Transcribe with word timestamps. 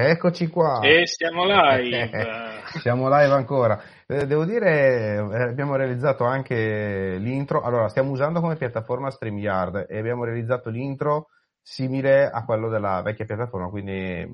Eccoci 0.00 0.46
qua. 0.46 0.78
E 0.78 1.08
siamo 1.08 1.44
live. 1.44 2.62
siamo 2.78 3.08
live 3.08 3.34
ancora. 3.34 3.82
Eh, 4.06 4.26
devo 4.26 4.44
dire, 4.44 5.16
eh, 5.16 5.42
abbiamo 5.42 5.74
realizzato 5.74 6.22
anche 6.22 7.16
l'intro. 7.18 7.62
Allora, 7.62 7.88
stiamo 7.88 8.12
usando 8.12 8.38
come 8.38 8.54
piattaforma 8.54 9.10
StreamYard 9.10 9.86
e 9.88 9.98
abbiamo 9.98 10.22
realizzato 10.22 10.70
l'intro 10.70 11.30
simile 11.60 12.30
a 12.30 12.44
quello 12.44 12.68
della 12.68 13.02
vecchia 13.02 13.24
piattaforma, 13.24 13.70
quindi 13.70 14.24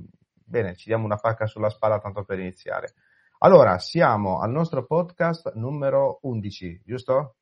bene, 0.45 0.77
ci 0.77 0.89
diamo 0.89 1.07
una 1.07 1.17
pacca 1.17 1.47
sulla 1.47 1.71
spalla 1.71 1.99
tanto 1.99 2.25
per 2.25 2.39
iniziare. 2.41 2.93
Allora, 3.39 3.79
siamo 3.79 4.41
al 4.41 4.51
nostro 4.51 4.85
podcast 4.85 5.55
numero 5.55 6.19
11, 6.25 6.83
giusto? 6.85 7.37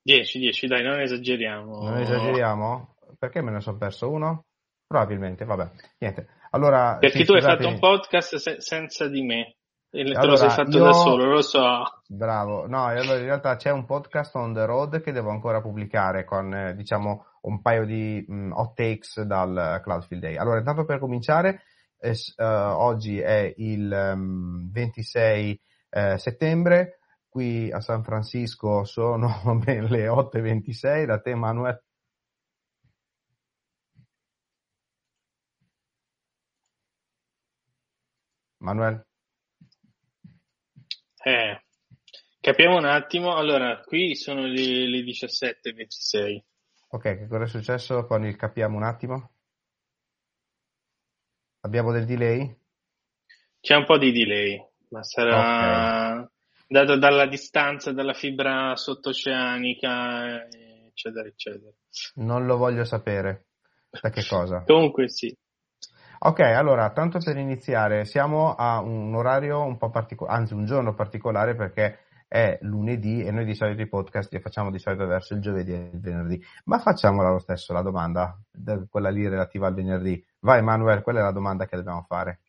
10, 0.00 0.38
10, 0.38 0.66
dai, 0.68 0.84
non 0.84 1.00
esageriamo. 1.00 1.82
Non 1.82 1.98
esageriamo? 1.98 2.94
Perché 3.18 3.42
me 3.42 3.50
ne 3.50 3.60
sono 3.60 3.78
perso 3.78 4.08
uno? 4.12 4.44
Probabilmente, 4.86 5.44
vabbè, 5.44 5.70
niente. 5.98 6.28
Allora, 6.56 6.96
Perché 6.98 7.24
tu 7.24 7.34
scusate... 7.34 7.46
hai 7.46 7.56
fatto 7.56 7.68
un 7.68 7.78
podcast 7.78 8.36
se- 8.36 8.60
senza 8.60 9.08
di 9.08 9.22
me. 9.22 9.56
E 9.90 10.00
allora, 10.00 10.20
te 10.20 10.26
lo 10.26 10.36
sei 10.36 10.50
fatto 10.50 10.76
io... 10.78 10.84
da 10.84 10.92
solo, 10.92 11.24
lo 11.26 11.42
so. 11.42 11.82
Bravo, 12.08 12.66
no, 12.66 12.86
allora 12.86 13.18
in 13.18 13.24
realtà 13.24 13.56
c'è 13.56 13.70
un 13.70 13.84
podcast 13.84 14.34
on 14.36 14.54
the 14.54 14.64
road 14.64 15.00
che 15.02 15.12
devo 15.12 15.30
ancora 15.30 15.60
pubblicare 15.60 16.24
con, 16.24 16.52
eh, 16.52 16.74
diciamo, 16.74 17.26
un 17.42 17.60
paio 17.60 17.84
di 17.84 18.24
mh, 18.26 18.34
mm, 18.34 18.52
hot 18.52 18.74
takes 18.74 19.20
dal 19.22 19.80
Cloudfield 19.82 20.22
Day. 20.22 20.36
Allora, 20.36 20.58
intanto 20.58 20.84
per 20.84 20.98
cominciare, 20.98 21.62
eh, 21.98 22.10
uh, 22.10 22.42
oggi 22.44 23.18
è 23.20 23.52
il 23.56 23.90
um, 24.14 24.70
26 24.70 25.60
eh, 25.90 26.18
settembre, 26.18 27.00
qui 27.28 27.70
a 27.70 27.80
San 27.80 28.02
Francisco 28.02 28.84
sono 28.84 29.28
le 29.64 30.06
8.26, 30.08 31.04
da 31.04 31.20
te 31.20 31.34
Manuel 31.34 31.80
Manuel? 38.66 39.06
Eh, 41.22 41.64
capiamo 42.40 42.76
un 42.76 42.84
attimo. 42.84 43.36
Allora, 43.36 43.80
qui 43.80 44.16
sono 44.16 44.44
le, 44.44 44.88
le 44.88 45.00
17.26. 45.02 46.42
Ok, 46.88 47.02
che 47.02 47.28
cosa 47.28 47.44
è 47.44 47.46
successo 47.46 48.06
con 48.06 48.24
il 48.24 48.34
capiamo 48.34 48.76
un 48.76 48.82
attimo? 48.82 49.30
Abbiamo 51.60 51.92
del 51.92 52.06
delay? 52.06 52.58
C'è 53.60 53.76
un 53.76 53.84
po' 53.84 53.98
di 53.98 54.10
delay, 54.10 54.60
ma 54.88 55.02
sarà 55.04 56.14
okay. 56.14 56.28
dato 56.66 56.98
dalla 56.98 57.26
distanza 57.26 57.92
dalla 57.92 58.14
fibra 58.14 58.74
sottooceanica, 58.74 60.48
eccetera, 60.88 61.28
eccetera. 61.28 61.72
Non 62.16 62.46
lo 62.46 62.56
voglio 62.56 62.84
sapere. 62.84 63.46
Da 63.90 64.10
che 64.10 64.24
cosa? 64.26 64.64
Comunque 64.64 65.08
sì. 65.08 65.36
Ok, 66.18 66.40
allora, 66.40 66.90
tanto 66.90 67.18
per 67.18 67.36
iniziare, 67.36 68.04
siamo 68.04 68.54
a 68.54 68.80
un 68.80 69.14
orario 69.14 69.62
un 69.62 69.76
po' 69.76 69.90
particolare, 69.90 70.38
anzi 70.38 70.54
un 70.54 70.64
giorno 70.64 70.94
particolare 70.94 71.54
perché 71.54 72.06
è 72.28 72.58
lunedì 72.62 73.22
e 73.22 73.30
noi 73.30 73.44
di 73.44 73.54
solito 73.54 73.82
i 73.82 73.88
podcast 73.88 74.32
li 74.32 74.40
facciamo 74.40 74.70
di 74.70 74.78
solito 74.78 75.06
verso 75.06 75.34
il 75.34 75.40
giovedì 75.40 75.72
e 75.72 75.90
il 75.92 76.00
venerdì, 76.00 76.42
ma 76.64 76.78
facciamola 76.78 77.30
lo 77.30 77.38
stesso 77.38 77.72
la 77.72 77.82
domanda, 77.82 78.36
quella 78.88 79.10
lì 79.10 79.28
relativa 79.28 79.66
al 79.66 79.74
venerdì. 79.74 80.24
Vai 80.40 80.62
Manuel, 80.62 81.02
quella 81.02 81.20
è 81.20 81.22
la 81.22 81.32
domanda 81.32 81.66
che 81.66 81.76
dobbiamo 81.76 82.04
fare. 82.08 82.40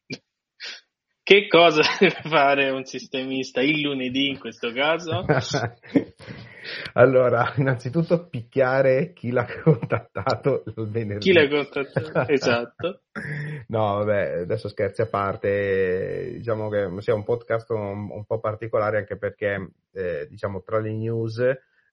Che 1.27 1.47
cosa 1.49 1.81
deve 1.99 2.21
fare 2.23 2.69
un 2.69 2.85
sistemista 2.85 3.61
il 3.61 3.81
lunedì 3.81 4.29
in 4.29 4.39
questo 4.39 4.71
caso? 4.71 5.25
allora, 6.93 7.53
innanzitutto 7.58 8.30
picchiare 8.30 9.11
chi 9.11 9.31
l'ha 9.31 9.45
contattato 9.61 10.63
il 10.65 10.89
venerdì. 10.89 11.19
Chi 11.19 11.33
l'ha 11.33 11.49
contattato, 11.49 12.31
esatto. 12.31 13.02
no, 13.67 13.97
vabbè, 13.97 14.39
adesso 14.41 14.69
scherzi 14.69 15.01
a 15.01 15.07
parte, 15.07 16.33
diciamo 16.33 16.69
che 16.69 16.89
sia 16.99 17.13
un 17.13 17.23
podcast 17.23 17.69
un, 17.71 18.09
un 18.11 18.25
po' 18.25 18.39
particolare 18.39 18.97
anche 18.97 19.17
perché, 19.17 19.73
eh, 19.91 20.27
diciamo, 20.29 20.61
tra 20.63 20.79
le 20.79 20.93
news 20.93 21.39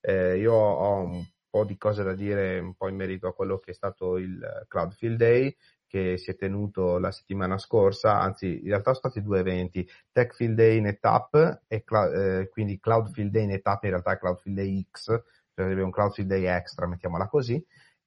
eh, 0.00 0.36
io 0.36 0.52
ho 0.52 1.00
un 1.00 1.24
po' 1.48 1.64
di 1.64 1.76
cose 1.76 2.02
da 2.02 2.14
dire 2.14 2.58
un 2.58 2.74
po' 2.74 2.88
in 2.88 2.96
merito 2.96 3.26
a 3.26 3.34
quello 3.34 3.58
che 3.58 3.70
è 3.70 3.74
stato 3.74 4.18
il 4.18 4.38
Cloudfield 4.68 5.16
Day 5.16 5.56
che 5.86 6.18
si 6.18 6.32
è 6.32 6.36
tenuto 6.36 6.98
la 6.98 7.12
settimana 7.12 7.56
scorsa, 7.56 8.20
anzi 8.20 8.62
in 8.62 8.68
realtà 8.68 8.92
sono 8.94 9.10
stati 9.10 9.22
due 9.22 9.38
eventi, 9.38 9.88
TechField 10.10 10.56
Day 10.56 10.78
in 10.78 10.86
Etap 10.88 11.62
e 11.68 11.84
eh, 11.86 12.48
quindi 12.50 12.80
Cloudfield 12.80 13.30
Day 13.30 13.48
Etap 13.52 13.84
in 13.84 13.90
realtà 13.90 14.12
è 14.12 14.18
Cloudfield 14.18 14.56
Day 14.56 14.86
X, 14.90 15.22
cioè 15.54 15.80
un 15.80 15.90
Cloudfield 15.92 16.28
Day 16.28 16.46
extra, 16.46 16.88
mettiamola 16.88 17.28
così, 17.28 17.64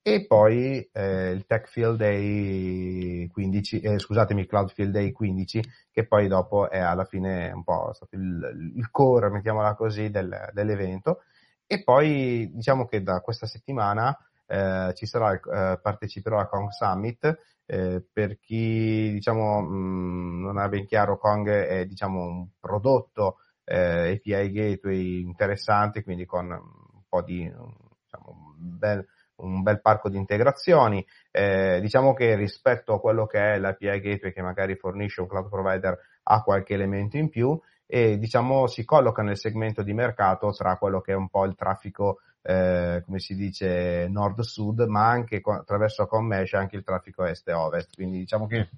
e 0.07 0.25
poi 0.25 0.89
eh, 0.93 1.31
il 1.31 1.45
TechField 1.45 1.97
Day 1.97 3.27
15, 3.27 3.81
eh, 3.81 3.99
scusatemi, 3.99 4.45
Cloudfield 4.45 4.93
Day 4.93 5.11
15, 5.11 5.61
che 5.91 6.07
poi 6.07 6.29
dopo 6.29 6.69
è 6.69 6.79
alla 6.79 7.03
fine 7.03 7.51
un 7.51 7.61
po' 7.65 7.91
stato 7.91 8.15
il, 8.15 8.73
il 8.77 8.89
core, 8.89 9.29
mettiamola 9.29 9.75
così, 9.75 10.09
del, 10.09 10.49
dell'evento. 10.53 11.23
E 11.65 11.83
poi 11.83 12.49
diciamo 12.53 12.85
che 12.85 13.03
da 13.03 13.19
questa 13.19 13.47
settimana 13.47 14.17
eh, 14.45 14.93
ci 14.95 15.05
sarà, 15.05 15.33
eh, 15.33 15.77
parteciperò 15.81 16.39
a 16.39 16.47
Kong 16.47 16.69
Summit. 16.69 17.39
Eh, 17.65 18.01
per 18.09 18.39
chi 18.39 19.11
diciamo 19.11 19.59
mh, 19.59 19.75
mm, 19.75 20.41
non 20.41 20.57
ha 20.57 20.69
ben 20.69 20.85
chiaro, 20.85 21.17
Kong 21.17 21.49
è 21.49 21.85
diciamo 21.85 22.23
un 22.23 22.47
prodotto 22.57 23.39
eh, 23.65 24.13
API 24.13 24.51
Gateway 24.53 25.19
interessante, 25.19 26.01
quindi 26.01 26.25
con 26.25 26.49
un 26.49 27.03
po' 27.09 27.21
di 27.23 27.43
diciamo, 27.43 28.55
un 28.57 28.77
bel, 28.77 29.05
un 29.37 29.61
bel 29.61 29.81
parco 29.81 30.09
di 30.09 30.17
integrazioni. 30.17 31.05
Eh, 31.31 31.79
diciamo 31.81 32.13
che 32.13 32.35
rispetto 32.35 32.93
a 32.93 32.99
quello 32.99 33.25
che 33.25 33.53
è 33.53 33.57
l'API 33.57 33.99
Gateway 33.99 34.33
che 34.33 34.41
magari 34.41 34.75
fornisce 34.75 35.21
un 35.21 35.27
cloud 35.27 35.49
provider 35.49 35.97
ha 36.23 36.41
qualche 36.41 36.73
elemento 36.73 37.17
in 37.17 37.29
più 37.29 37.59
e 37.85 38.17
diciamo 38.17 38.67
si 38.67 38.83
colloca 38.83 39.21
nel 39.21 39.37
segmento 39.37 39.81
di 39.81 39.93
mercato 39.93 40.51
tra 40.51 40.77
quello 40.77 40.99
che 40.99 41.13
è 41.13 41.15
un 41.15 41.29
po' 41.29 41.45
il 41.45 41.55
traffico 41.55 42.19
eh, 42.41 43.01
come 43.05 43.19
si 43.19 43.35
dice 43.35 44.07
nord-sud, 44.07 44.81
ma 44.87 45.07
anche 45.09 45.41
attraverso 45.43 46.07
Commesh 46.07 46.53
anche 46.53 46.77
il 46.77 46.83
traffico 46.83 47.25
est 47.25 47.47
e 47.49 47.53
ovest. 47.53 47.93
Quindi 47.95 48.19
diciamo 48.19 48.47
che 48.47 48.69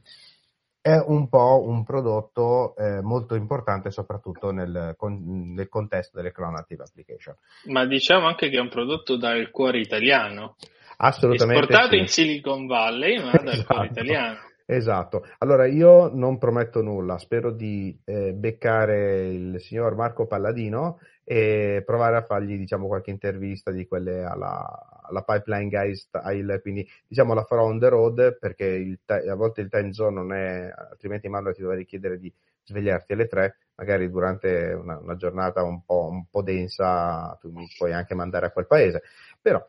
è 0.81 0.95
un 0.95 1.27
po' 1.27 1.63
un 1.65 1.83
prodotto 1.83 2.75
eh, 2.77 3.01
molto 3.01 3.35
importante 3.35 3.91
soprattutto 3.91 4.51
nel, 4.51 4.95
con, 4.97 5.53
nel, 5.53 5.67
contesto 5.67 6.17
delle 6.17 6.31
Cloud 6.31 6.53
Native 6.53 6.83
Application. 6.83 7.35
Ma 7.65 7.85
diciamo 7.85 8.27
anche 8.27 8.49
che 8.49 8.57
è 8.57 8.61
un 8.61 8.69
prodotto 8.69 9.17
dal 9.17 9.49
cuore 9.51 9.79
italiano. 9.79 10.55
Assolutamente. 10.97 11.61
Esportato 11.61 11.95
sì. 11.95 11.99
in 11.99 12.07
Silicon 12.07 12.65
Valley, 12.65 13.21
ma 13.23 13.31
dal 13.31 13.47
esatto. 13.47 13.73
cuore 13.73 13.87
italiano. 13.87 14.37
Esatto, 14.71 15.25
allora 15.39 15.65
io 15.65 16.11
non 16.13 16.37
prometto 16.37 16.83
nulla, 16.83 17.17
spero 17.17 17.51
di 17.51 17.99
eh, 18.05 18.33
beccare 18.33 19.27
il 19.29 19.59
signor 19.61 19.95
Marco 19.95 20.27
Palladino 20.27 20.99
e 21.31 21.83
provare 21.85 22.15
a 22.15 22.23
fargli 22.23 22.57
diciamo 22.57 22.87
qualche 22.87 23.11
intervista 23.11 23.69
di 23.69 23.85
quelle 23.85 24.23
alla, 24.23 25.03
alla 25.03 25.21
Pipeline 25.21 25.69
Guys 25.69 26.01
style, 26.07 26.59
quindi 26.59 26.89
diciamo 27.05 27.35
la 27.35 27.43
farò 27.43 27.65
on 27.65 27.77
the 27.77 27.87
road 27.87 28.39
perché 28.39 28.65
il, 28.65 28.99
a 29.05 29.35
volte 29.35 29.61
il 29.61 29.69
time 29.69 29.93
zone 29.93 30.15
non 30.15 30.33
è, 30.33 30.73
altrimenti 30.75 31.29
Manuel 31.29 31.53
ti 31.53 31.61
dovrei 31.61 31.85
chiedere 31.85 32.17
di 32.17 32.33
svegliarti 32.63 33.13
alle 33.13 33.27
tre, 33.27 33.57
magari 33.75 34.09
durante 34.09 34.73
una, 34.73 34.97
una 34.97 35.15
giornata 35.17 35.61
un 35.61 35.85
po', 35.85 36.07
un 36.07 36.25
po' 36.27 36.41
densa 36.41 37.37
tu 37.39 37.51
mi 37.51 37.67
puoi 37.77 37.93
anche 37.93 38.15
mandare 38.15 38.47
a 38.47 38.51
quel 38.51 38.65
paese, 38.65 39.03
però 39.39 39.63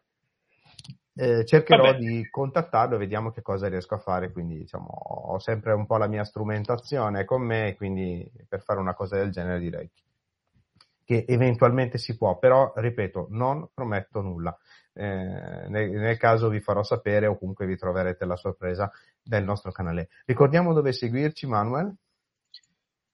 eh, 1.14 1.44
cercherò 1.44 1.92
di 1.92 2.26
contattarlo 2.30 2.94
e 2.94 2.98
vediamo 2.98 3.32
che 3.32 3.42
cosa 3.42 3.68
riesco 3.68 3.96
a 3.96 3.98
fare. 3.98 4.32
Quindi, 4.32 4.56
diciamo, 4.56 4.86
ho 4.86 5.38
sempre 5.38 5.74
un 5.74 5.84
po' 5.84 5.98
la 5.98 6.06
mia 6.06 6.24
strumentazione 6.24 7.26
con 7.26 7.42
me, 7.42 7.74
quindi 7.76 8.26
per 8.48 8.62
fare 8.62 8.80
una 8.80 8.94
cosa 8.94 9.16
del 9.16 9.30
genere 9.30 9.58
direi 9.58 9.90
che 11.10 11.24
eventualmente 11.26 11.98
si 11.98 12.16
può, 12.16 12.38
però 12.38 12.72
ripeto, 12.76 13.26
non 13.30 13.68
prometto 13.74 14.20
nulla. 14.20 14.56
Eh, 14.92 15.04
nel, 15.68 15.90
nel, 15.90 16.16
caso 16.16 16.48
vi 16.48 16.60
farò 16.60 16.84
sapere 16.84 17.26
o 17.26 17.36
comunque 17.36 17.66
vi 17.66 17.76
troverete 17.76 18.24
la 18.24 18.36
sorpresa 18.36 18.88
del 19.20 19.42
nostro 19.42 19.72
canale. 19.72 20.10
Ricordiamo 20.24 20.72
dove 20.72 20.92
seguirci, 20.92 21.48
Manuel? 21.48 21.92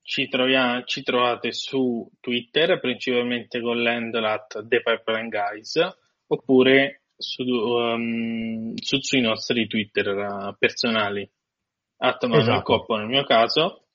Ci, 0.02 0.28
troviamo, 0.28 0.82
ci 0.84 1.02
trovate 1.02 1.52
su 1.52 2.06
Twitter, 2.20 2.78
principalmente 2.80 3.62
con 3.62 3.82
l'handle 3.82 4.28
at 4.28 4.66
The 4.66 4.82
Pipeline 4.82 5.30
Guys, 5.30 5.80
oppure 6.26 7.04
su, 7.16 7.44
um, 7.44 8.74
su, 8.74 8.98
sui 9.00 9.22
nostri 9.22 9.66
Twitter 9.68 10.08
uh, 10.08 10.54
personali. 10.58 11.26
Atto 11.96 12.30
esatto. 12.30 12.62
Coppo 12.62 12.96
nel 12.96 13.06
mio 13.06 13.24
caso. 13.24 13.85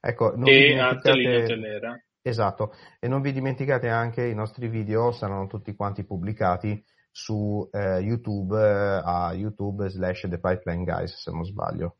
Ecco, 0.00 0.34
non 0.34 0.48
e 0.48 0.68
dimenticate... 0.68 2.04
Esatto, 2.22 2.74
e 2.98 3.08
non 3.08 3.22
vi 3.22 3.32
dimenticate 3.32 3.88
anche 3.88 4.26
i 4.26 4.34
nostri 4.34 4.68
video 4.68 5.10
saranno 5.10 5.46
tutti 5.46 5.74
quanti 5.74 6.04
pubblicati 6.04 6.82
su 7.10 7.66
eh, 7.72 7.98
YouTube 8.00 8.56
eh, 8.58 9.00
a 9.02 9.32
YouTube 9.32 9.88
slash 9.88 10.28
The 10.28 10.38
Pipeline 10.38 10.84
Guys 10.84 11.14
se 11.14 11.30
non 11.30 11.44
sbaglio. 11.44 11.96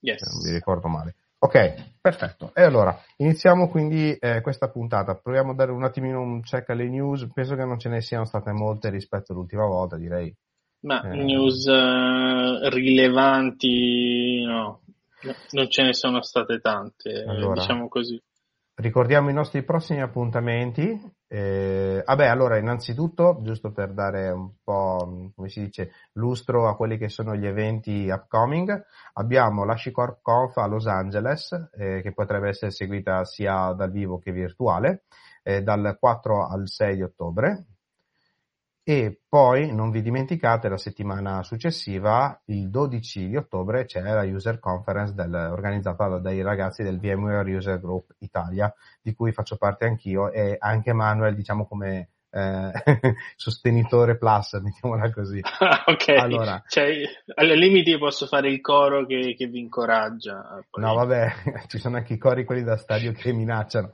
Yes. 0.00 0.20
non 0.20 0.42
vi 0.42 0.52
ricordo 0.52 0.88
male. 0.88 1.14
Ok, 1.40 1.96
perfetto. 2.00 2.52
E 2.52 2.62
allora, 2.62 2.96
iniziamo 3.16 3.68
quindi 3.68 4.12
eh, 4.14 4.40
questa 4.40 4.68
puntata. 4.70 5.14
Proviamo 5.14 5.52
a 5.52 5.54
dare 5.54 5.70
un 5.70 5.84
attimino 5.84 6.20
un 6.20 6.42
check 6.42 6.70
alle 6.70 6.88
news. 6.88 7.28
Penso 7.32 7.54
che 7.54 7.64
non 7.64 7.78
ce 7.78 7.88
ne 7.88 8.00
siano 8.00 8.24
state 8.24 8.50
molte 8.52 8.90
rispetto 8.90 9.32
all'ultima 9.32 9.64
volta, 9.64 9.96
direi 9.96 10.34
Ma 10.80 11.00
eh. 11.02 11.14
news 11.14 11.64
uh, 11.64 12.68
rilevanti 12.68 14.44
no, 14.44 14.82
non 15.50 15.68
ce 15.68 15.82
ne 15.82 15.94
sono 15.94 16.22
state 16.22 16.60
tante, 16.60 17.24
allora, 17.26 17.60
diciamo 17.60 17.88
così. 17.88 18.20
Ricordiamo 18.80 19.28
i 19.28 19.32
nostri 19.34 19.64
prossimi 19.64 20.00
appuntamenti. 20.00 21.16
Eh, 21.26 22.00
vabbè, 22.06 22.26
allora, 22.26 22.58
innanzitutto, 22.58 23.40
giusto 23.42 23.72
per 23.72 23.92
dare 23.92 24.30
un 24.30 24.52
po', 24.62 25.32
come 25.34 25.48
si 25.48 25.64
dice, 25.64 25.90
lustro 26.12 26.68
a 26.68 26.76
quelli 26.76 26.96
che 26.96 27.08
sono 27.08 27.34
gli 27.34 27.44
eventi 27.44 28.08
upcoming, 28.08 28.84
abbiamo 29.14 29.64
la 29.64 29.76
Shicorp 29.76 30.20
Conf 30.22 30.56
a 30.58 30.66
Los 30.66 30.86
Angeles, 30.86 31.70
eh, 31.72 32.02
che 32.02 32.12
potrebbe 32.12 32.50
essere 32.50 32.70
seguita 32.70 33.24
sia 33.24 33.72
dal 33.72 33.90
vivo 33.90 34.20
che 34.20 34.30
virtuale, 34.30 35.06
eh, 35.42 35.60
dal 35.60 35.96
4 35.98 36.46
al 36.46 36.68
6 36.68 37.02
ottobre. 37.02 37.66
E 38.90 39.20
poi 39.28 39.70
non 39.74 39.90
vi 39.90 40.00
dimenticate 40.00 40.66
la 40.70 40.78
settimana 40.78 41.42
successiva, 41.42 42.40
il 42.46 42.70
12 42.70 43.28
di 43.28 43.36
ottobre, 43.36 43.84
c'è 43.84 44.00
la 44.00 44.22
user 44.22 44.58
conference 44.58 45.12
del, 45.12 45.34
organizzata 45.34 46.16
dai 46.18 46.40
ragazzi 46.40 46.82
del 46.82 46.98
VMware 46.98 47.54
User 47.54 47.78
Group 47.78 48.14
Italia, 48.20 48.72
di 49.02 49.12
cui 49.12 49.30
faccio 49.32 49.58
parte 49.58 49.84
anch'io 49.84 50.32
e 50.32 50.56
anche 50.58 50.94
Manuel, 50.94 51.34
diciamo 51.34 51.66
come 51.66 52.12
eh, 52.30 52.72
sostenitore 53.36 54.16
plus, 54.16 54.54
mettiamola 54.54 55.10
così. 55.12 55.40
ok, 55.86 56.08
allora, 56.08 56.62
cioè, 56.66 56.92
al 57.34 57.46
limite 57.48 57.98
posso 57.98 58.26
fare 58.26 58.48
il 58.50 58.60
coro 58.60 59.06
che, 59.06 59.34
che 59.36 59.46
vi 59.46 59.60
incoraggia. 59.60 60.60
Poi. 60.68 60.82
No, 60.82 60.94
vabbè, 60.94 61.32
ci 61.68 61.78
sono 61.78 61.96
anche 61.96 62.14
i 62.14 62.18
cori 62.18 62.44
quelli 62.44 62.62
da 62.62 62.76
stadio 62.76 63.12
che 63.12 63.32
minacciano. 63.32 63.90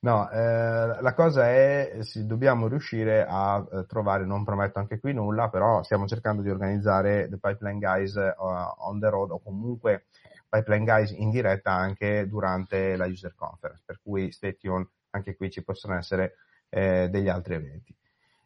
no, 0.00 0.30
eh, 0.30 1.00
la 1.00 1.14
cosa 1.14 1.50
è, 1.50 1.98
dobbiamo 2.16 2.68
riuscire 2.68 3.26
a 3.28 3.64
eh, 3.70 3.86
trovare, 3.86 4.24
non 4.24 4.44
prometto 4.44 4.78
anche 4.78 4.98
qui 4.98 5.12
nulla, 5.12 5.48
però 5.48 5.82
stiamo 5.82 6.06
cercando 6.06 6.42
di 6.42 6.50
organizzare 6.50 7.28
The 7.28 7.38
Pipeline 7.38 7.78
Guys 7.78 8.14
uh, 8.14 8.86
on 8.86 8.98
the 8.98 9.08
road 9.08 9.30
o 9.30 9.40
comunque 9.40 10.06
Pipeline 10.48 10.84
Guys 10.84 11.10
in 11.10 11.30
diretta 11.30 11.72
anche 11.72 12.26
durante 12.28 12.96
la 12.96 13.06
user 13.06 13.34
conference, 13.34 13.82
per 13.84 14.00
cui 14.02 14.30
stay 14.32 14.56
tuned, 14.56 14.88
anche 15.16 15.36
qui 15.36 15.50
ci 15.50 15.62
possono 15.62 15.96
essere 15.96 16.36
eh, 16.68 17.08
degli 17.08 17.28
altri 17.28 17.54
eventi. 17.54 17.94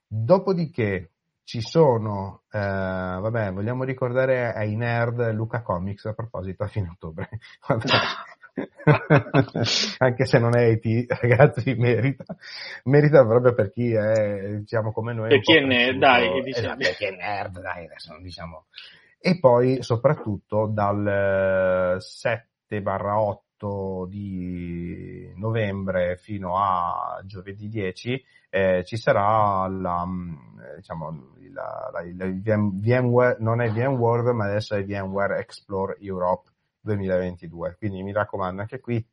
Dopodiché 0.07 1.11
ci 1.45 1.61
sono, 1.61 2.43
eh, 2.51 2.59
vabbè, 2.59 3.53
vogliamo 3.53 3.85
ricordare 3.85 4.53
ai 4.53 4.77
nerd 4.77 5.33
Luca 5.33 5.63
Comics 5.63 6.07
a 6.07 6.15
proposito 6.15 6.65
a 6.65 6.69
fine 6.69 6.89
ottobre. 6.89 7.29
Anche 9.99 10.25
se 10.27 10.39
non 10.39 10.57
è 10.57 10.65
IT, 10.65 11.07
ragazzi, 11.21 11.75
merita. 11.75 12.25
Merita 12.85 13.25
proprio 13.25 13.55
per 13.55 13.71
chi 13.71 13.93
è, 13.93 14.59
diciamo, 14.59 14.93
come 14.93 15.13
noi. 15.13 15.29
Per 15.29 15.41
chi 15.41 15.57
è 15.57 15.61
nerd, 15.61 15.99
dai, 15.99 16.43
diciamo. 16.43 16.77
per 16.77 16.95
chi 16.97 17.05
è 17.05 17.11
nerd, 17.11 17.61
dai, 17.61 17.85
adesso 17.85 18.17
diciamo. 18.21 18.67
E 19.19 19.39
poi, 19.39 19.83
soprattutto, 19.83 20.67
dal 20.73 21.97
7 22.01 22.81
barra 22.81 23.21
8 23.21 23.43
8 23.61 24.07
di 24.09 25.33
novembre 25.37 26.17
fino 26.17 26.57
a 26.57 27.21
giovedì 27.25 27.69
10 27.69 28.25
eh, 28.49 28.83
ci 28.85 28.97
sarà 28.97 29.69
la, 29.69 30.05
mm, 30.07 30.37
diciamo, 30.77 31.35
la, 31.53 31.91
la, 31.93 32.01
il 32.01 32.33
VMware, 32.43 33.37
non 33.41 33.61
è 33.61 33.71
VMworld 33.71 34.29
ma 34.29 34.47
adesso 34.47 34.75
è 34.75 34.85
VMware 34.85 35.39
Explore 35.39 35.99
Europe 36.01 36.51
2022 36.81 37.77
quindi 37.79 38.03
mi 38.03 38.13
raccomando 38.13 38.63
anche 38.63 38.81
qui 38.81 39.05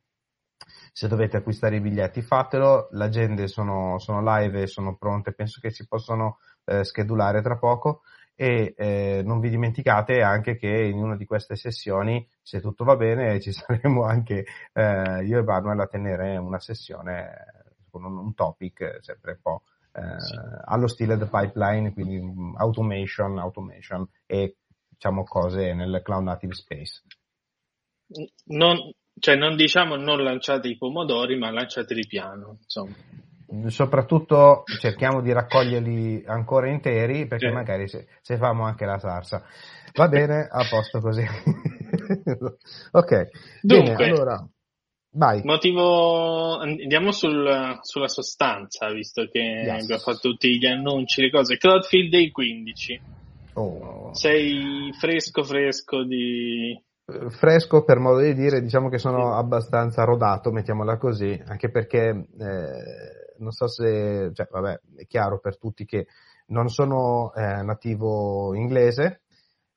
se 0.92 1.06
dovete 1.06 1.36
acquistare 1.36 1.76
i 1.76 1.80
biglietti 1.80 2.20
fatelo, 2.20 2.88
le 2.90 3.04
agende 3.04 3.46
sono, 3.46 3.98
sono 4.00 4.20
live 4.22 4.62
e 4.62 4.66
sono 4.66 4.96
pronte, 4.96 5.32
penso 5.32 5.60
che 5.60 5.70
si 5.70 5.86
possono 5.86 6.38
eh, 6.64 6.82
schedulare 6.82 7.40
tra 7.42 7.56
poco 7.56 8.02
e 8.40 8.72
eh, 8.76 9.22
non 9.24 9.40
vi 9.40 9.50
dimenticate 9.50 10.22
anche 10.22 10.54
che 10.56 10.68
in 10.68 10.98
una 10.98 11.16
di 11.16 11.24
queste 11.24 11.56
sessioni, 11.56 12.24
se 12.40 12.60
tutto 12.60 12.84
va 12.84 12.94
bene, 12.94 13.40
ci 13.42 13.50
saremo 13.50 14.04
anche 14.04 14.44
eh, 14.72 15.24
io 15.24 15.38
e 15.40 15.42
Manuel 15.42 15.80
a 15.80 15.88
tenere 15.88 16.36
una 16.36 16.60
sessione 16.60 17.74
con 17.90 18.04
un, 18.04 18.16
un 18.16 18.34
topic 18.34 18.98
sempre 19.00 19.32
un 19.32 19.38
po' 19.42 19.62
eh, 19.92 20.20
sì. 20.20 20.36
allo 20.66 20.86
stile 20.86 21.18
The 21.18 21.26
Pipeline, 21.26 21.92
quindi 21.92 22.22
automation, 22.58 23.40
automation 23.40 24.08
e 24.24 24.58
diciamo 24.88 25.24
cose 25.24 25.74
nel 25.74 26.00
cloud 26.04 26.22
native 26.22 26.54
space. 26.54 27.02
Non, 28.44 28.92
cioè 29.18 29.34
non 29.34 29.56
diciamo 29.56 29.96
non 29.96 30.22
lanciate 30.22 30.68
i 30.68 30.78
pomodori, 30.78 31.36
ma 31.36 31.50
lanciateli 31.50 32.06
piano, 32.06 32.58
insomma 32.62 32.94
soprattutto 33.68 34.64
cerchiamo 34.80 35.22
di 35.22 35.32
raccoglierli 35.32 36.24
ancora 36.26 36.68
interi 36.68 37.26
perché 37.26 37.48
sì. 37.48 37.52
magari 37.52 37.88
se, 37.88 38.06
se 38.20 38.36
famo 38.36 38.64
anche 38.64 38.84
la 38.84 38.98
salsa 38.98 39.42
va 39.94 40.08
bene 40.08 40.46
a 40.50 40.66
posto 40.68 41.00
così 41.00 41.24
ok 42.92 43.28
Dunque, 43.62 43.94
bene 43.94 44.10
allora 44.10 44.46
vai 45.12 45.40
motivo 45.44 46.58
andiamo 46.58 47.10
sul, 47.10 47.78
sulla 47.80 48.08
sostanza 48.08 48.90
visto 48.92 49.26
che 49.30 49.38
yes. 49.38 49.82
abbiamo 49.82 50.02
fatto 50.02 50.28
tutti 50.28 50.58
gli 50.58 50.66
annunci 50.66 51.22
le 51.22 51.30
cose 51.30 51.56
Cloudfield 51.56 52.10
Day 52.10 52.30
15 52.30 53.00
oh. 53.54 54.12
sei 54.12 54.92
fresco 54.98 55.42
fresco 55.42 56.04
di 56.04 56.78
fresco 57.30 57.84
per 57.84 57.98
modo 57.98 58.20
di 58.20 58.34
dire, 58.34 58.60
diciamo 58.60 58.90
che 58.90 58.98
sono 58.98 59.34
abbastanza 59.34 60.04
rodato, 60.04 60.50
mettiamola 60.52 60.98
così, 60.98 61.40
anche 61.46 61.70
perché 61.70 62.08
eh, 62.38 63.17
non 63.38 63.52
so 63.52 63.66
se, 63.68 64.30
cioè, 64.32 64.46
vabbè, 64.50 64.80
è 64.96 65.06
chiaro 65.06 65.38
per 65.38 65.58
tutti 65.58 65.84
che 65.84 66.06
non 66.48 66.68
sono 66.68 67.32
eh, 67.34 67.62
nativo 67.62 68.54
inglese. 68.54 69.22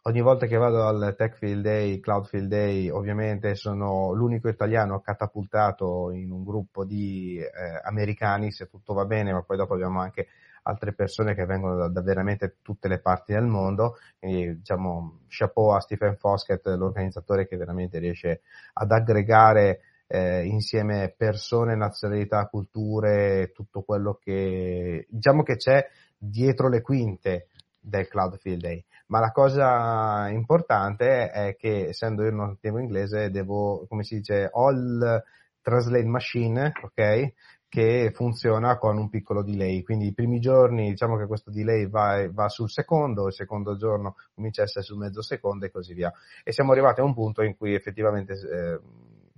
Ogni 0.04 0.22
volta 0.22 0.48
che 0.48 0.58
vado 0.58 0.88
al 0.88 1.14
Tech 1.16 1.36
Field 1.36 1.62
Day, 1.62 2.00
Cloud 2.00 2.26
Field 2.26 2.48
Day, 2.48 2.90
ovviamente 2.90 3.54
sono 3.54 4.14
l'unico 4.14 4.50
italiano 4.50 5.00
catapultato 5.00 6.10
in 6.12 6.32
un 6.32 6.44
gruppo 6.44 6.86
di 6.86 7.38
eh, 7.38 7.50
americani, 7.84 8.52
se 8.52 8.68
tutto 8.68 8.94
va 8.94 9.06
bene, 9.06 9.32
ma 9.32 9.44
poi 9.44 9.58
dopo 9.58 9.76
abbiamo 9.76 10.02
anche 10.02 10.28
altre 10.64 10.94
persone 10.94 11.36
che 11.36 11.46
vengono 11.46 11.76
da, 11.76 11.88
da 11.88 12.02
veramente 12.02 12.58
tutte 12.64 12.88
le 12.88 13.00
parti 13.00 13.34
del 13.34 13.46
mondo. 13.46 13.98
Quindi, 14.18 14.58
diciamo, 14.58 15.20
chapeau 15.28 15.70
a 15.70 15.80
Stephen 15.80 16.16
Foskett, 16.18 16.66
l'organizzatore 16.66 17.48
che 17.48 17.58
veramente 17.58 18.00
riesce 18.00 18.42
ad 18.74 18.92
aggregare 18.92 19.82
eh, 20.12 20.44
insieme 20.46 21.14
persone, 21.16 21.76
nazionalità, 21.76 22.46
culture, 22.48 23.52
tutto 23.54 23.82
quello 23.84 24.20
che 24.22 25.06
diciamo 25.10 25.42
che 25.44 25.56
c'è 25.56 25.88
dietro 26.18 26.68
le 26.68 26.82
quinte 26.82 27.48
del 27.80 28.08
Cloud 28.08 28.38
Field 28.38 28.62
Day. 28.62 28.84
Ma 29.08 29.20
la 29.20 29.32
cosa 29.32 30.30
importante 30.30 31.30
è 31.32 31.56
che 31.56 31.88
essendo 31.90 32.24
io 32.24 32.32
non 32.32 32.50
nativo 32.50 32.80
inglese, 32.80 33.30
devo, 33.30 33.86
come 33.88 34.04
si 34.04 34.18
dice, 34.18 34.50
il 34.54 35.24
translate 35.62 36.06
machine, 36.06 36.72
ok? 36.82 37.34
Che 37.68 38.12
funziona 38.14 38.78
con 38.78 38.98
un 38.98 39.10
piccolo 39.10 39.44
delay. 39.44 39.82
Quindi 39.82 40.08
i 40.08 40.14
primi 40.14 40.40
giorni 40.40 40.90
diciamo 40.90 41.18
che 41.18 41.26
questo 41.26 41.52
delay 41.52 41.90
va, 41.90 42.28
va 42.32 42.50
sul 42.50 42.70
secondo, 42.70 43.28
il 43.28 43.34
secondo 43.34 43.78
giorno 43.78 44.16
comincia 44.34 44.62
a 44.62 44.66
essere 44.66 44.84
sul 44.84 44.98
mezzo 44.98 45.22
secondo 45.22 45.66
e 45.66 45.72
così 45.72 45.94
via. 45.94 46.12
E 46.44 46.52
siamo 46.52 46.72
arrivati 46.72 47.00
a 47.00 47.06
un 47.06 47.14
punto 47.14 47.44
in 47.44 47.56
cui 47.56 47.74
effettivamente 47.74 48.34
eh, 48.34 48.80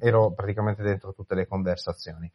ero 0.03 0.33
praticamente 0.33 0.83
dentro 0.83 1.13
tutte 1.13 1.33
le 1.33 1.47
conversazioni. 1.47 2.29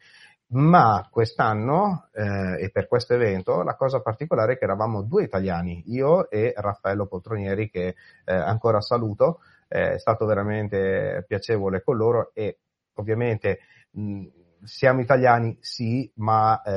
Ma 0.50 1.06
quest'anno 1.10 2.08
eh, 2.14 2.64
e 2.64 2.70
per 2.70 2.88
questo 2.88 3.12
evento 3.12 3.62
la 3.62 3.76
cosa 3.76 4.00
particolare 4.00 4.54
è 4.54 4.58
che 4.58 4.64
eravamo 4.64 5.02
due 5.02 5.24
italiani, 5.24 5.82
io 5.88 6.30
e 6.30 6.54
Raffaello 6.56 7.06
Poltronieri 7.06 7.68
che 7.68 7.94
eh, 8.24 8.34
ancora 8.34 8.80
saluto, 8.80 9.40
è 9.68 9.98
stato 9.98 10.24
veramente 10.24 11.22
piacevole 11.28 11.82
con 11.82 11.98
loro 11.98 12.30
e 12.32 12.60
ovviamente 12.94 13.58
mh, 13.90 14.26
siamo 14.64 15.00
italiani, 15.00 15.56
sì, 15.60 16.10
ma 16.16 16.62
eh, 16.62 16.72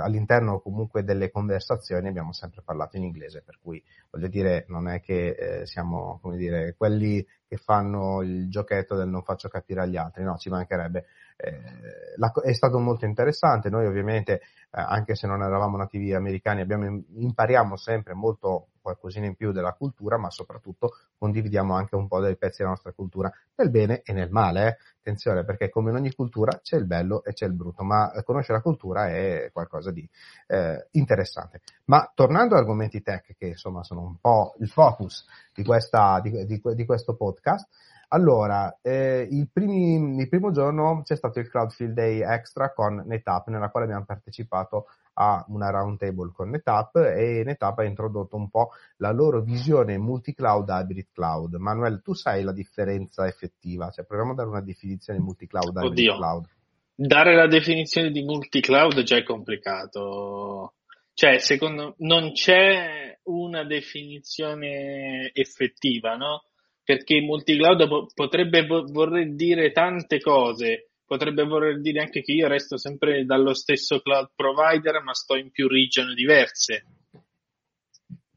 all'interno 0.00 0.60
comunque 0.60 1.04
delle 1.04 1.30
conversazioni 1.30 2.08
abbiamo 2.08 2.32
sempre 2.32 2.62
parlato 2.64 2.96
in 2.96 3.04
inglese, 3.04 3.42
per 3.42 3.58
cui 3.62 3.82
voglio 4.10 4.28
dire, 4.28 4.64
non 4.68 4.88
è 4.88 5.00
che 5.00 5.28
eh, 5.30 5.66
siamo, 5.66 6.18
come 6.20 6.36
dire, 6.36 6.74
quelli 6.76 7.24
che 7.46 7.56
fanno 7.56 8.22
il 8.22 8.48
giochetto 8.48 8.96
del 8.96 9.08
non 9.08 9.22
faccio 9.22 9.48
capire 9.48 9.82
agli 9.82 9.96
altri, 9.96 10.24
no, 10.24 10.36
ci 10.36 10.48
mancherebbe. 10.48 11.06
Eh, 11.36 12.14
la, 12.16 12.32
è 12.42 12.52
stato 12.52 12.78
molto 12.78 13.04
interessante, 13.06 13.68
noi 13.68 13.86
ovviamente, 13.86 14.34
eh, 14.34 14.40
anche 14.70 15.14
se 15.16 15.26
non 15.26 15.42
eravamo 15.42 15.76
nativi 15.76 16.14
americani, 16.14 16.60
abbiamo, 16.60 17.02
impariamo 17.16 17.76
sempre 17.76 18.14
molto 18.14 18.68
qualcosina 18.80 19.26
in 19.26 19.34
più 19.34 19.50
della 19.50 19.72
cultura, 19.72 20.18
ma 20.18 20.30
soprattutto 20.30 20.90
condividiamo 21.18 21.74
anche 21.74 21.96
un 21.96 22.06
po' 22.06 22.20
dei 22.20 22.36
pezzi 22.36 22.58
della 22.58 22.70
nostra 22.70 22.92
cultura, 22.92 23.32
nel 23.56 23.70
bene 23.70 24.02
e 24.04 24.12
nel 24.12 24.30
male, 24.30 24.66
eh? 24.66 24.76
attenzione, 24.98 25.44
perché 25.44 25.70
come 25.70 25.90
in 25.90 25.96
ogni 25.96 26.12
cultura 26.12 26.60
c'è 26.62 26.76
il 26.76 26.86
bello 26.86 27.24
e 27.24 27.32
c'è 27.32 27.46
il 27.46 27.54
brutto, 27.54 27.82
ma 27.82 28.12
conoscere 28.22 28.58
la 28.58 28.62
cultura 28.62 29.08
è 29.08 29.50
qualcosa 29.52 29.90
di 29.90 30.08
eh, 30.46 30.86
interessante. 30.92 31.62
Ma 31.86 32.10
tornando 32.14 32.54
a 32.54 32.58
argomenti 32.58 33.02
tech, 33.02 33.34
che 33.36 33.46
insomma 33.46 33.82
sono 33.82 34.02
un 34.02 34.18
po' 34.20 34.54
il 34.58 34.68
focus 34.68 35.26
di, 35.52 35.64
questa, 35.64 36.20
di, 36.20 36.44
di, 36.46 36.60
di 36.62 36.84
questo 36.84 37.16
podcast, 37.16 37.68
allora, 38.08 38.78
eh, 38.82 39.26
il, 39.30 39.48
primi, 39.52 40.20
il, 40.20 40.28
primo 40.28 40.50
giorno 40.50 41.02
c'è 41.04 41.16
stato 41.16 41.38
il 41.40 41.48
Cloud 41.48 41.70
Field 41.70 41.94
Day 41.94 42.20
Extra 42.20 42.72
con 42.72 43.02
NetApp, 43.06 43.48
nella 43.48 43.70
quale 43.70 43.86
abbiamo 43.86 44.04
partecipato 44.04 44.86
a 45.14 45.44
una 45.48 45.70
roundtable 45.70 46.32
con 46.32 46.50
NetApp 46.50 46.96
e 46.96 47.42
NetApp 47.44 47.78
ha 47.78 47.84
introdotto 47.84 48.36
un 48.36 48.50
po' 48.50 48.70
la 48.96 49.12
loro 49.12 49.40
visione 49.42 49.98
multi-cloud 49.98 50.68
hybrid 50.68 51.06
cloud. 51.12 51.54
Manuel, 51.54 52.02
tu 52.02 52.14
sai 52.14 52.42
la 52.42 52.52
differenza 52.52 53.26
effettiva? 53.26 53.90
Cioè, 53.90 54.04
proviamo 54.04 54.32
a 54.32 54.34
dare 54.34 54.48
una 54.48 54.62
definizione 54.62 55.18
multi-cloud 55.20 55.68
hybrid 55.76 55.90
Oddio. 55.90 56.16
cloud. 56.16 56.48
Dare 56.96 57.34
la 57.34 57.46
definizione 57.46 58.10
di 58.10 58.22
multi-cloud 58.22 59.02
già 59.02 59.16
è 59.16 59.22
complicato. 59.22 60.74
Cioè, 61.12 61.38
secondo 61.38 61.94
non 61.98 62.32
c'è 62.32 63.18
una 63.24 63.64
definizione 63.64 65.30
effettiva, 65.32 66.16
no? 66.16 66.44
Perché 66.84 67.20
multi-cloud 67.20 67.88
po- 67.88 68.06
potrebbe 68.14 68.66
vo- 68.66 68.84
voler 68.84 69.34
dire 69.34 69.72
tante 69.72 70.20
cose, 70.20 70.90
potrebbe 71.06 71.44
voler 71.44 71.80
dire 71.80 72.00
anche 72.00 72.22
che 72.22 72.32
io 72.32 72.46
resto 72.46 72.76
sempre 72.76 73.24
dallo 73.24 73.54
stesso 73.54 74.00
cloud 74.00 74.30
provider, 74.34 75.02
ma 75.02 75.14
sto 75.14 75.36
in 75.36 75.50
più 75.50 75.66
region 75.66 76.14
diverse. 76.14 76.84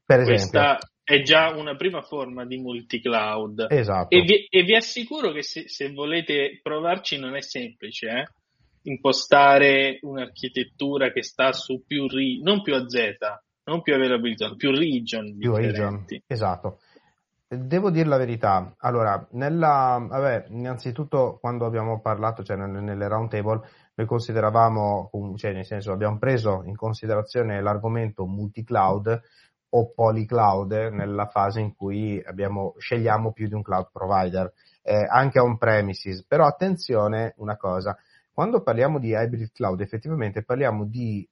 Per 0.05 0.19
esempio. 0.21 0.35
Questa 0.35 0.79
è 1.03 1.21
già 1.21 1.49
una 1.55 1.75
prima 1.75 2.01
forma 2.01 2.45
di 2.45 2.57
multi-cloud. 2.57 3.67
Esatto. 3.69 4.15
E 4.15 4.21
vi, 4.21 4.45
e 4.49 4.63
vi 4.63 4.75
assicuro 4.75 5.31
che 5.31 5.43
se, 5.43 5.67
se, 5.67 5.91
volete 5.91 6.59
provarci 6.61 7.17
non 7.17 7.35
è 7.35 7.41
semplice, 7.41 8.07
eh? 8.07 8.27
impostare 8.83 9.99
un'architettura 10.01 11.11
che 11.11 11.23
sta 11.23 11.51
su 11.51 11.83
più, 11.85 12.07
ri- 12.07 12.41
non 12.41 12.61
più 12.61 12.73
a 12.75 12.87
Z, 12.87 12.97
non 13.65 13.81
più 13.81 13.93
availability, 13.93 14.55
più 14.55 14.71
region. 14.71 15.37
Più 15.37 15.55
region, 15.55 16.05
esatto. 16.25 16.79
Devo 17.49 17.91
dire 17.91 18.09
la 18.09 18.17
verità, 18.17 18.75
allora, 18.79 19.25
nella, 19.31 20.05
vabbè, 20.05 20.47
innanzitutto 20.49 21.37
quando 21.39 21.65
abbiamo 21.65 22.01
parlato, 22.01 22.43
cioè 22.43 22.57
nelle, 22.57 22.81
nelle 22.81 23.07
round 23.07 23.29
table, 23.29 23.61
noi 23.95 24.05
consideravamo, 24.05 25.09
cioè 25.37 25.53
nel 25.53 25.65
senso 25.65 25.93
abbiamo 25.93 26.17
preso 26.17 26.63
in 26.65 26.75
considerazione 26.75 27.61
l'argomento 27.61 28.25
multi-cloud 28.25 29.21
o 29.69 29.91
polycloud 29.93 30.73
nella 30.91 31.27
fase 31.27 31.61
in 31.61 31.73
cui 31.73 32.21
abbiamo, 32.25 32.73
scegliamo 32.79 33.31
più 33.31 33.47
di 33.47 33.53
un 33.53 33.61
cloud 33.61 33.91
provider, 33.93 34.51
eh, 34.81 35.07
anche 35.09 35.39
on-premises, 35.39 36.25
però 36.25 36.47
attenzione 36.47 37.33
una 37.37 37.55
cosa, 37.55 37.97
quando 38.33 38.61
parliamo 38.61 38.99
di 38.99 39.11
hybrid 39.11 39.51
cloud 39.53 39.79
effettivamente 39.79 40.43
parliamo 40.43 40.83
di 40.83 41.25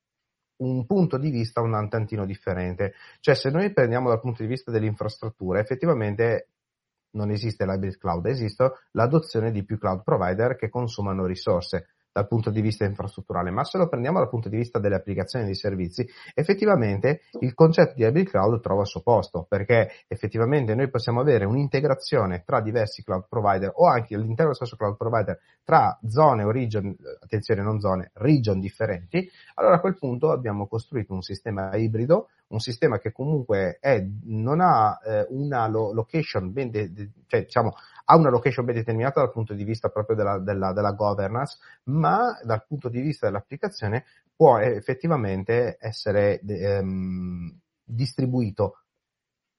un 0.57 0.85
punto 0.85 1.17
di 1.17 1.29
vista 1.29 1.61
un 1.61 1.89
tantino 1.89 2.25
differente. 2.25 2.93
Cioè, 3.19 3.35
se 3.35 3.49
noi 3.49 3.73
prendiamo 3.73 4.09
dal 4.09 4.19
punto 4.19 4.41
di 4.43 4.47
vista 4.47 4.71
dell'infrastruttura, 4.71 5.59
effettivamente 5.59 6.49
non 7.15 7.31
esiste 7.31 7.65
l'hybrid 7.65 7.97
cloud, 7.97 8.25
esiste 8.25 8.71
l'adozione 8.91 9.51
di 9.51 9.63
più 9.63 9.77
cloud 9.77 10.03
provider 10.03 10.55
che 10.55 10.69
consumano 10.69 11.25
risorse 11.25 11.94
dal 12.15 12.27
punto 12.29 12.49
di 12.49 12.61
vista 12.61 12.85
infrastrutturale, 12.85 13.51
ma 13.51 13.65
se 13.65 13.77
lo 13.77 13.89
prendiamo 13.89 14.19
dal 14.19 14.29
punto 14.29 14.47
di 14.47 14.55
vista 14.55 14.79
delle 14.79 14.95
applicazioni 14.95 15.43
dei 15.43 15.53
servizi, 15.53 16.07
effettivamente 16.33 17.23
il 17.41 17.53
concetto 17.53 17.91
di 17.93 18.05
hybrid 18.05 18.29
cloud 18.29 18.61
trova 18.61 18.83
il 18.83 18.87
suo 18.87 19.01
posto, 19.01 19.45
perché 19.49 19.91
effettivamente 20.07 20.75
noi 20.75 20.89
possiamo 20.89 21.19
avere 21.19 21.43
un'integrazione 21.43 22.43
tra 22.45 22.61
diversi 22.61 23.03
cloud 23.03 23.25
provider 23.27 23.69
o 23.75 23.87
anche 23.87 24.15
all'interno 24.15 24.53
dello 24.53 24.53
stesso 24.53 24.77
cloud 24.77 24.95
provider 24.95 25.37
tra 25.65 25.99
zone 26.07 26.43
o 26.43 26.51
region, 26.51 26.95
attenzione 27.19 27.61
non 27.61 27.81
zone, 27.81 28.11
region 28.13 28.61
differenti, 28.61 29.29
allora 29.55 29.75
a 29.75 29.79
quel 29.81 29.97
punto 29.97 30.31
abbiamo 30.31 30.67
costruito 30.67 31.11
un 31.11 31.21
sistema 31.21 31.75
ibrido, 31.75 32.29
un 32.47 32.59
sistema 32.59 32.97
che 32.97 33.11
comunque 33.11 33.77
è, 33.81 34.01
non 34.23 34.61
ha 34.61 34.97
eh, 35.03 35.25
una 35.31 35.67
lo- 35.67 35.91
location 35.91 36.53
ben, 36.53 36.69
de- 36.69 36.93
de- 36.93 37.09
cioè 37.27 37.41
diciamo 37.41 37.73
ha 38.05 38.15
una 38.15 38.29
location 38.29 38.65
ben 38.65 38.75
determinata 38.75 39.19
dal 39.19 39.31
punto 39.31 39.53
di 39.53 39.63
vista 39.63 39.89
proprio 39.89 40.15
della, 40.15 40.39
della, 40.39 40.73
della 40.73 40.91
governance, 40.91 41.57
ma 41.85 42.39
dal 42.43 42.65
punto 42.67 42.89
di 42.89 43.01
vista 43.01 43.25
dell'applicazione 43.25 44.05
può 44.35 44.57
effettivamente 44.57 45.77
essere 45.79 46.39
ehm, 46.39 47.59
distribuito. 47.83 48.79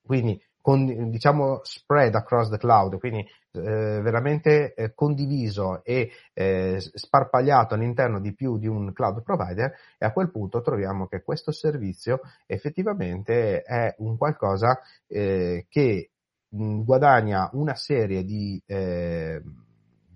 Quindi 0.05 0.41
con, 0.67 1.11
diciamo 1.11 1.61
spread 1.63 2.15
across 2.17 2.51
the 2.51 2.59
cloud, 2.59 2.99
quindi 2.99 3.25
eh, 3.53 4.01
veramente 4.03 4.75
eh, 4.75 4.95
condiviso 4.95 5.85
e 5.85 6.11
eh, 6.33 6.79
sparpagliato 6.81 7.75
all'interno 7.75 8.21
di 8.21 8.35
più 8.35 8.59
di 8.59 8.67
un 8.67 8.93
cloud 8.93 9.23
provider 9.23 9.73
e 9.97 10.05
a 10.05 10.13
quel 10.13 10.31
punto 10.31 10.63
troviamo 10.63 11.07
che 11.07 11.23
questo 11.23 11.53
servizio 11.53 12.21
effettivamente 12.47 13.63
è 13.63 13.95
un 13.99 14.17
qualcosa 14.17 14.81
eh, 15.07 15.67
guadagna 16.85 17.51
una 17.53 17.75
serie 17.75 18.25
di, 18.25 18.61
eh, 18.67 19.43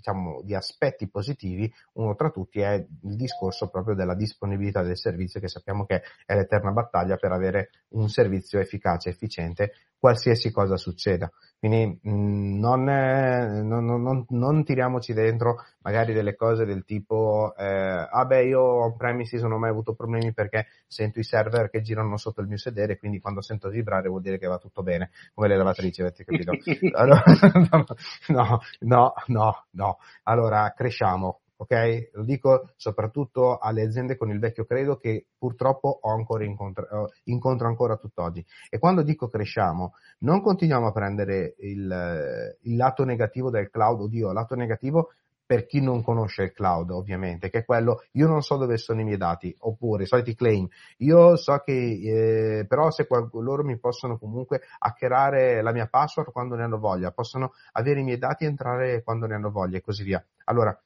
diciamo, 0.00 0.40
di 0.42 0.54
aspetti 0.54 1.09
positivi, 1.09 1.73
uno 1.95 2.14
tra 2.14 2.30
tutti 2.30 2.61
è 2.61 2.73
il 2.75 3.16
discorso 3.16 3.69
proprio 3.69 3.95
della 3.95 4.14
disponibilità 4.14 4.83
del 4.83 4.97
servizio 4.97 5.40
che 5.40 5.49
sappiamo 5.49 5.85
che 5.85 6.02
è 6.25 6.35
l'eterna 6.35 6.73
battaglia 6.73 7.16
per 7.16 7.33
avere 7.33 7.71
un 7.90 8.09
servizio 8.09 8.59
efficace, 8.59 9.11
efficiente, 9.11 9.73
qualsiasi 9.99 10.50
cosa 10.50 10.76
succeda. 10.78 11.30
Quindi 11.59 12.00
mh, 12.02 12.11
mm, 12.11 12.59
non, 12.59 12.88
è, 12.88 13.61
non, 13.61 13.85
non, 13.85 14.25
non, 14.30 14.64
tiriamoci 14.64 15.12
dentro 15.12 15.57
magari 15.83 16.14
delle 16.14 16.35
cose 16.35 16.64
del 16.64 16.87
tipo, 16.87 17.54
eh, 17.54 18.09
ah 18.11 18.25
beh 18.25 18.47
io 18.47 18.62
on 18.62 18.97
premises 18.97 19.42
non 19.42 19.52
ho 19.52 19.59
mai 19.59 19.69
avuto 19.69 19.92
problemi 19.92 20.33
perché 20.33 20.69
sento 20.87 21.19
i 21.19 21.23
server 21.23 21.69
che 21.69 21.83
girano 21.83 22.16
sotto 22.16 22.40
il 22.40 22.47
mio 22.47 22.57
sedere, 22.57 22.97
quindi 22.97 23.21
quando 23.21 23.42
sento 23.42 23.69
vibrare 23.69 24.09
vuol 24.09 24.23
dire 24.23 24.38
che 24.38 24.47
va 24.47 24.57
tutto 24.57 24.83
bene, 24.83 25.11
come 25.35 25.49
le 25.49 25.59
lavatrici, 25.59 26.00
avete 26.00 26.25
capito? 26.25 26.52
Allora, 26.97 27.23
no, 28.28 28.61
no, 28.80 29.12
no, 29.26 29.64
no. 29.73 29.89
Allora, 30.25 30.73
cresciamo, 30.76 31.40
ok? 31.56 32.11
Lo 32.12 32.25
dico 32.25 32.70
soprattutto 32.76 33.59
alle 33.59 33.82
aziende 33.82 34.16
con 34.16 34.30
il 34.30 34.38
vecchio 34.38 34.64
credo 34.64 34.97
che 34.97 35.26
purtroppo 35.37 36.00
ancora 36.02 36.44
incontro, 36.44 37.11
incontro 37.25 37.68
ancora 37.68 37.97
tutt'oggi. 37.97 38.44
E 38.68 38.78
quando 38.78 39.02
dico 39.02 39.28
cresciamo, 39.28 39.94
non 40.20 40.40
continuiamo 40.40 40.87
a 40.87 40.92
prendere 40.92 41.54
il, 41.59 42.56
il 42.62 42.76
lato 42.76 43.04
negativo 43.04 43.50
del 43.50 43.70
cloud, 43.70 44.00
oddio, 44.00 44.32
lato 44.32 44.54
negativo 44.54 45.11
per 45.50 45.66
chi 45.66 45.80
non 45.80 46.04
conosce 46.04 46.45
il 46.45 46.52
cloud, 46.52 46.90
ovviamente, 46.90 47.50
che 47.50 47.59
è 47.59 47.64
quello, 47.64 48.04
io 48.12 48.28
non 48.28 48.40
so 48.40 48.57
dove 48.57 48.76
sono 48.76 49.00
i 49.00 49.04
miei 49.04 49.16
dati, 49.16 49.52
oppure 49.59 50.04
i 50.04 50.07
soliti 50.07 50.37
claim, 50.37 50.69
io 50.99 51.35
so 51.35 51.59
che, 51.64 52.59
eh, 52.61 52.66
però 52.69 52.92
se 52.92 53.09
qual- 53.09 53.28
loro 53.33 53.64
mi 53.64 53.76
possono 53.76 54.16
comunque 54.16 54.61
hackerare 54.78 55.61
la 55.61 55.73
mia 55.73 55.88
password 55.88 56.30
quando 56.30 56.54
ne 56.54 56.62
hanno 56.62 56.78
voglia, 56.78 57.11
possono 57.11 57.50
avere 57.73 57.99
i 57.99 58.04
miei 58.04 58.19
dati 58.19 58.45
e 58.45 58.47
entrare 58.47 59.02
quando 59.02 59.26
ne 59.26 59.35
hanno 59.35 59.50
voglia 59.50 59.78
e 59.78 59.80
così 59.80 60.04
via. 60.04 60.25
Allora, 60.45 60.80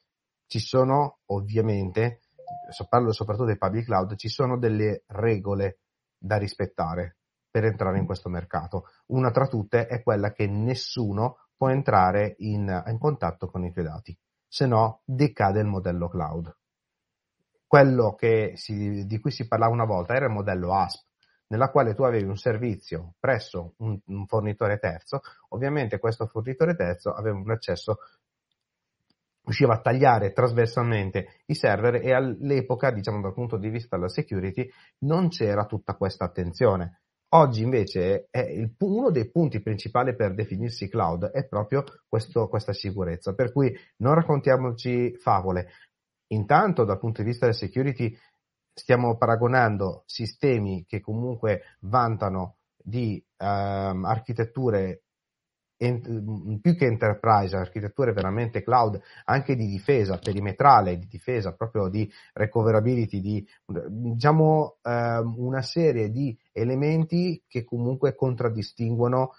ci 0.46 0.60
sono 0.60 1.18
ovviamente, 1.26 2.20
parlo 2.88 3.12
soprattutto 3.12 3.48
dei 3.48 3.58
public 3.58 3.84
cloud, 3.84 4.16
ci 4.16 4.30
sono 4.30 4.56
delle 4.56 5.02
regole 5.08 5.80
da 6.16 6.38
rispettare 6.38 7.18
per 7.50 7.64
entrare 7.64 7.98
in 7.98 8.06
questo 8.06 8.30
mercato. 8.30 8.86
Una 9.08 9.30
tra 9.30 9.46
tutte 9.46 9.88
è 9.88 10.02
quella 10.02 10.32
che 10.32 10.46
nessuno 10.46 11.48
può 11.54 11.68
entrare 11.68 12.36
in, 12.38 12.82
in 12.86 12.98
contatto 12.98 13.46
con 13.48 13.62
i 13.62 13.70
tuoi 13.70 13.84
dati, 13.84 14.18
se 14.54 14.66
no 14.66 15.00
decade 15.04 15.58
il 15.58 15.66
modello 15.66 16.08
cloud. 16.08 16.56
Quello 17.66 18.16
si, 18.54 19.04
di 19.04 19.18
cui 19.18 19.32
si 19.32 19.48
parlava 19.48 19.72
una 19.72 19.84
volta 19.84 20.14
era 20.14 20.26
il 20.26 20.30
modello 20.30 20.72
ASP, 20.72 21.04
nella 21.48 21.70
quale 21.70 21.92
tu 21.94 22.04
avevi 22.04 22.28
un 22.28 22.36
servizio 22.36 23.14
presso 23.18 23.74
un, 23.78 23.98
un 24.06 24.26
fornitore 24.28 24.78
terzo, 24.78 25.22
ovviamente 25.48 25.98
questo 25.98 26.26
fornitore 26.26 26.76
terzo 26.76 27.12
aveva 27.12 27.36
un 27.36 27.50
accesso 27.50 27.98
riusciva 29.42 29.74
a 29.74 29.80
tagliare 29.80 30.32
trasversalmente 30.32 31.40
i 31.46 31.56
server 31.56 31.96
e 31.96 32.12
all'epoca, 32.12 32.92
diciamo 32.92 33.20
dal 33.20 33.34
punto 33.34 33.56
di 33.56 33.70
vista 33.70 33.96
della 33.96 34.08
security, 34.08 34.70
non 34.98 35.30
c'era 35.30 35.66
tutta 35.66 35.96
questa 35.96 36.26
attenzione. 36.26 37.00
Oggi 37.30 37.62
invece 37.62 38.28
il, 38.30 38.74
uno 38.78 39.10
dei 39.10 39.28
punti 39.30 39.60
principali 39.60 40.14
per 40.14 40.34
definirsi 40.34 40.88
cloud 40.88 41.26
è 41.26 41.46
proprio 41.46 41.84
questo, 42.08 42.48
questa 42.48 42.72
sicurezza, 42.72 43.34
per 43.34 43.50
cui 43.50 43.74
non 43.98 44.14
raccontiamoci 44.14 45.16
favole. 45.16 45.68
Intanto 46.28 46.84
dal 46.84 46.98
punto 46.98 47.22
di 47.22 47.28
vista 47.28 47.46
della 47.46 47.58
security 47.58 48.16
stiamo 48.72 49.16
paragonando 49.16 50.02
sistemi 50.06 50.84
che 50.86 51.00
comunque 51.00 51.76
vantano 51.80 52.56
di 52.76 53.24
ehm, 53.36 54.04
architetture 54.04 55.03
più 55.76 56.76
che 56.76 56.86
enterprise, 56.86 57.56
architetture 57.56 58.12
veramente 58.12 58.62
cloud, 58.62 59.00
anche 59.24 59.56
di 59.56 59.66
difesa 59.66 60.18
perimetrale, 60.18 60.98
di 60.98 61.06
difesa 61.06 61.52
proprio 61.52 61.88
di 61.88 62.10
recoverability, 62.32 63.20
di 63.20 63.46
diciamo 63.88 64.78
ehm, 64.82 65.34
una 65.38 65.62
serie 65.62 66.10
di 66.10 66.36
elementi 66.52 67.42
che 67.46 67.64
comunque 67.64 68.14
contraddistinguono 68.14 69.32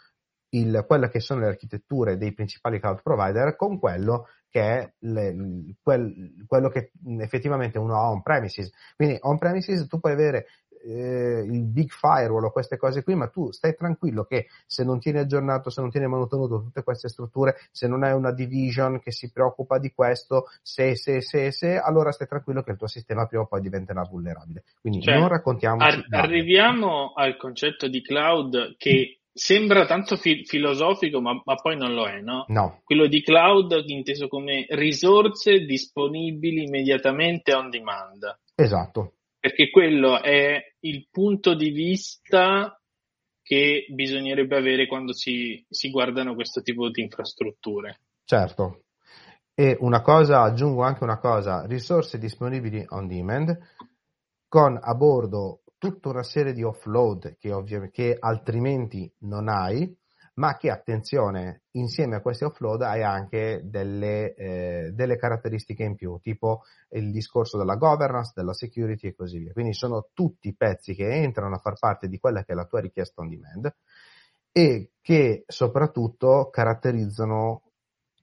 il, 0.50 0.84
quelle 0.88 1.10
che 1.10 1.20
sono 1.20 1.42
le 1.42 1.48
architetture 1.48 2.18
dei 2.18 2.34
principali 2.34 2.80
cloud 2.80 3.02
provider 3.02 3.56
con 3.56 3.80
quello 3.80 4.28
che 4.56 4.62
è 4.62 4.94
le, 5.00 5.36
quel, 5.82 6.46
quello 6.48 6.70
che 6.70 6.92
effettivamente 7.20 7.78
uno 7.78 7.96
ha 7.96 8.10
on 8.10 8.22
premises. 8.22 8.72
Quindi 8.96 9.18
on 9.22 9.38
premises 9.38 9.86
tu 9.88 10.00
puoi 10.00 10.14
avere 10.14 10.46
eh, 10.86 11.44
il 11.46 11.64
big 11.64 11.90
firewall 11.90 12.46
o 12.46 12.52
queste 12.52 12.78
cose 12.78 13.04
qui, 13.04 13.16
ma 13.16 13.28
tu 13.28 13.52
stai 13.52 13.76
tranquillo 13.76 14.24
che 14.24 14.48
se 14.66 14.84
non 14.84 15.00
tieni 15.00 15.20
aggiornato, 15.20 15.70
se 15.70 15.82
non 15.82 15.90
tieni 15.90 16.08
mantenuto 16.08 16.62
tutte 16.62 16.84
queste 16.84 17.10
strutture, 17.10 17.56
se 17.72 17.88
non 17.88 18.04
hai 18.04 18.14
una 18.14 18.32
division 18.32 19.00
che 19.00 19.12
si 19.12 19.32
preoccupa 19.32 19.80
di 19.80 19.92
questo, 19.94 20.46
se, 20.62 20.96
se, 20.96 21.22
se, 21.22 21.52
se, 21.52 21.78
allora 21.78 22.12
stai 22.12 22.28
tranquillo 22.28 22.62
che 22.62 22.72
il 22.72 22.78
tuo 22.78 22.88
sistema 22.88 23.26
prima 23.26 23.44
o 23.44 23.48
poi 23.48 23.62
diventerà 23.62 24.04
vulnerabile. 24.04 24.64
Quindi 24.80 25.02
cioè, 25.02 25.18
non 25.18 25.28
raccontiamoci. 25.28 25.86
Ar- 25.86 26.06
arriviamo 26.10 27.14
al 27.14 27.38
concetto 27.38 27.88
di 27.88 28.02
cloud 28.02 28.76
che 28.78 29.20
sembra 29.36 29.86
tanto 29.86 30.16
fi- 30.16 30.46
filosofico, 30.46 31.20
ma, 31.20 31.40
ma, 31.44 31.56
poi 31.56 31.76
non 31.76 31.94
lo 31.94 32.08
è, 32.08 32.22
no? 32.22 32.46
No. 32.48 32.80
Quello 32.86 33.08
di 33.08 33.22
cloud 33.22 33.84
inteso 33.88 34.30
come 34.30 34.66
risorse 34.70 35.66
disponibili 35.66 36.64
immediatamente 36.64 37.54
on 37.54 37.70
demand. 37.70 38.40
Esatto. 38.56 39.16
Perché 39.38 39.70
quello 39.70 40.22
è 40.22 40.75
il 40.88 41.08
punto 41.10 41.56
di 41.56 41.70
vista 41.70 42.80
che 43.42 43.86
bisognerebbe 43.90 44.58
avere 44.58 44.88
quando 44.88 45.14
si, 45.14 45.64
si 45.70 45.90
guardano 45.90 46.34
questo 46.34 46.62
tipo 46.62 46.90
di 46.90 47.02
infrastrutture. 47.02 48.00
Certo. 48.24 48.86
E 49.54 49.78
una 49.80 50.02
cosa, 50.02 50.42
aggiungo 50.42 50.84
anche 50.84 51.04
una 51.04 51.20
cosa, 51.20 51.66
risorse 51.66 52.18
disponibili 52.18 52.84
on 52.90 53.08
demand 53.08 53.58
con 54.48 54.80
a 54.82 54.96
bordo 54.96 55.62
tutta 55.78 56.10
una 56.10 56.24
serie 56.24 56.54
di 56.54 56.64
offload 56.64 57.38
che, 57.38 57.52
ovvi- 57.52 57.90
che 57.92 58.18
altrimenti 58.20 59.12
non 59.20 59.48
hai, 59.48 59.96
ma 60.36 60.58
che 60.58 60.70
attenzione, 60.70 61.64
insieme 61.72 62.16
a 62.16 62.22
questi 62.22 62.44
offload 62.44 62.82
hai 62.82 63.04
anche 63.04 63.62
delle, 63.64 64.34
eh, 64.34 64.92
delle, 64.94 65.18
caratteristiche 65.18 65.84
in 65.84 65.96
più, 65.96 66.18
tipo 66.22 66.64
il 66.90 67.12
discorso 67.12 67.58
della 67.58 67.76
governance, 67.76 68.34
della 68.36 68.54
security 68.54 69.08
e 69.08 69.16
così 69.16 69.40
via. 69.40 69.54
Quindi 69.54 69.74
sono 69.74 70.10
tutti 70.14 70.54
pezzi 70.56 70.94
che 70.94 71.08
entrano 71.08 71.56
a 71.56 71.60
far 71.60 71.78
parte 71.80 72.08
di 72.08 72.20
quella 72.20 72.44
che 72.44 72.52
è 72.52 72.56
la 72.56 72.66
tua 72.66 72.82
richiesta 72.82 73.22
on 73.22 73.30
demand 73.30 73.74
e 74.52 74.92
che 75.02 75.44
soprattutto 75.48 76.50
caratterizzano 76.50 77.62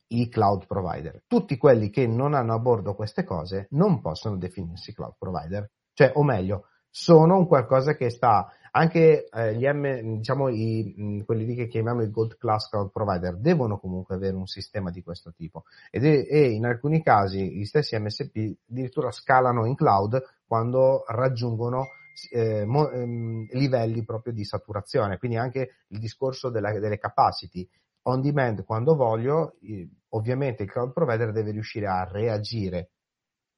i 0.09 0.29
cloud 0.29 0.67
provider. 0.67 1.23
Tutti 1.27 1.57
quelli 1.57 1.89
che 1.89 2.07
non 2.07 2.35
hanno 2.35 2.55
a 2.55 2.59
bordo 2.59 2.95
queste 2.95 3.25
cose 3.25 3.69
non 3.71 4.03
possono 4.03 4.37
definirsi 4.37 4.93
cloud 4.93 5.15
provider, 5.19 5.71
cioè, 5.95 6.13
o 6.15 6.23
meglio, 6.23 6.67
sono 6.95 7.39
un 7.39 7.47
qualcosa 7.47 7.95
che 7.95 8.11
sta 8.11 8.53
anche 8.73 9.29
eh, 9.29 9.55
gli 9.55 9.67
M, 9.67 10.17
diciamo 10.19 10.49
i, 10.49 10.95
mh, 10.97 11.25
quelli 11.25 11.47
lì 11.47 11.55
che 11.55 11.67
chiamiamo 11.67 12.03
i 12.03 12.11
gold 12.11 12.37
class 12.37 12.69
cloud 12.69 12.91
provider 12.91 13.37
devono 13.37 13.79
comunque 13.79 14.15
avere 14.15 14.37
un 14.37 14.47
sistema 14.47 14.91
di 14.91 15.03
questo 15.03 15.33
tipo. 15.33 15.65
Ed 15.91 16.05
è, 16.05 16.27
e 16.29 16.51
in 16.51 16.67
alcuni 16.67 17.03
casi 17.03 17.51
gli 17.51 17.65
stessi 17.65 17.99
MSP 17.99 18.57
addirittura 18.71 19.11
scalano 19.11 19.67
in 19.67 19.75
cloud 19.75 20.23
quando 20.47 21.05
raggiungono 21.07 21.87
eh, 22.31 22.65
mo, 22.67 22.91
ehm, 22.91 23.47
livelli 23.53 24.05
proprio 24.05 24.35
di 24.35 24.45
saturazione. 24.45 25.19
Quindi 25.19 25.39
anche 25.39 25.71
il 25.89 25.99
discorso 25.99 26.51
della, 26.51 26.79
delle 26.79 26.99
capacity. 26.99 27.67
On 28.05 28.21
demand 28.21 28.65
quando 28.65 28.97
voglio 28.97 29.57
eh, 29.63 29.89
ovviamente 30.11 30.63
il 30.63 30.71
cloud 30.71 30.93
provider 30.93 31.33
deve 31.33 31.53
riuscire 31.53 31.87
a 31.87 32.05
reagire 32.05 32.91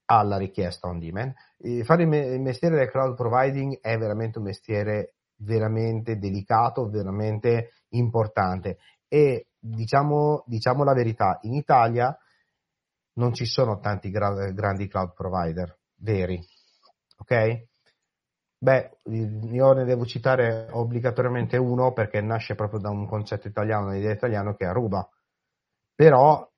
alla 0.06 0.36
richiesta 0.36 0.88
on 0.88 0.98
demand. 0.98 1.34
Fare 1.84 2.02
il 2.02 2.40
mestiere 2.40 2.76
del 2.76 2.90
cloud 2.90 3.14
providing 3.14 3.80
è 3.80 3.96
veramente 3.96 4.38
un 4.38 4.44
mestiere 4.44 5.14
veramente 5.36 6.18
delicato, 6.18 6.88
veramente 6.88 7.70
importante 7.90 8.78
e 9.08 9.48
diciamo, 9.58 10.42
diciamo 10.46 10.84
la 10.84 10.92
verità, 10.92 11.38
in 11.42 11.54
Italia 11.54 12.16
non 13.14 13.32
ci 13.32 13.46
sono 13.46 13.78
tanti 13.78 14.10
gra- 14.10 14.50
grandi 14.50 14.88
cloud 14.88 15.12
provider 15.14 15.78
veri, 15.96 16.40
ok? 17.18 17.66
Beh, 18.58 18.98
io 19.04 19.72
ne 19.72 19.84
devo 19.84 20.06
citare 20.06 20.68
obbligatoriamente 20.70 21.56
uno 21.56 21.92
perché 21.92 22.20
nasce 22.20 22.54
proprio 22.54 22.80
da 22.80 22.90
un 22.90 23.06
concetto 23.06 23.46
italiano, 23.46 23.88
un'idea 23.88 24.12
italiana 24.12 24.54
che 24.56 24.64
è 24.64 24.68
Aruba, 24.68 25.06
però 25.94 26.50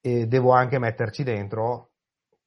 eh, 0.00 0.26
devo 0.26 0.52
anche 0.52 0.78
metterci 0.78 1.22
dentro 1.22 1.91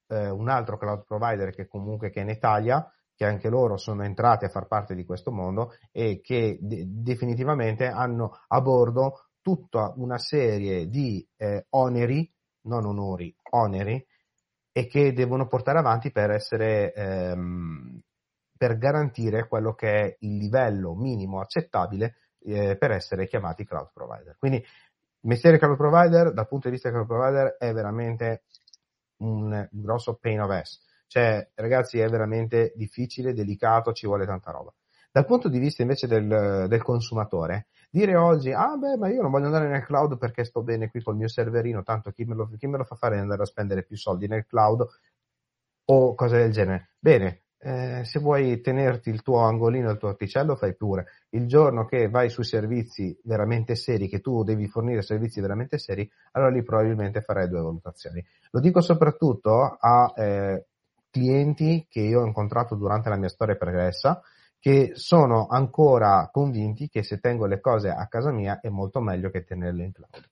eh, 0.07 0.29
un 0.29 0.49
altro 0.49 0.77
cloud 0.77 1.03
provider 1.03 1.51
che 1.51 1.67
comunque 1.67 2.09
che 2.09 2.19
è 2.19 2.23
in 2.23 2.29
Italia, 2.29 2.89
che 3.15 3.25
anche 3.25 3.49
loro 3.49 3.77
sono 3.77 4.03
entrati 4.03 4.45
a 4.45 4.49
far 4.49 4.67
parte 4.67 4.93
di 4.93 5.05
questo 5.05 5.31
mondo 5.31 5.73
e 5.91 6.19
che 6.21 6.57
de- 6.59 6.85
definitivamente 6.87 7.87
hanno 7.87 8.39
a 8.47 8.61
bordo 8.61 9.29
tutta 9.41 9.93
una 9.95 10.17
serie 10.17 10.87
di 10.89 11.25
eh, 11.37 11.67
oneri, 11.69 12.31
non 12.63 12.85
onori, 12.85 13.33
oneri, 13.51 14.05
e 14.71 14.87
che 14.87 15.13
devono 15.13 15.47
portare 15.47 15.79
avanti 15.79 16.11
per 16.11 16.31
essere 16.31 16.93
ehm, 16.93 18.01
per 18.57 18.77
garantire 18.77 19.47
quello 19.47 19.73
che 19.73 19.89
è 19.91 20.15
il 20.19 20.37
livello 20.37 20.95
minimo 20.95 21.39
accettabile 21.39 22.15
eh, 22.39 22.77
per 22.77 22.91
essere 22.91 23.27
chiamati 23.27 23.65
cloud 23.65 23.91
provider. 23.93 24.35
Quindi 24.37 24.57
il 24.57 24.65
mestiere 25.21 25.57
cloud 25.57 25.77
provider 25.77 26.33
dal 26.33 26.47
punto 26.47 26.67
di 26.67 26.73
vista 26.73 26.89
cloud 26.89 27.07
provider 27.07 27.55
è 27.57 27.71
veramente 27.73 28.43
un 29.17 29.67
grosso 29.71 30.15
pain 30.15 30.41
of 30.41 30.49
ass. 30.51 30.79
Cioè, 31.07 31.51
ragazzi, 31.55 31.99
è 31.99 32.09
veramente 32.09 32.73
difficile, 32.75 33.33
delicato, 33.33 33.93
ci 33.93 34.05
vuole 34.05 34.25
tanta 34.25 34.51
roba. 34.51 34.73
Dal 35.11 35.25
punto 35.25 35.47
di 35.47 35.59
vista 35.59 35.81
invece 35.81 36.07
del, 36.07 36.65
del, 36.67 36.81
consumatore, 36.83 37.67
dire 37.89 38.15
oggi, 38.15 38.51
ah 38.51 38.75
beh, 38.75 38.97
ma 38.97 39.07
io 39.07 39.21
non 39.21 39.31
voglio 39.31 39.45
andare 39.45 39.69
nel 39.69 39.85
cloud 39.85 40.17
perché 40.17 40.43
sto 40.43 40.61
bene 40.61 40.89
qui 40.89 41.01
col 41.01 41.15
mio 41.15 41.29
serverino, 41.29 41.83
tanto 41.83 42.11
chi 42.11 42.25
me 42.25 42.35
lo, 42.35 42.49
chi 42.57 42.67
me 42.67 42.77
lo 42.77 42.83
fa 42.83 42.95
fare 42.95 43.17
andare 43.17 43.43
a 43.43 43.45
spendere 43.45 43.83
più 43.83 43.95
soldi 43.95 44.27
nel 44.27 44.45
cloud 44.45 44.85
o 45.85 46.15
cose 46.15 46.37
del 46.37 46.51
genere. 46.51 46.95
Bene, 46.99 47.44
eh, 47.65 48.03
se 48.03 48.19
vuoi 48.19 48.61
tenerti 48.61 49.09
il 49.09 49.23
tuo 49.23 49.39
angolino, 49.39 49.89
il 49.89 49.97
tuo 49.97 50.09
orticello, 50.09 50.55
fai 50.55 50.75
pure. 50.75 51.07
Il 51.29 51.47
giorno 51.47 51.85
che 51.85 52.09
vai 52.09 52.29
sui 52.29 52.43
servizi 52.43 53.19
veramente 53.23 53.75
seri, 53.75 54.07
che 54.07 54.19
tu 54.19 54.43
devi 54.43 54.67
fornire 54.67 55.01
servizi 55.01 55.41
veramente 55.41 55.79
seri, 55.79 56.07
allora 56.33 56.51
lì 56.51 56.61
probabilmente 56.61 57.21
farai 57.21 57.49
due 57.49 57.61
valutazioni. 57.61 58.23
Lo 58.51 58.59
dico 58.59 58.81
soprattutto 58.81 59.77
a 59.79 60.13
eh, 60.15 60.65
clienti 61.09 61.87
che 61.89 62.01
io 62.01 62.21
ho 62.21 62.25
incontrato 62.25 62.75
durante 62.75 63.09
la 63.09 63.17
mia 63.17 63.29
storia 63.29 63.55
pregressa, 63.55 64.21
che 64.59 64.91
sono 64.93 65.47
ancora 65.47 66.29
convinti 66.31 66.87
che 66.87 67.01
se 67.01 67.19
tengo 67.19 67.47
le 67.47 67.59
cose 67.61 67.89
a 67.89 68.05
casa 68.07 68.31
mia 68.31 68.59
è 68.59 68.69
molto 68.69 69.01
meglio 69.01 69.31
che 69.31 69.43
tenerle 69.43 69.83
in 69.85 69.91
cloud. 69.91 70.29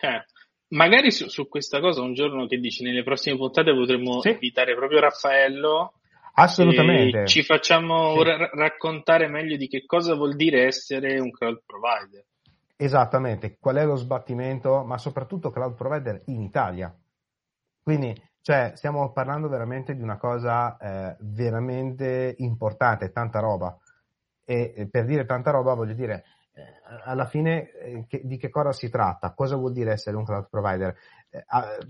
Eh, 0.00 0.24
Magari 0.68 1.12
su, 1.12 1.28
su, 1.28 1.48
questa 1.48 1.80
cosa 1.80 2.02
un 2.02 2.14
giorno 2.14 2.46
che 2.46 2.58
dici 2.58 2.82
nelle 2.82 3.04
prossime 3.04 3.36
puntate 3.36 3.72
potremmo 3.72 4.20
sì. 4.20 4.30
invitare 4.30 4.74
proprio 4.74 5.00
Raffaello. 5.00 5.92
Assolutamente. 6.38 7.26
ci 7.26 7.42
facciamo 7.42 8.16
sì. 8.18 8.24
ra- 8.24 8.50
raccontare 8.52 9.26
meglio 9.28 9.56
di 9.56 9.68
che 9.68 9.86
cosa 9.86 10.14
vuol 10.14 10.36
dire 10.36 10.66
essere 10.66 11.18
un 11.18 11.30
cloud 11.30 11.62
provider. 11.64 12.24
Esattamente, 12.76 13.56
qual 13.58 13.76
è 13.76 13.84
lo 13.86 13.96
sbattimento, 13.96 14.84
ma 14.84 14.98
soprattutto 14.98 15.50
cloud 15.50 15.74
provider 15.74 16.22
in 16.26 16.42
Italia. 16.42 16.94
Quindi, 17.82 18.14
cioè, 18.42 18.72
stiamo 18.74 19.12
parlando 19.12 19.48
veramente 19.48 19.94
di 19.94 20.02
una 20.02 20.18
cosa 20.18 20.76
eh, 20.76 21.16
veramente 21.20 22.34
importante, 22.38 23.12
tanta 23.12 23.38
roba. 23.40 23.74
E, 24.44 24.88
per 24.90 25.06
dire 25.06 25.24
tanta 25.24 25.52
roba 25.52 25.72
voglio 25.72 25.94
dire, 25.94 26.24
alla 27.04 27.26
fine 27.26 27.70
eh, 27.72 28.04
che, 28.08 28.22
di 28.24 28.36
che 28.36 28.48
cosa 28.48 28.72
si 28.72 28.88
tratta, 28.88 29.34
cosa 29.34 29.56
vuol 29.56 29.72
dire 29.72 29.92
essere 29.92 30.16
un 30.16 30.24
cloud 30.24 30.48
provider 30.48 30.96
eh, 31.30 31.44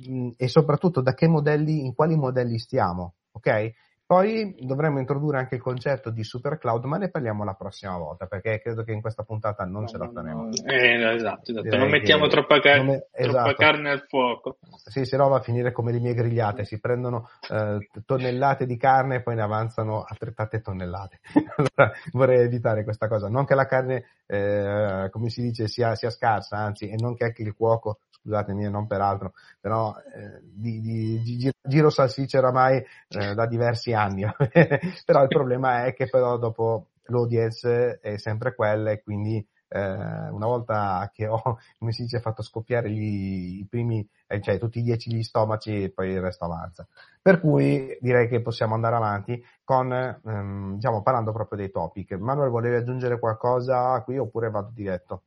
mh, 0.09 0.31
e 0.37 0.48
soprattutto 0.48 1.00
da 1.00 1.14
che 1.14 1.29
modelli, 1.29 1.85
in 1.85 1.94
quali 1.94 2.16
modelli 2.16 2.59
stiamo, 2.59 3.14
ok? 3.33 3.72
Poi 4.07 4.55
dovremmo 4.61 5.01
introdurre 5.01 5.38
anche 5.38 5.57
il 5.57 5.61
concetto 5.61 6.11
di 6.11 6.23
super 6.23 6.59
cloud, 6.59 6.85
ma 6.85 6.97
ne 6.97 7.11
parliamo 7.11 7.42
la 7.42 7.55
prossima 7.55 7.99
volta 7.99 8.27
perché 8.27 8.61
credo 8.61 8.85
che 8.85 8.92
in 8.92 9.01
questa 9.01 9.25
puntata 9.25 9.64
non 9.64 9.83
no, 9.83 9.88
ce 9.88 9.99
la 9.99 10.09
faremo. 10.09 10.49
Eh, 10.64 11.14
esatto, 11.16 11.51
esatto. 11.51 11.77
non 11.77 11.90
mettiamo 11.90 12.29
troppa, 12.29 12.61
car- 12.61 12.85
non 12.85 12.95
è, 12.95 13.05
esatto. 13.11 13.33
troppa, 13.33 13.55
carne 13.55 13.90
al 13.90 14.05
fuoco. 14.07 14.59
Sì, 14.85 15.05
se 15.05 15.16
no 15.16 15.29
va 15.29 15.38
a 15.38 15.40
finire 15.40 15.73
come 15.73 15.90
le 15.90 15.99
mie 15.99 16.14
grigliate, 16.14 16.64
si 16.64 16.79
prendono 16.79 17.29
eh, 17.51 17.88
tonnellate 18.05 18.64
di 18.64 18.77
carne 18.77 19.16
e 19.16 19.23
poi 19.23 19.35
ne 19.35 19.42
avanzano 19.42 20.05
altrettante 20.07 20.61
tonnellate. 20.61 21.19
allora 21.57 21.92
vorrei 22.12 22.45
evitare 22.45 22.85
questa 22.85 23.09
cosa, 23.09 23.29
non 23.29 23.45
che 23.45 23.57
la 23.57 23.66
carne, 23.66 24.05
eh, 24.27 25.09
come 25.11 25.31
si 25.31 25.42
dice, 25.42 25.66
sia, 25.66 25.97
sia 25.97 26.11
scarsa, 26.11 26.59
anzi, 26.59 26.88
e 26.88 26.95
non 26.97 27.16
che 27.16 27.25
anche 27.25 27.42
il 27.42 27.55
cuoco 27.55 27.99
scusatemi, 28.26 28.68
non 28.68 28.86
per 28.86 29.00
altro, 29.00 29.32
però 29.60 29.94
eh, 30.14 30.40
di, 30.42 30.80
di, 30.80 31.20
di, 31.22 31.50
giro 31.62 31.90
salsicce 31.90 32.38
oramai 32.38 32.84
eh, 33.08 33.34
da 33.34 33.46
diversi 33.46 33.92
anni, 33.92 34.24
però 35.06 35.22
il 35.22 35.28
problema 35.28 35.84
è 35.84 35.94
che 35.94 36.08
però 36.08 36.36
dopo 36.36 36.88
l'audience 37.04 38.00
è 38.00 38.16
sempre 38.18 38.54
quella 38.54 38.90
e 38.90 39.02
quindi 39.02 39.46
eh, 39.68 39.80
una 39.80 40.46
volta 40.46 41.10
che 41.12 41.26
ho, 41.26 41.40
come 41.78 41.92
si 41.92 42.02
dice, 42.02 42.20
fatto 42.20 42.42
scoppiare 42.42 42.90
gli, 42.90 43.60
i 43.60 43.66
primi, 43.68 44.06
eh, 44.26 44.40
cioè 44.40 44.58
tutti 44.58 44.78
i 44.78 44.82
dieci 44.82 45.12
gli 45.14 45.22
stomaci, 45.22 45.90
poi 45.94 46.10
il 46.10 46.20
resto 46.20 46.44
avanza. 46.44 46.86
Per 47.20 47.40
cui 47.40 47.96
direi 48.00 48.28
che 48.28 48.40
possiamo 48.42 48.74
andare 48.74 48.96
avanti 48.96 49.42
con, 49.64 49.92
ehm, 49.92 50.74
diciamo, 50.74 51.02
parlando 51.02 51.32
proprio 51.32 51.58
dei 51.58 51.70
topic. 51.70 52.12
Manuel, 52.12 52.50
volevi 52.50 52.76
aggiungere 52.76 53.18
qualcosa 53.18 54.00
qui 54.02 54.18
oppure 54.18 54.50
vado 54.50 54.70
diretto? 54.72 55.22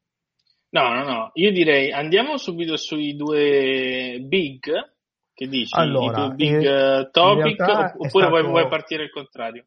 No, 0.72 0.94
no, 0.94 1.04
no, 1.04 1.32
io 1.34 1.52
direi 1.52 1.92
andiamo 1.92 2.38
subito 2.38 2.78
sui 2.78 3.16
due 3.16 4.20
big, 4.22 4.70
che 5.34 5.48
dici? 5.48 5.76
Allora, 5.76 6.30
big 6.30 6.62
in, 6.62 7.10
topic, 7.12 7.60
in 7.60 7.66
oppure 7.66 8.10
stato... 8.10 8.30
vuoi, 8.30 8.44
vuoi, 8.44 8.68
partire 8.68 9.04
il 9.04 9.10
contrario? 9.10 9.66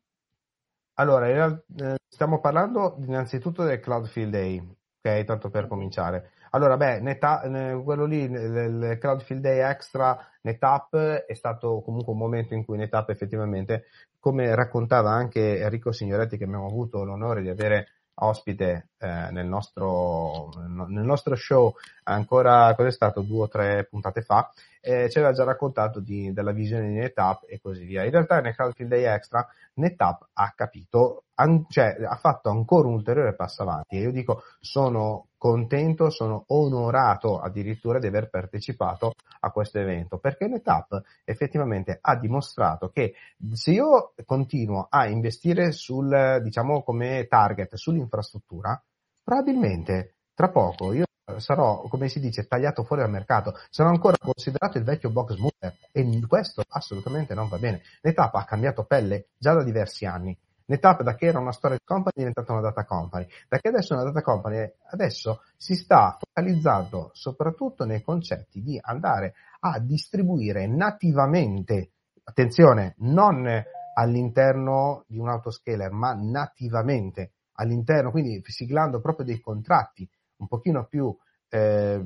Allora, 0.95 1.27
eh, 1.29 1.97
stiamo 2.07 2.41
parlando 2.41 2.97
innanzitutto 3.01 3.65
del 3.65 3.81
Cloud 3.81 4.07
Field 4.07 4.31
Day, 4.31 4.59
ok? 4.59 5.25
Tanto 5.25 5.51
per 5.51 5.67
cominciare. 5.67 6.33
Allora, 6.51 6.77
beh, 6.77 7.01
Neta, 7.01 7.41
quello 7.83 8.05
lì, 8.05 8.25
il 8.25 8.99
Cloud 9.01 9.23
Field 9.23 9.41
Day 9.41 9.59
Extra 9.59 10.17
NetApp 10.43 10.95
è 10.95 11.33
stato 11.33 11.81
comunque 11.81 12.13
un 12.13 12.19
momento 12.19 12.53
in 12.53 12.65
cui 12.65 12.77
NetApp 12.77 13.09
effettivamente, 13.09 13.87
come 14.21 14.55
raccontava 14.55 15.11
anche 15.11 15.59
Enrico 15.59 15.91
Signoretti 15.91 16.37
che 16.37 16.45
abbiamo 16.45 16.67
avuto 16.67 17.05
l'onore 17.05 17.41
di 17.41 17.49
avere 17.49 18.02
ospite 18.25 18.89
eh, 18.99 19.29
nel, 19.31 19.47
nostro, 19.47 20.51
nel 20.67 21.05
nostro 21.05 21.35
show 21.35 21.75
ancora, 22.05 22.75
cos'è 22.75 22.91
stato, 22.91 23.23
due 23.23 23.43
o 23.43 23.49
tre 23.49 23.85
puntate 23.85 24.23
fa, 24.23 24.51
eh, 24.81 25.09
ci 25.11 25.19
aveva 25.19 25.33
già 25.33 25.45
raccontato 25.45 26.01
di, 26.01 26.33
della 26.33 26.53
visione 26.53 26.89
di 26.89 26.95
NetApp 26.95 27.43
e 27.47 27.61
così 27.61 27.85
via. 27.85 28.05
In 28.05 28.11
realtà 28.11 28.41
nel 28.41 28.55
Cloudfield 28.55 28.91
Day 28.91 29.05
Extra 29.05 29.47
NetApp 29.75 30.23
ha 30.35 30.53
capito, 30.55 31.25
an- 31.35 31.67
cioè 31.69 31.97
ha 32.05 32.17
fatto 32.17 32.51
ancora 32.51 32.89
un 32.89 32.95
ulteriore 32.95 33.35
passo 33.35 33.63
avanti 33.63 33.97
e 33.97 34.01
io 34.01 34.13
dico 34.13 34.43
sono 34.61 35.29
contento, 35.43 36.09
sono 36.09 36.45
onorato 36.47 37.41
addirittura 37.41 37.99
di 37.99 38.07
aver 38.07 38.31
partecipato 38.31 39.15
a 39.41 39.51
questo 39.51 39.81
evento 39.81 40.19
perché 40.19 40.47
NetApp 40.47 40.95
effettivamente 41.25 41.99
ha 42.01 42.15
dimostrato 42.17 42.91
che 42.91 43.15
se 43.55 43.73
io 43.73 44.15
continuo 44.25 44.87
a 44.89 45.09
investire 45.09 45.73
sul, 45.73 46.39
diciamo 46.45 46.85
come 46.85 47.27
target 47.27 47.75
sull'infrastruttura, 47.75 48.81
probabilmente 49.25 50.19
tra 50.33 50.49
poco 50.49 50.93
io 50.93 51.07
sarò, 51.39 51.89
come 51.89 52.09
si 52.09 52.21
dice, 52.21 52.47
tagliato 52.47 52.85
fuori 52.85 53.03
dal 53.03 53.11
mercato, 53.11 53.55
sarò 53.69 53.89
ancora 53.89 54.17
considerato 54.21 54.79
il 54.79 54.85
vecchio 54.85 55.11
box 55.11 55.35
mover 55.39 55.77
e 55.91 56.21
questo 56.29 56.63
assolutamente 56.69 57.35
non 57.35 57.49
va 57.49 57.59
bene. 57.59 57.83
NetApp 58.03 58.33
ha 58.37 58.45
cambiato 58.45 58.85
pelle 58.85 59.31
già 59.39 59.55
da 59.55 59.65
diversi 59.65 60.07
anni. 60.07 60.39
NetApp 60.67 61.03
da 61.03 61.15
che 61.15 61.27
era 61.27 61.39
una 61.39 61.53
storage 61.53 61.85
company 61.85 62.13
è 62.15 62.19
diventata 62.19 62.53
una 62.53 62.61
data 62.61 62.85
company, 62.85 63.27
da 63.49 63.59
che 63.59 63.69
adesso 63.69 63.95
è 63.95 63.97
una 63.97 64.11
data 64.11 64.23
company, 64.23 64.73
adesso 64.91 65.43
si 65.57 65.75
sta 65.75 66.17
focalizzando 66.19 67.11
soprattutto 67.13 67.85
nei 67.85 68.03
concetti 68.03 68.63
di 68.63 68.79
andare 68.81 69.35
a 69.61 69.79
distribuire 69.79 70.67
nativamente, 70.67 71.93
attenzione, 72.25 72.95
non 72.99 73.47
all'interno 73.95 75.05
di 75.07 75.19
un 75.19 75.29
autoscaler, 75.29 75.91
ma 75.91 76.15
nativamente 76.15 77.33
all'interno, 77.55 78.11
quindi 78.11 78.43
siglando 78.45 79.01
proprio 79.01 79.27
dei 79.27 79.41
contratti 79.41 80.09
un 80.37 80.49
pochino 80.49 80.87
più 80.87 81.15
eh, 81.49 82.01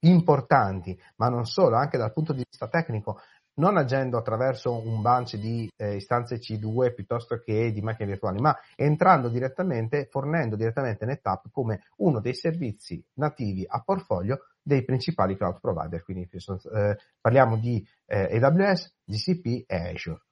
importanti, 0.00 1.00
ma 1.16 1.28
non 1.28 1.46
solo, 1.46 1.76
anche 1.76 1.98
dal 1.98 2.12
punto 2.12 2.32
di 2.32 2.44
vista 2.48 2.68
tecnico, 2.68 3.20
non 3.56 3.76
agendo 3.76 4.18
attraverso 4.18 4.72
un 4.72 5.00
bunch 5.02 5.36
di 5.36 5.70
eh, 5.76 5.96
istanze 5.96 6.36
C2 6.36 6.94
piuttosto 6.94 7.38
che 7.38 7.72
di 7.72 7.80
macchine 7.80 8.10
virtuali, 8.10 8.40
ma 8.40 8.56
entrando 8.74 9.28
direttamente, 9.28 10.06
fornendo 10.10 10.56
direttamente 10.56 11.04
NetApp 11.04 11.46
come 11.50 11.82
uno 11.98 12.20
dei 12.20 12.34
servizi 12.34 13.02
nativi 13.14 13.64
a 13.66 13.82
portfolio 13.82 14.40
dei 14.62 14.84
principali 14.84 15.36
cloud 15.36 15.60
provider, 15.60 16.02
quindi 16.02 16.28
eh, 16.30 16.96
parliamo 17.20 17.56
di 17.56 17.86
eh, 18.06 18.38
AWS, 18.40 18.96
GCP 19.04 19.64
e 19.66 19.76
Azure. 19.76 20.22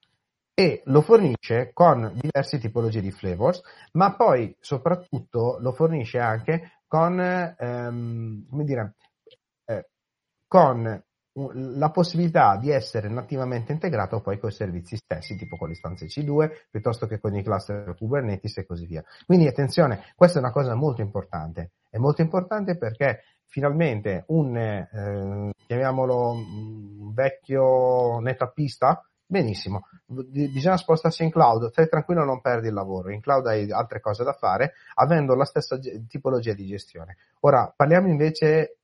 E 0.56 0.82
lo 0.84 1.00
fornisce 1.02 1.72
con 1.72 2.12
diverse 2.14 2.58
tipologie 2.58 3.00
di 3.00 3.10
flavors, 3.10 3.60
ma 3.92 4.14
poi 4.14 4.56
soprattutto 4.60 5.58
lo 5.60 5.72
fornisce 5.72 6.18
anche 6.20 6.78
con, 6.86 7.18
ehm, 7.18 8.46
come 8.48 8.64
dire, 8.64 8.94
eh, 9.64 9.88
con 10.46 11.02
la 11.34 11.90
possibilità 11.90 12.56
di 12.56 12.70
essere 12.70 13.08
nativamente 13.08 13.72
integrato 13.72 14.20
poi 14.20 14.38
con 14.38 14.50
i 14.50 14.52
servizi 14.52 14.96
stessi, 14.96 15.36
tipo 15.36 15.56
con 15.56 15.68
le 15.68 15.74
istanze 15.74 16.06
C2, 16.06 16.66
piuttosto 16.70 17.06
che 17.06 17.18
con 17.18 17.34
i 17.34 17.42
cluster 17.42 17.94
Kubernetes 17.96 18.58
e 18.58 18.66
così 18.66 18.86
via. 18.86 19.02
Quindi 19.26 19.46
attenzione, 19.46 20.12
questa 20.14 20.38
è 20.38 20.42
una 20.42 20.52
cosa 20.52 20.74
molto 20.74 21.00
importante. 21.00 21.72
È 21.90 21.98
molto 21.98 22.22
importante 22.22 22.76
perché 22.76 23.22
finalmente 23.46 24.24
un, 24.28 24.56
eh, 24.56 25.50
chiamiamolo, 25.66 26.30
un 26.30 27.12
vecchio 27.12 28.18
netappista, 28.20 29.02
Benissimo, 29.26 29.88
bisogna 30.06 30.76
spostarsi 30.76 31.24
in 31.24 31.30
cloud, 31.30 31.70
stai 31.70 31.88
tranquillo, 31.88 32.24
non 32.24 32.42
perdi 32.42 32.68
il 32.68 32.74
lavoro, 32.74 33.10
in 33.10 33.20
cloud 33.20 33.46
hai 33.46 33.70
altre 33.72 33.98
cose 33.98 34.22
da 34.22 34.34
fare, 34.34 34.74
avendo 34.94 35.34
la 35.34 35.46
stessa 35.46 35.78
tipologia 36.06 36.52
di 36.52 36.66
gestione. 36.66 37.16
Ora, 37.40 37.72
parliamo 37.74 38.08
invece 38.08 38.80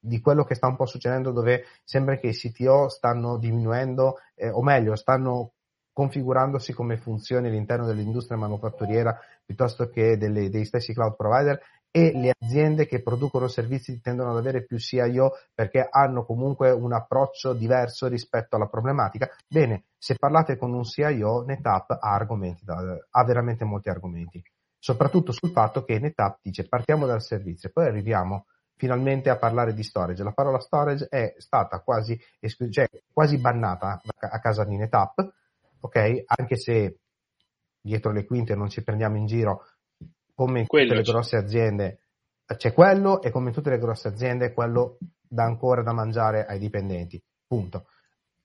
di 0.00 0.20
quello 0.20 0.44
che 0.44 0.54
sta 0.54 0.66
un 0.66 0.76
po' 0.76 0.86
succedendo 0.86 1.32
dove 1.32 1.64
sembra 1.84 2.16
che 2.16 2.28
i 2.28 2.32
CTO 2.32 2.88
stanno 2.88 3.38
diminuendo, 3.38 4.18
eh, 4.34 4.50
o 4.50 4.62
meglio, 4.62 4.94
stanno 4.96 5.52
configurandosi 5.92 6.72
come 6.72 6.96
funzioni 6.96 7.48
all'interno 7.48 7.84
dell'industria 7.84 8.38
manufatturiera 8.38 9.18
piuttosto 9.44 9.88
che 9.88 10.16
delle, 10.16 10.48
dei 10.48 10.64
stessi 10.64 10.92
cloud 10.92 11.16
provider 11.16 11.60
e 11.90 12.12
le 12.14 12.34
aziende 12.38 12.86
che 12.86 13.02
producono 13.02 13.48
servizi 13.48 14.00
tendono 14.00 14.30
ad 14.30 14.36
avere 14.36 14.64
più 14.64 14.78
CIO 14.78 15.32
perché 15.52 15.86
hanno 15.90 16.24
comunque 16.24 16.70
un 16.70 16.92
approccio 16.92 17.52
diverso 17.52 18.06
rispetto 18.06 18.56
alla 18.56 18.68
problematica. 18.68 19.28
Bene, 19.48 19.86
se 19.96 20.14
parlate 20.14 20.56
con 20.56 20.72
un 20.72 20.84
CIO, 20.84 21.42
NetApp 21.44 21.90
ha 21.90 22.12
argomenti, 22.12 22.64
ha 22.66 23.24
veramente 23.24 23.64
molti 23.64 23.88
argomenti, 23.88 24.40
soprattutto 24.78 25.32
sul 25.32 25.50
fatto 25.50 25.82
che 25.82 25.98
NetApp 25.98 26.38
dice 26.42 26.68
partiamo 26.68 27.06
dal 27.06 27.22
servizio, 27.22 27.70
poi 27.72 27.86
arriviamo 27.86 28.44
finalmente 28.78 29.28
a 29.28 29.36
parlare 29.36 29.74
di 29.74 29.82
storage. 29.82 30.22
La 30.22 30.32
parola 30.32 30.58
storage 30.58 31.08
è 31.08 31.34
stata 31.36 31.80
quasi, 31.80 32.18
cioè, 32.70 32.88
quasi 33.12 33.38
bannata 33.38 34.00
a 34.18 34.40
casa 34.40 34.64
di 34.64 34.76
NetApp, 34.76 35.18
ok? 35.80 36.22
Anche 36.24 36.56
se 36.56 37.00
dietro 37.80 38.12
le 38.12 38.24
quinte 38.24 38.54
non 38.54 38.70
ci 38.70 38.82
prendiamo 38.82 39.16
in 39.16 39.26
giro 39.26 39.66
come 40.34 40.60
in 40.60 40.66
tutte 40.66 40.94
le 40.94 41.02
grosse 41.02 41.36
aziende 41.36 41.98
c'è 42.56 42.72
quello 42.72 43.20
e 43.20 43.30
come 43.30 43.48
in 43.48 43.54
tutte 43.54 43.70
le 43.70 43.78
grosse 43.78 44.08
aziende 44.08 44.52
quello 44.52 44.98
dà 45.20 45.44
ancora 45.44 45.82
da 45.82 45.92
mangiare 45.92 46.46
ai 46.46 46.58
dipendenti. 46.58 47.22
Punto. 47.46 47.88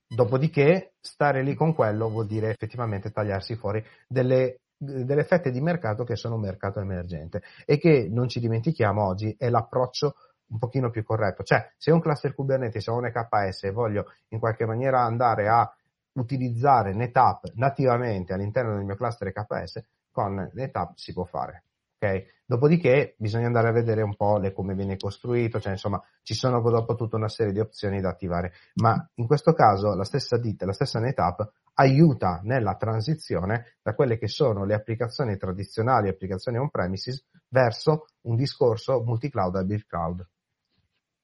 Dopodiché 0.07 0.95
stare 0.99 1.41
lì 1.41 1.55
con 1.55 1.73
quello 1.73 2.09
vuol 2.09 2.27
dire 2.27 2.49
effettivamente 2.49 3.11
tagliarsi 3.11 3.55
fuori 3.55 3.83
delle, 4.07 4.59
delle 4.83 5.23
fette 5.23 5.51
di 5.51 5.61
mercato 5.61 6.03
che 6.03 6.15
sono 6.15 6.35
un 6.35 6.41
mercato 6.41 6.79
emergente 6.79 7.41
e 7.65 7.77
che 7.77 8.07
non 8.09 8.27
ci 8.27 8.39
dimentichiamo 8.39 9.03
oggi 9.03 9.35
è 9.37 9.49
l'approccio 9.49 10.15
un 10.47 10.59
pochino 10.59 10.89
più 10.89 11.03
corretto. 11.03 11.43
Cioè, 11.43 11.73
se 11.77 11.91
un 11.91 11.99
cluster 11.99 12.35
Kubernetes 12.35 12.87
o 12.87 12.95
un 12.95 13.05
EKS 13.07 13.71
voglio 13.71 14.13
in 14.29 14.39
qualche 14.39 14.65
maniera 14.65 15.01
andare 15.01 15.47
a 15.47 15.71
utilizzare 16.13 16.93
NetApp 16.93 17.45
nativamente 17.55 18.33
all'interno 18.33 18.75
del 18.75 18.85
mio 18.85 18.95
cluster 18.95 19.27
EKS, 19.27 19.83
con 20.11 20.49
NetApp 20.53 20.91
si 20.95 21.13
può 21.13 21.23
fare. 21.23 21.63
Okay? 22.03 22.25
Dopodiché 22.45 23.15
bisogna 23.17 23.47
andare 23.47 23.69
a 23.69 23.71
vedere 23.71 24.01
un 24.01 24.15
po' 24.15 24.37
le, 24.37 24.51
come 24.51 24.75
viene 24.75 24.97
costruito, 24.97 25.61
cioè 25.61 25.71
insomma 25.71 26.03
ci 26.21 26.33
sono 26.33 26.61
dopo 26.61 26.95
tutta 26.95 27.15
una 27.15 27.29
serie 27.29 27.53
di 27.53 27.59
opzioni 27.59 28.01
da 28.01 28.09
attivare, 28.09 28.51
ma 28.75 29.09
in 29.15 29.25
questo 29.25 29.53
caso 29.53 29.95
la 29.95 30.03
stessa 30.03 30.37
ditta, 30.37 30.65
la 30.65 30.73
stessa 30.73 30.99
NetApp 30.99 31.41
aiuta 31.75 32.41
nella 32.43 32.75
transizione 32.75 33.77
da 33.81 33.95
quelle 33.95 34.17
che 34.17 34.27
sono 34.27 34.65
le 34.65 34.73
applicazioni 34.73 35.37
tradizionali, 35.37 36.09
applicazioni 36.09 36.57
on-premises, 36.57 37.25
verso 37.47 38.07
un 38.23 38.35
discorso 38.35 39.01
multi-cloud 39.01 39.55
e 39.55 39.63
build 39.63 39.85
cloud. 39.85 40.27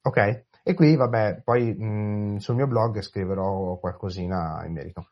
Ok? 0.03 0.45
E 0.63 0.73
qui, 0.73 0.95
vabbè, 0.95 1.41
poi 1.43 1.75
mh, 1.75 2.37
sul 2.37 2.55
mio 2.55 2.67
blog 2.67 3.01
scriverò 3.01 3.77
qualcosina 3.77 4.63
in 4.65 4.73
merito. 4.73 5.09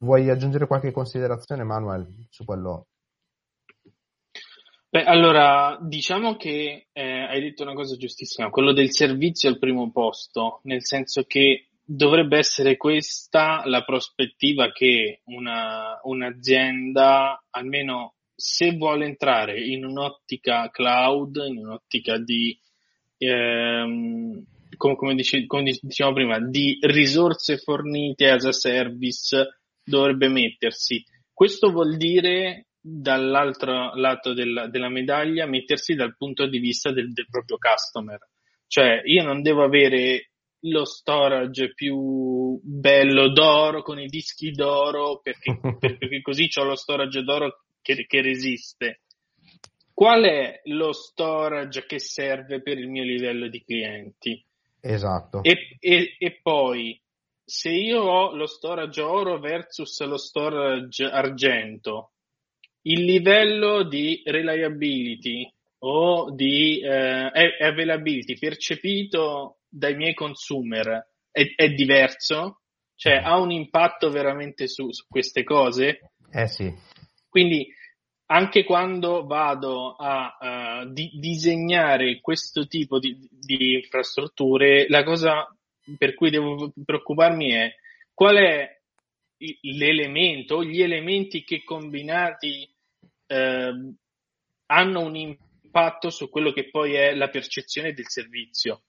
Vuoi 0.00 0.28
aggiungere 0.28 0.66
qualche 0.66 0.90
considerazione, 0.92 1.64
Manuel, 1.64 2.26
su 2.28 2.44
quello 2.44 2.88
Beh, 4.90 5.04
allora, 5.04 5.78
diciamo 5.82 6.36
che 6.36 6.86
eh, 6.90 7.02
hai 7.02 7.42
detto 7.42 7.62
una 7.62 7.74
cosa 7.74 7.94
giustissima, 7.96 8.48
quello 8.48 8.72
del 8.72 8.90
servizio 8.90 9.50
al 9.50 9.58
primo 9.58 9.90
posto, 9.90 10.60
nel 10.62 10.82
senso 10.82 11.24
che 11.24 11.68
dovrebbe 11.84 12.38
essere 12.38 12.78
questa 12.78 13.62
la 13.66 13.84
prospettiva 13.84 14.72
che 14.72 15.20
una, 15.24 16.00
un'azienda, 16.04 17.44
almeno 17.50 18.14
se 18.34 18.76
vuole 18.78 19.04
entrare 19.04 19.62
in 19.62 19.84
un'ottica 19.84 20.70
cloud, 20.70 21.36
in 21.46 21.58
un'ottica 21.58 22.16
di, 22.16 22.58
ehm, 23.18 24.42
come, 24.74 24.96
come, 24.96 25.14
dice, 25.14 25.44
come 25.44 25.76
dicevamo 25.82 26.14
prima, 26.14 26.40
di 26.40 26.78
risorse 26.80 27.58
fornite 27.58 28.30
as 28.30 28.44
a 28.46 28.52
service, 28.52 29.60
dovrebbe 29.84 30.28
mettersi. 30.28 31.04
Questo 31.30 31.70
vuol 31.70 31.98
dire 31.98 32.67
dall'altro 32.80 33.94
lato 33.94 34.32
della, 34.32 34.68
della, 34.68 34.88
medaglia 34.88 35.46
mettersi 35.46 35.94
dal 35.94 36.16
punto 36.16 36.46
di 36.46 36.58
vista 36.58 36.92
del, 36.92 37.12
del, 37.12 37.26
proprio 37.30 37.58
customer. 37.58 38.18
Cioè, 38.66 39.02
io 39.04 39.22
non 39.22 39.42
devo 39.42 39.62
avere 39.62 40.30
lo 40.62 40.84
storage 40.84 41.72
più 41.74 42.58
bello 42.62 43.28
d'oro 43.32 43.82
con 43.82 44.00
i 44.00 44.06
dischi 44.06 44.50
d'oro 44.50 45.20
perché, 45.22 45.58
perché 45.78 46.20
così 46.22 46.48
ho 46.58 46.64
lo 46.64 46.76
storage 46.76 47.22
d'oro 47.22 47.62
che, 47.80 48.06
che 48.06 48.22
resiste. 48.22 49.02
Qual 49.92 50.22
è 50.22 50.60
lo 50.66 50.92
storage 50.92 51.84
che 51.86 51.98
serve 51.98 52.62
per 52.62 52.78
il 52.78 52.88
mio 52.88 53.02
livello 53.02 53.48
di 53.48 53.64
clienti? 53.64 54.44
Esatto. 54.80 55.42
E, 55.42 55.76
e, 55.80 56.16
e 56.18 56.38
poi, 56.40 57.00
se 57.44 57.70
io 57.70 58.02
ho 58.02 58.36
lo 58.36 58.46
storage 58.46 59.00
oro 59.00 59.40
versus 59.40 60.00
lo 60.04 60.16
storage 60.16 61.04
argento, 61.04 62.12
il 62.88 63.04
livello 63.04 63.84
di 63.84 64.22
reliability 64.24 65.50
o 65.80 66.30
di 66.34 66.80
eh, 66.80 67.30
availability 67.60 68.36
percepito 68.38 69.58
dai 69.68 69.94
miei 69.94 70.14
consumer 70.14 71.06
è, 71.30 71.54
è 71.54 71.68
diverso? 71.70 72.60
Cioè 72.94 73.20
ha 73.22 73.38
un 73.38 73.52
impatto 73.52 74.10
veramente 74.10 74.66
su, 74.66 74.90
su 74.90 75.04
queste 75.08 75.44
cose? 75.44 76.12
Eh 76.32 76.48
sì. 76.48 76.72
Quindi 77.28 77.68
anche 78.30 78.64
quando 78.64 79.24
vado 79.24 79.94
a 79.94 80.82
uh, 80.82 80.92
di, 80.92 81.10
disegnare 81.14 82.20
questo 82.20 82.66
tipo 82.66 82.98
di, 82.98 83.16
di, 83.30 83.74
infrastrutture, 83.74 84.86
la 84.88 85.04
cosa 85.04 85.46
per 85.96 86.14
cui 86.14 86.30
devo 86.30 86.72
preoccuparmi 86.84 87.50
è 87.52 87.74
qual 88.12 88.36
è 88.36 88.80
l'elemento, 89.60 90.64
gli 90.64 90.82
elementi 90.82 91.44
che 91.44 91.62
combinati 91.62 92.68
uh, 93.28 93.94
hanno 94.66 95.00
un 95.00 95.16
impatto 95.16 96.10
su 96.10 96.28
quello 96.28 96.52
che 96.52 96.70
poi 96.70 96.94
è 96.94 97.14
la 97.14 97.28
percezione 97.28 97.92
del 97.92 98.08
servizio. 98.08 98.82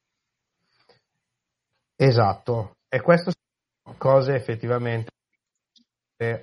Esatto, 1.96 2.78
e 2.88 3.02
queste 3.02 3.34
sono 3.84 3.98
cose 3.98 4.36
effettivamente 4.36 5.12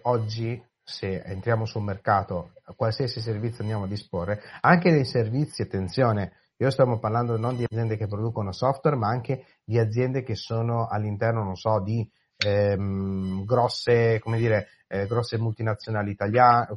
oggi 0.03 0.63
se 0.83 1.23
entriamo 1.23 1.67
sul 1.67 1.83
mercato, 1.83 2.53
qualsiasi 2.77 3.21
servizio 3.21 3.63
andiamo 3.63 3.85
a 3.85 3.89
disporre, 3.89 4.41
anche 4.61 4.93
dei 4.93 5.05
servizi, 5.05 5.63
attenzione, 5.63 6.33
io 6.59 6.71
stiamo 6.71 6.99
parlando 6.99 7.37
non 7.37 7.57
di 7.57 7.65
aziende 7.65 7.97
che 7.97 8.07
producono 8.07 8.53
software, 8.53 8.97
ma 8.97 9.09
anche 9.09 9.47
di 9.65 9.79
aziende 9.79 10.23
che 10.23 10.37
sono 10.37 10.87
all'interno, 10.87 11.43
non 11.43 11.57
so, 11.57 11.81
di 11.83 12.09
ehm, 12.37 13.45
grosse, 13.45 14.21
come 14.21 14.39
dire, 14.39 14.69
eh, 14.89 15.07
grosse 15.07 15.39
multinazionali 15.39 16.11
italiane, 16.11 16.77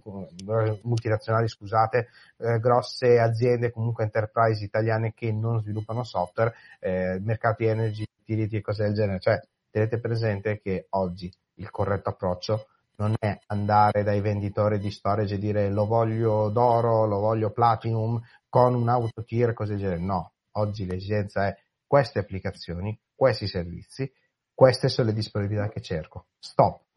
multinazionali, 0.84 1.48
scusate, 1.48 2.10
eh, 2.38 2.60
grosse 2.60 3.19
aziende 3.19 3.72
comunque 3.72 4.04
enterprise 4.04 4.63
italiane 4.63 5.13
che 5.13 5.32
non 5.32 5.62
sviluppano 5.62 6.04
software, 6.04 6.54
eh, 6.80 7.19
mercati 7.22 7.65
energy, 7.65 8.06
utility 8.22 8.58
e 8.58 8.62
cose 8.62 8.84
del 8.84 8.93
genere. 8.93 9.19
Cioè, 9.19 9.39
tenete 9.69 10.00
presente 10.00 10.60
che 10.60 10.88
oggi 10.91 11.32
il 11.56 11.69
corretto 11.69 12.10
approccio 12.10 12.67
non 13.00 13.13
è 13.17 13.39
andare 13.48 14.04
dai 14.04 14.19
venditori 14.19 14.78
di 14.78 14.91
storage 14.91 15.36
e 15.36 15.38
dire 15.38 15.69
lo 15.69 15.86
voglio 15.86 16.50
d'oro, 16.50 17.06
lo 17.06 17.19
voglio 17.19 17.52
platinum 17.52 18.22
con 18.50 18.74
un 18.74 18.89
auto 18.89 19.24
tier, 19.24 19.54
cose 19.54 19.72
del 19.72 19.82
genere. 19.82 20.02
No, 20.02 20.34
oggi 20.54 20.86
l'esigenza 20.86 21.48
è 21.48 21.58
queste 21.88 22.19
applicazioni, 22.19 22.98
questi 23.15 23.48
servizi, 23.48 24.12
queste 24.54 24.89
sono 24.89 25.08
le 25.08 25.13
disponibilità 25.13 25.69
che 25.69 25.82
cerco. 25.82 26.28
Stop. 26.39 26.88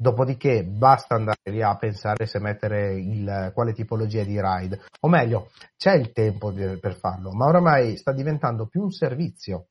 Dopodiché 0.00 0.64
basta 0.64 1.14
andare 1.14 1.50
lì 1.50 1.60
a 1.60 1.76
pensare 1.76 2.24
se 2.24 2.38
mettere 2.38 2.94
il, 2.94 3.50
quale 3.52 3.74
tipologia 3.74 4.24
di 4.24 4.40
ride. 4.40 4.80
O 5.00 5.08
meglio, 5.08 5.50
c'è 5.76 5.92
il 5.92 6.12
tempo 6.12 6.54
per 6.54 6.94
farlo, 6.94 7.32
ma 7.32 7.44
oramai 7.44 7.98
sta 7.98 8.10
diventando 8.10 8.66
più 8.66 8.80
un 8.80 8.92
servizio 8.92 9.66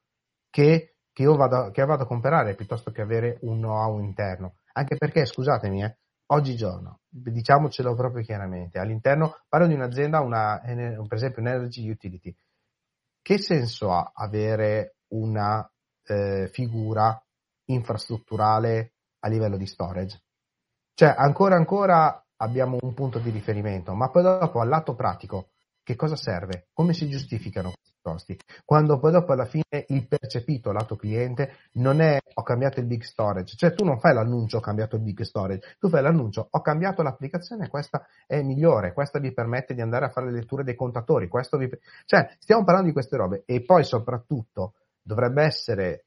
che, 0.51 0.97
che 1.11 1.23
io 1.23 1.35
vado, 1.35 1.71
che 1.71 1.83
vado 1.83 2.03
a 2.03 2.05
comprare 2.05 2.53
piuttosto 2.53 2.91
che 2.91 3.01
avere 3.01 3.39
un 3.41 3.57
know-how 3.57 3.97
interno. 3.97 4.57
Anche 4.73 4.97
perché, 4.97 5.25
scusatemi, 5.25 5.83
eh, 5.83 5.97
oggigiorno, 6.27 6.99
diciamocelo 7.09 7.95
proprio 7.95 8.23
chiaramente, 8.23 8.77
all'interno, 8.77 9.35
parlo 9.47 9.65
di 9.65 9.73
un'azienda, 9.73 10.19
una, 10.19 10.61
per 10.61 11.13
esempio 11.13 11.41
un'energy 11.41 11.89
utility, 11.89 12.35
che 13.23 13.39
senso 13.39 13.91
ha 13.93 14.11
avere 14.13 14.97
una 15.07 15.67
eh, 16.05 16.47
figura 16.51 17.19
infrastrutturale 17.65 18.93
a 19.19 19.27
livello 19.27 19.57
di 19.57 19.65
storage? 19.65 20.21
Cioè, 20.93 21.13
ancora 21.17 21.55
ancora 21.55 22.25
abbiamo 22.37 22.77
un 22.81 22.93
punto 22.93 23.19
di 23.19 23.29
riferimento, 23.29 23.93
ma 23.93 24.09
poi 24.09 24.23
dopo 24.23 24.59
al 24.59 24.67
lato 24.67 24.95
pratico, 24.95 25.49
che 25.83 25.95
cosa 25.95 26.15
serve? 26.15 26.67
Come 26.73 26.93
si 26.93 27.09
giustificano 27.09 27.73
costi. 28.01 28.37
Quando 28.65 28.99
poi 28.99 29.11
dopo 29.11 29.33
alla 29.33 29.45
fine 29.45 29.85
il 29.87 30.07
percepito 30.07 30.71
lato 30.71 30.95
cliente 30.95 31.53
non 31.73 32.01
è 32.01 32.19
ho 32.33 32.43
cambiato 32.43 32.79
il 32.79 32.85
big 32.85 33.01
storage, 33.03 33.55
cioè 33.55 33.73
tu 33.73 33.83
non 33.83 33.99
fai 33.99 34.13
l'annuncio 34.13 34.57
ho 34.57 34.61
cambiato 34.61 34.95
il 34.95 35.01
big 35.01 35.21
storage, 35.21 35.75
tu 35.79 35.89
fai 35.89 36.01
l'annuncio 36.01 36.47
ho 36.49 36.61
cambiato 36.61 37.01
l'applicazione, 37.01 37.67
questa 37.67 38.05
è 38.25 38.41
migliore, 38.41 38.93
questa 38.93 39.19
vi 39.19 39.33
permette 39.33 39.73
di 39.73 39.81
andare 39.81 40.05
a 40.05 40.09
fare 40.09 40.27
le 40.27 40.39
letture 40.39 40.63
dei 40.63 40.75
contatori, 40.75 41.27
questo 41.27 41.57
vi... 41.57 41.69
cioè 42.05 42.35
stiamo 42.39 42.63
parlando 42.63 42.87
di 42.87 42.93
queste 42.93 43.17
robe 43.17 43.43
e 43.45 43.61
poi 43.61 43.83
soprattutto 43.83 44.75
dovrebbe 45.01 45.43
essere 45.43 46.05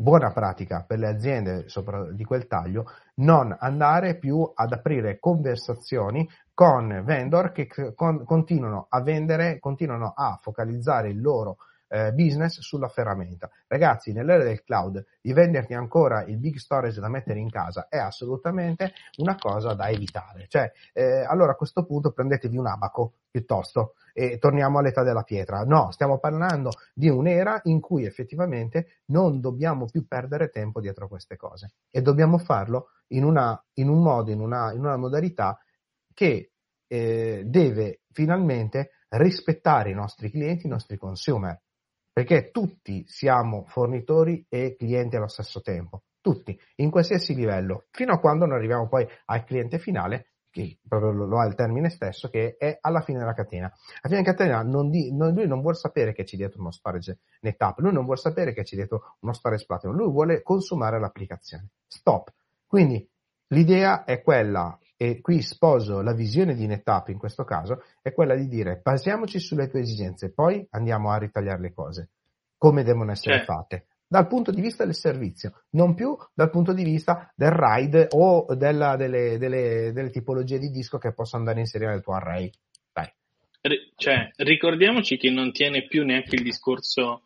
buona 0.00 0.30
pratica 0.30 0.84
per 0.86 1.00
le 1.00 1.08
aziende 1.08 1.66
di 2.12 2.24
quel 2.24 2.46
taglio 2.46 2.84
non 3.14 3.54
andare 3.58 4.16
più 4.16 4.48
ad 4.54 4.72
aprire 4.72 5.18
conversazioni 5.18 6.28
con 6.54 7.02
vendor 7.04 7.50
che 7.50 7.66
con, 7.96 8.24
continuano 8.24 8.86
a 8.90 9.02
vendere, 9.02 9.58
continuano 9.58 10.12
a 10.14 10.38
focalizzare 10.40 11.08
il 11.08 11.20
loro 11.20 11.56
eh, 11.88 12.12
business 12.12 12.60
sulla 12.60 12.88
ferramenta. 12.88 13.50
Ragazzi, 13.66 14.12
nell'era 14.12 14.44
del 14.44 14.62
cloud, 14.62 15.04
di 15.20 15.32
venderti 15.32 15.74
ancora 15.74 16.24
il 16.24 16.38
big 16.38 16.56
storage 16.56 17.00
da 17.00 17.08
mettere 17.08 17.38
in 17.40 17.50
casa 17.50 17.88
è 17.88 17.98
assolutamente 17.98 18.92
una 19.16 19.36
cosa 19.36 19.74
da 19.74 19.88
evitare. 19.88 20.46
Cioè, 20.48 20.70
eh, 20.92 21.24
allora 21.24 21.52
a 21.52 21.56
questo 21.56 21.84
punto 21.84 22.12
prendetevi 22.12 22.56
un 22.56 22.66
abaco 22.66 23.14
piuttosto 23.30 23.94
e 24.12 24.38
torniamo 24.38 24.78
all'età 24.78 25.02
della 25.02 25.22
pietra. 25.22 25.62
No, 25.64 25.90
stiamo 25.90 26.18
parlando 26.18 26.70
di 26.94 27.08
un'era 27.08 27.60
in 27.64 27.80
cui 27.80 28.04
effettivamente 28.04 29.00
non 29.06 29.40
dobbiamo 29.40 29.86
più 29.86 30.06
perdere 30.06 30.50
tempo 30.50 30.80
dietro 30.80 31.06
a 31.06 31.08
queste 31.08 31.36
cose 31.36 31.72
e 31.90 32.02
dobbiamo 32.02 32.38
farlo 32.38 32.90
in, 33.08 33.24
una, 33.24 33.62
in 33.74 33.88
un 33.88 34.02
modo, 34.02 34.30
in 34.30 34.40
una, 34.40 34.72
in 34.72 34.80
una 34.80 34.96
modalità 34.96 35.58
che 36.12 36.52
eh, 36.88 37.42
deve 37.46 38.00
finalmente 38.10 38.90
rispettare 39.10 39.90
i 39.90 39.94
nostri 39.94 40.30
clienti, 40.30 40.66
i 40.66 40.70
nostri 40.70 40.96
consumer 40.96 41.58
perché 42.18 42.50
tutti 42.50 43.04
siamo 43.06 43.62
fornitori 43.68 44.44
e 44.48 44.74
clienti 44.76 45.14
allo 45.14 45.28
stesso 45.28 45.60
tempo, 45.60 46.02
tutti, 46.20 46.58
in 46.78 46.90
qualsiasi 46.90 47.32
livello, 47.32 47.84
fino 47.92 48.12
a 48.12 48.18
quando 48.18 48.44
non 48.44 48.56
arriviamo 48.56 48.88
poi 48.88 49.06
al 49.26 49.44
cliente 49.44 49.78
finale, 49.78 50.32
che 50.50 50.80
proprio 50.88 51.12
lo 51.12 51.38
ha 51.38 51.46
il 51.46 51.54
termine 51.54 51.90
stesso, 51.90 52.28
che 52.28 52.56
è 52.58 52.76
alla 52.80 53.02
fine 53.02 53.20
della 53.20 53.34
catena. 53.34 53.66
Alla 53.66 54.12
fine 54.12 54.22
della 54.22 54.34
catena 54.34 54.62
non 54.62 54.90
di, 54.90 55.14
non, 55.14 55.32
lui 55.32 55.46
non 55.46 55.60
vuole 55.60 55.76
sapere 55.76 56.12
che 56.12 56.24
c'è 56.24 56.36
dietro 56.36 56.60
uno 56.60 56.72
storage 56.72 57.20
NetApp, 57.42 57.78
lui 57.78 57.92
non 57.92 58.02
vuole 58.02 58.18
sapere 58.18 58.52
che 58.52 58.64
c'è 58.64 58.74
dietro 58.74 59.14
uno 59.20 59.32
storage 59.32 59.64
Platinum, 59.64 59.94
lui 59.94 60.10
vuole 60.10 60.42
consumare 60.42 60.98
l'applicazione. 60.98 61.68
Stop. 61.86 62.32
Quindi 62.66 63.08
l'idea 63.50 64.02
è 64.02 64.22
quella 64.22 64.76
e 65.00 65.20
qui 65.20 65.42
sposo 65.42 66.02
la 66.02 66.12
visione 66.12 66.56
di 66.56 66.66
NetApp 66.66 67.08
in 67.08 67.18
questo 67.18 67.44
caso, 67.44 67.84
è 68.02 68.12
quella 68.12 68.34
di 68.34 68.48
dire 68.48 68.80
basiamoci 68.82 69.38
sulle 69.38 69.68
tue 69.68 69.80
esigenze, 69.80 70.32
poi 70.32 70.66
andiamo 70.70 71.12
a 71.12 71.18
ritagliare 71.18 71.60
le 71.60 71.72
cose, 71.72 72.10
come 72.58 72.82
devono 72.82 73.12
essere 73.12 73.36
certo. 73.36 73.52
fatte, 73.52 73.86
dal 74.08 74.26
punto 74.26 74.50
di 74.50 74.60
vista 74.60 74.84
del 74.84 74.94
servizio, 74.94 75.62
non 75.70 75.94
più 75.94 76.16
dal 76.34 76.50
punto 76.50 76.72
di 76.72 76.82
vista 76.82 77.32
del 77.36 77.52
RAID 77.52 78.08
o 78.10 78.46
della, 78.56 78.96
delle, 78.96 79.38
delle, 79.38 79.92
delle, 79.92 80.10
tipologie 80.10 80.58
di 80.58 80.70
disco 80.70 80.98
che 80.98 81.12
posso 81.12 81.36
andare 81.36 81.58
a 81.58 81.60
inserire 81.60 81.92
nel 81.92 82.02
tuo 82.02 82.14
array. 82.14 82.50
Dai. 82.92 83.12
Cioè, 83.94 84.30
ricordiamoci 84.38 85.16
che 85.16 85.30
non 85.30 85.52
tiene 85.52 85.86
più 85.86 86.04
neanche 86.04 86.34
il 86.34 86.42
discorso 86.42 87.22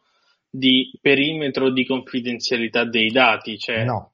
di 0.50 0.92
perimetro 1.00 1.70
di 1.70 1.86
confidenzialità 1.86 2.84
dei 2.84 3.08
dati, 3.08 3.56
cioè 3.58 3.84
no. 3.84 4.12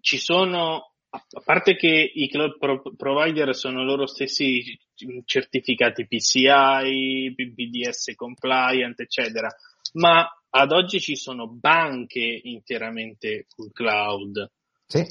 ci 0.00 0.18
sono 0.18 0.87
a 1.10 1.40
parte 1.42 1.74
che 1.76 1.88
i 1.88 2.28
cloud 2.28 2.58
provider 2.96 3.54
sono 3.54 3.82
loro 3.82 4.06
stessi 4.06 4.78
certificati 5.24 6.06
PCI, 6.06 7.34
BDS 7.34 8.14
compliant, 8.14 9.00
eccetera, 9.00 9.48
ma 9.94 10.26
ad 10.50 10.72
oggi 10.72 11.00
ci 11.00 11.16
sono 11.16 11.48
banche 11.48 12.40
interamente 12.42 13.46
sul 13.48 13.72
cloud. 13.72 14.50
Sì, 14.86 15.06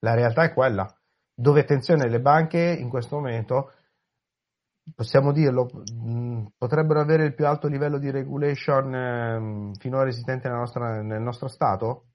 la 0.00 0.14
realtà 0.14 0.44
è 0.44 0.52
quella, 0.52 0.86
dove 1.34 1.60
attenzione 1.60 2.08
le 2.08 2.20
banche 2.20 2.58
in 2.58 2.88
questo 2.88 3.16
momento, 3.16 3.72
possiamo 4.94 5.32
dirlo, 5.32 5.68
potrebbero 6.56 7.00
avere 7.00 7.26
il 7.26 7.34
più 7.34 7.46
alto 7.46 7.68
livello 7.68 7.98
di 7.98 8.10
regulation 8.10 8.94
eh, 8.94 9.78
finora 9.78 10.08
esistente 10.08 10.48
nel 10.48 10.58
nostro, 10.58 11.02
nel 11.02 11.20
nostro 11.20 11.48
Stato? 11.48 12.07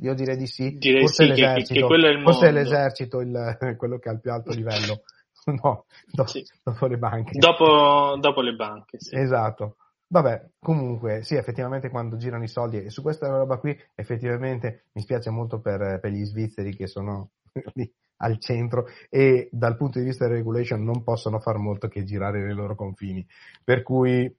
Io 0.00 0.14
direi 0.14 0.36
di 0.36 0.46
sì. 0.46 0.76
Direi 0.78 1.00
forse 1.00 1.24
sì, 1.24 1.28
l'esercito, 1.28 1.88
che, 1.88 1.96
che 1.96 2.22
forse 2.22 2.48
è 2.48 2.52
l'esercito 2.52 3.20
il, 3.20 3.76
quello 3.76 3.98
che 3.98 4.08
ha 4.08 4.12
il 4.12 4.20
più 4.20 4.32
alto 4.32 4.52
livello. 4.52 5.02
no, 5.62 5.84
do, 6.10 6.26
sì. 6.26 6.44
dopo 6.62 6.86
le 6.86 6.98
banche. 6.98 7.38
Dopo, 7.38 8.16
dopo 8.18 8.40
le 8.40 8.54
banche, 8.54 8.98
sì. 8.98 9.16
Esatto. 9.16 9.76
Vabbè, 10.08 10.50
comunque, 10.58 11.22
sì, 11.22 11.36
effettivamente 11.36 11.88
quando 11.88 12.16
girano 12.16 12.42
i 12.42 12.48
soldi, 12.48 12.82
e 12.82 12.90
su 12.90 13.00
questa 13.00 13.28
roba 13.28 13.58
qui, 13.58 13.78
effettivamente 13.94 14.86
mi 14.92 15.02
spiace 15.02 15.30
molto 15.30 15.60
per, 15.60 16.00
per 16.00 16.10
gli 16.10 16.24
svizzeri 16.24 16.74
che 16.74 16.88
sono 16.88 17.30
lì 17.74 17.90
al 18.22 18.38
centro 18.38 18.86
e 19.08 19.48
dal 19.52 19.76
punto 19.76 19.98
di 19.98 20.04
vista 20.04 20.26
del 20.26 20.36
regulation 20.36 20.82
non 20.82 21.02
possono 21.02 21.38
far 21.38 21.56
molto 21.58 21.88
che 21.88 22.04
girare 22.04 22.42
nei 22.42 22.54
loro 22.54 22.74
confini. 22.74 23.24
Per 23.62 23.82
cui 23.82 24.34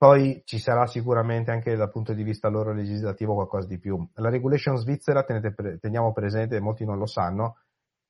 poi 0.00 0.40
ci 0.46 0.58
sarà 0.58 0.86
sicuramente 0.86 1.50
anche 1.50 1.76
dal 1.76 1.90
punto 1.90 2.14
di 2.14 2.22
vista 2.22 2.48
loro 2.48 2.72
legislativo 2.72 3.34
qualcosa 3.34 3.66
di 3.66 3.78
più. 3.78 4.02
La 4.14 4.30
regulation 4.30 4.78
svizzera, 4.78 5.24
tenete, 5.24 5.78
teniamo 5.78 6.10
presente, 6.14 6.58
molti 6.58 6.86
non 6.86 6.96
lo 6.96 7.04
sanno, 7.04 7.58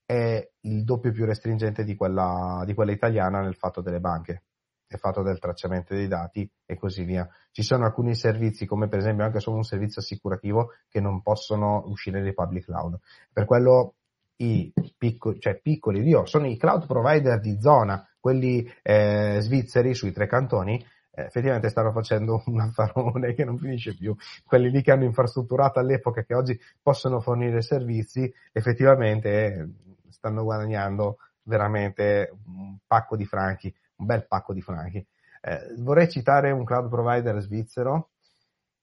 è 0.04 0.48
il 0.60 0.84
doppio 0.84 1.10
più 1.10 1.24
restringente 1.24 1.82
di 1.82 1.96
quella, 1.96 2.62
di 2.64 2.74
quella 2.74 2.92
italiana 2.92 3.40
nel 3.40 3.56
fatto 3.56 3.80
delle 3.80 3.98
banche 3.98 4.44
è 4.86 4.98
fatto 4.98 5.22
del 5.22 5.40
tracciamento 5.40 5.94
dei 5.94 6.06
dati 6.06 6.48
e 6.64 6.76
così 6.76 7.02
via. 7.02 7.28
Ci 7.50 7.64
sono 7.64 7.86
alcuni 7.86 8.14
servizi, 8.14 8.66
come 8.66 8.86
per 8.86 9.00
esempio 9.00 9.24
anche 9.24 9.40
solo 9.40 9.56
un 9.56 9.64
servizio 9.64 10.00
assicurativo, 10.00 10.74
che 10.88 11.00
non 11.00 11.22
possono 11.22 11.82
uscire 11.86 12.22
dai 12.22 12.34
public 12.34 12.66
cloud. 12.66 12.98
Per 13.32 13.44
quello 13.46 13.94
i 14.36 14.72
piccoli, 14.96 15.40
cioè 15.40 15.60
piccoli, 15.60 16.02
io 16.02 16.24
sono 16.24 16.46
i 16.46 16.56
cloud 16.56 16.86
provider 16.86 17.40
di 17.40 17.60
zona, 17.60 18.08
quelli 18.18 18.68
eh, 18.82 19.38
svizzeri 19.40 19.94
sui 19.94 20.12
tre 20.12 20.28
cantoni, 20.28 20.84
eh, 21.20 21.26
effettivamente 21.26 21.68
stanno 21.68 21.92
facendo 21.92 22.42
un 22.46 22.60
affarone 22.60 23.34
che 23.34 23.44
non 23.44 23.58
finisce 23.58 23.94
più. 23.94 24.14
Quelli 24.44 24.70
lì 24.70 24.82
che 24.82 24.92
hanno 24.92 25.04
infrastrutturato 25.04 25.78
all'epoca, 25.78 26.22
che 26.22 26.34
oggi 26.34 26.58
possono 26.82 27.20
fornire 27.20 27.62
servizi, 27.62 28.32
effettivamente 28.52 29.28
eh, 29.28 29.68
stanno 30.10 30.42
guadagnando 30.42 31.18
veramente 31.42 32.30
un 32.46 32.76
pacco 32.86 33.16
di 33.16 33.24
franchi 33.24 33.74
un 34.00 34.06
bel 34.06 34.26
pacco 34.26 34.52
di 34.52 34.62
franchi. 34.62 35.06
Eh, 35.42 35.74
vorrei 35.78 36.08
citare 36.08 36.50
un 36.50 36.64
cloud 36.64 36.88
provider 36.88 37.38
svizzero 37.40 38.10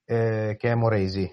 eh, 0.06 0.56
che 0.58 0.72
è 0.72 0.76
Moresi, 0.76 1.30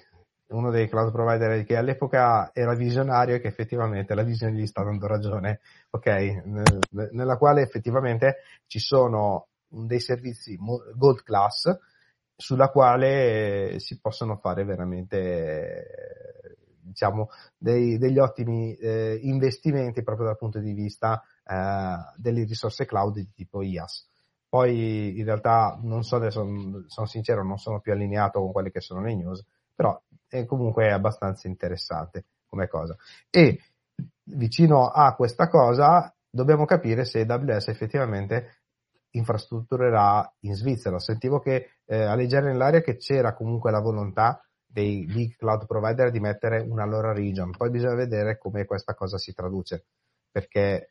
uno 0.48 0.70
dei 0.70 0.88
cloud 0.88 1.12
provider 1.12 1.64
che 1.64 1.76
all'epoca 1.76 2.50
era 2.52 2.74
visionario 2.74 3.36
e 3.36 3.40
che 3.40 3.48
effettivamente 3.48 4.14
la 4.14 4.22
visione 4.22 4.56
gli 4.56 4.66
sta 4.66 4.82
dando 4.82 5.06
ragione, 5.06 5.60
ok? 5.90 6.06
Nel, 6.06 7.08
nella 7.12 7.36
quale 7.36 7.62
effettivamente 7.62 8.38
ci 8.66 8.78
sono 8.78 9.48
dei 9.86 10.00
servizi 10.00 10.56
gold 10.56 11.22
class 11.22 11.76
sulla 12.36 12.68
quale 12.68 13.76
si 13.78 14.00
possono 14.00 14.36
fare 14.36 14.64
veramente 14.64 16.54
diciamo 16.84 17.28
dei, 17.56 17.98
degli 17.98 18.18
ottimi 18.18 18.74
eh, 18.74 19.18
investimenti 19.22 20.02
proprio 20.02 20.26
dal 20.26 20.36
punto 20.36 20.58
di 20.58 20.72
vista 20.72 21.22
eh, 21.44 21.96
delle 22.16 22.44
risorse 22.44 22.84
cloud 22.86 23.14
di 23.14 23.32
tipo 23.34 23.62
IaaS. 23.62 24.08
Poi 24.48 25.18
in 25.18 25.24
realtà 25.24 25.78
non 25.82 26.04
so 26.04 26.16
adesso, 26.16 26.44
sono 26.86 27.06
sincero, 27.06 27.42
non 27.42 27.58
sono 27.58 27.80
più 27.80 27.92
allineato 27.92 28.40
con 28.40 28.52
quelle 28.52 28.70
che 28.70 28.80
sono 28.80 29.00
le 29.02 29.16
news, 29.16 29.44
però 29.74 30.00
è 30.28 30.44
comunque 30.44 30.92
abbastanza 30.92 31.48
interessante 31.48 32.26
come 32.46 32.68
cosa. 32.68 32.96
E 33.30 33.58
vicino 34.22 34.88
a 34.88 35.14
questa 35.16 35.48
cosa 35.48 36.14
dobbiamo 36.30 36.64
capire 36.66 37.04
se 37.04 37.22
AWS 37.22 37.68
effettivamente 37.68 38.63
infrastrutturerà 39.14 40.32
in 40.40 40.54
Svizzera. 40.54 40.98
Sentivo 40.98 41.40
che 41.40 41.78
eh, 41.86 42.02
a 42.02 42.14
leggere 42.14 42.50
nell'aria 42.50 42.80
che 42.80 42.96
c'era 42.96 43.34
comunque 43.34 43.70
la 43.70 43.80
volontà 43.80 44.44
dei 44.66 45.04
big 45.04 45.36
cloud 45.36 45.66
provider 45.66 46.10
di 46.10 46.20
mettere 46.20 46.60
una 46.60 46.84
loro 46.84 47.12
region. 47.12 47.52
Poi 47.56 47.70
bisogna 47.70 47.94
vedere 47.94 48.38
come 48.38 48.64
questa 48.64 48.94
cosa 48.94 49.18
si 49.18 49.32
traduce, 49.32 49.86
perché 50.30 50.90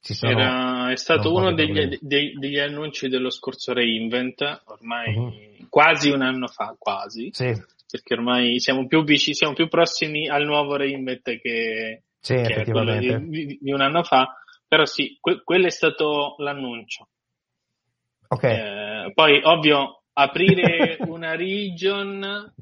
ci 0.00 0.14
sono... 0.14 0.32
Era, 0.32 0.90
è 0.90 0.96
stato 0.96 1.34
uno 1.34 1.52
degli, 1.52 1.98
dei, 2.00 2.32
degli, 2.38 2.58
annunci 2.58 3.08
dello 3.08 3.28
scorso 3.30 3.74
reinvent, 3.74 4.62
ormai 4.64 5.14
uh-huh. 5.14 5.68
quasi 5.68 6.10
un 6.10 6.22
anno 6.22 6.46
fa, 6.46 6.74
quasi, 6.78 7.28
sì. 7.32 7.52
perché 7.90 8.14
ormai 8.14 8.58
siamo 8.58 8.86
più 8.86 9.04
vicini, 9.04 9.36
siamo 9.36 9.52
più 9.52 9.68
prossimi 9.68 10.26
al 10.26 10.44
nuovo 10.44 10.76
reinvent 10.76 11.38
che, 11.40 12.04
sì, 12.18 12.34
che 12.34 12.64
quello 12.64 12.98
di, 12.98 13.58
di, 13.60 13.70
un 13.70 13.82
anno 13.82 14.02
fa, 14.02 14.39
però 14.70 14.84
sì, 14.84 15.18
que- 15.20 15.42
quello 15.42 15.66
è 15.66 15.70
stato 15.70 16.36
l'annuncio. 16.38 17.08
Okay. 18.28 18.54
Eh, 18.54 19.12
poi, 19.12 19.40
ovvio, 19.42 20.04
aprire 20.12 20.96
una 21.10 21.34
region 21.34 22.54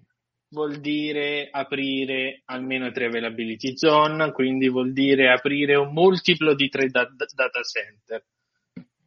vuol 0.48 0.80
dire 0.80 1.50
aprire 1.50 2.40
almeno 2.46 2.90
tre 2.92 3.08
availability 3.08 3.76
zone, 3.76 4.32
quindi 4.32 4.70
vuol 4.70 4.94
dire 4.94 5.30
aprire 5.30 5.74
un 5.74 5.92
multiplo 5.92 6.54
di 6.54 6.70
tre 6.70 6.88
da- 6.88 7.12
data 7.34 7.60
center. 7.60 8.24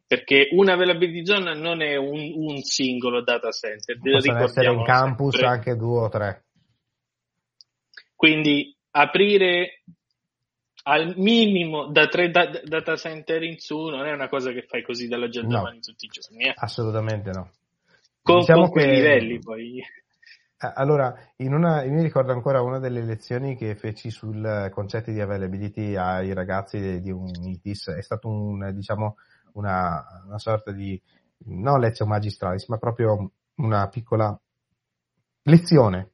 Perché 0.06 0.50
una 0.52 0.74
availability 0.74 1.26
zone 1.26 1.56
non 1.56 1.82
è 1.82 1.96
un, 1.96 2.30
un 2.36 2.62
singolo 2.62 3.24
data 3.24 3.50
center. 3.50 3.98
Possono 3.98 4.44
essere 4.44 4.72
in 4.72 4.84
campus 4.84 5.34
sempre. 5.34 5.50
anche 5.50 5.74
due 5.74 6.02
o 6.02 6.08
tre. 6.08 6.44
Quindi 8.14 8.76
aprire 8.92 9.82
al 10.84 11.14
minimo 11.16 11.86
da 11.86 12.06
tre 12.08 12.30
da- 12.30 12.60
data 12.64 12.96
center 12.96 13.42
in 13.42 13.58
su 13.58 13.88
non 13.88 14.06
è 14.06 14.12
una 14.12 14.28
cosa 14.28 14.50
che 14.52 14.62
fai 14.62 14.82
così 14.82 15.08
dalla 15.08 15.28
giornata 15.28 15.70
no, 15.70 15.78
tutti 15.80 16.06
i 16.06 16.08
giorni. 16.08 16.44
Eh? 16.44 16.52
Assolutamente 16.56 17.30
no. 17.30 17.50
Con, 18.22 18.38
diciamo 18.38 18.68
con 18.68 18.82
che... 18.82 18.86
livelli 18.86 19.38
poi. 19.38 19.82
Allora, 20.74 21.12
in 21.38 21.54
una, 21.54 21.82
io 21.82 21.90
mi 21.90 22.02
ricordo 22.02 22.30
ancora 22.30 22.62
una 22.62 22.78
delle 22.78 23.02
lezioni 23.02 23.56
che 23.56 23.74
feci 23.74 24.10
sul 24.10 24.68
concetto 24.70 25.10
di 25.10 25.20
availability 25.20 25.96
ai 25.96 26.32
ragazzi 26.34 27.00
di 27.00 27.10
un 27.10 27.32
ITIS, 27.34 27.88
è 27.88 28.00
stato 28.00 28.28
un, 28.28 28.70
diciamo, 28.72 29.16
una, 29.54 30.04
una 30.24 30.38
sorta 30.38 30.70
di, 30.70 31.00
non 31.46 31.80
lezione 31.80 32.12
magistralis, 32.12 32.68
ma 32.68 32.78
proprio 32.78 33.32
una 33.56 33.88
piccola 33.88 34.38
lezione 35.42 36.10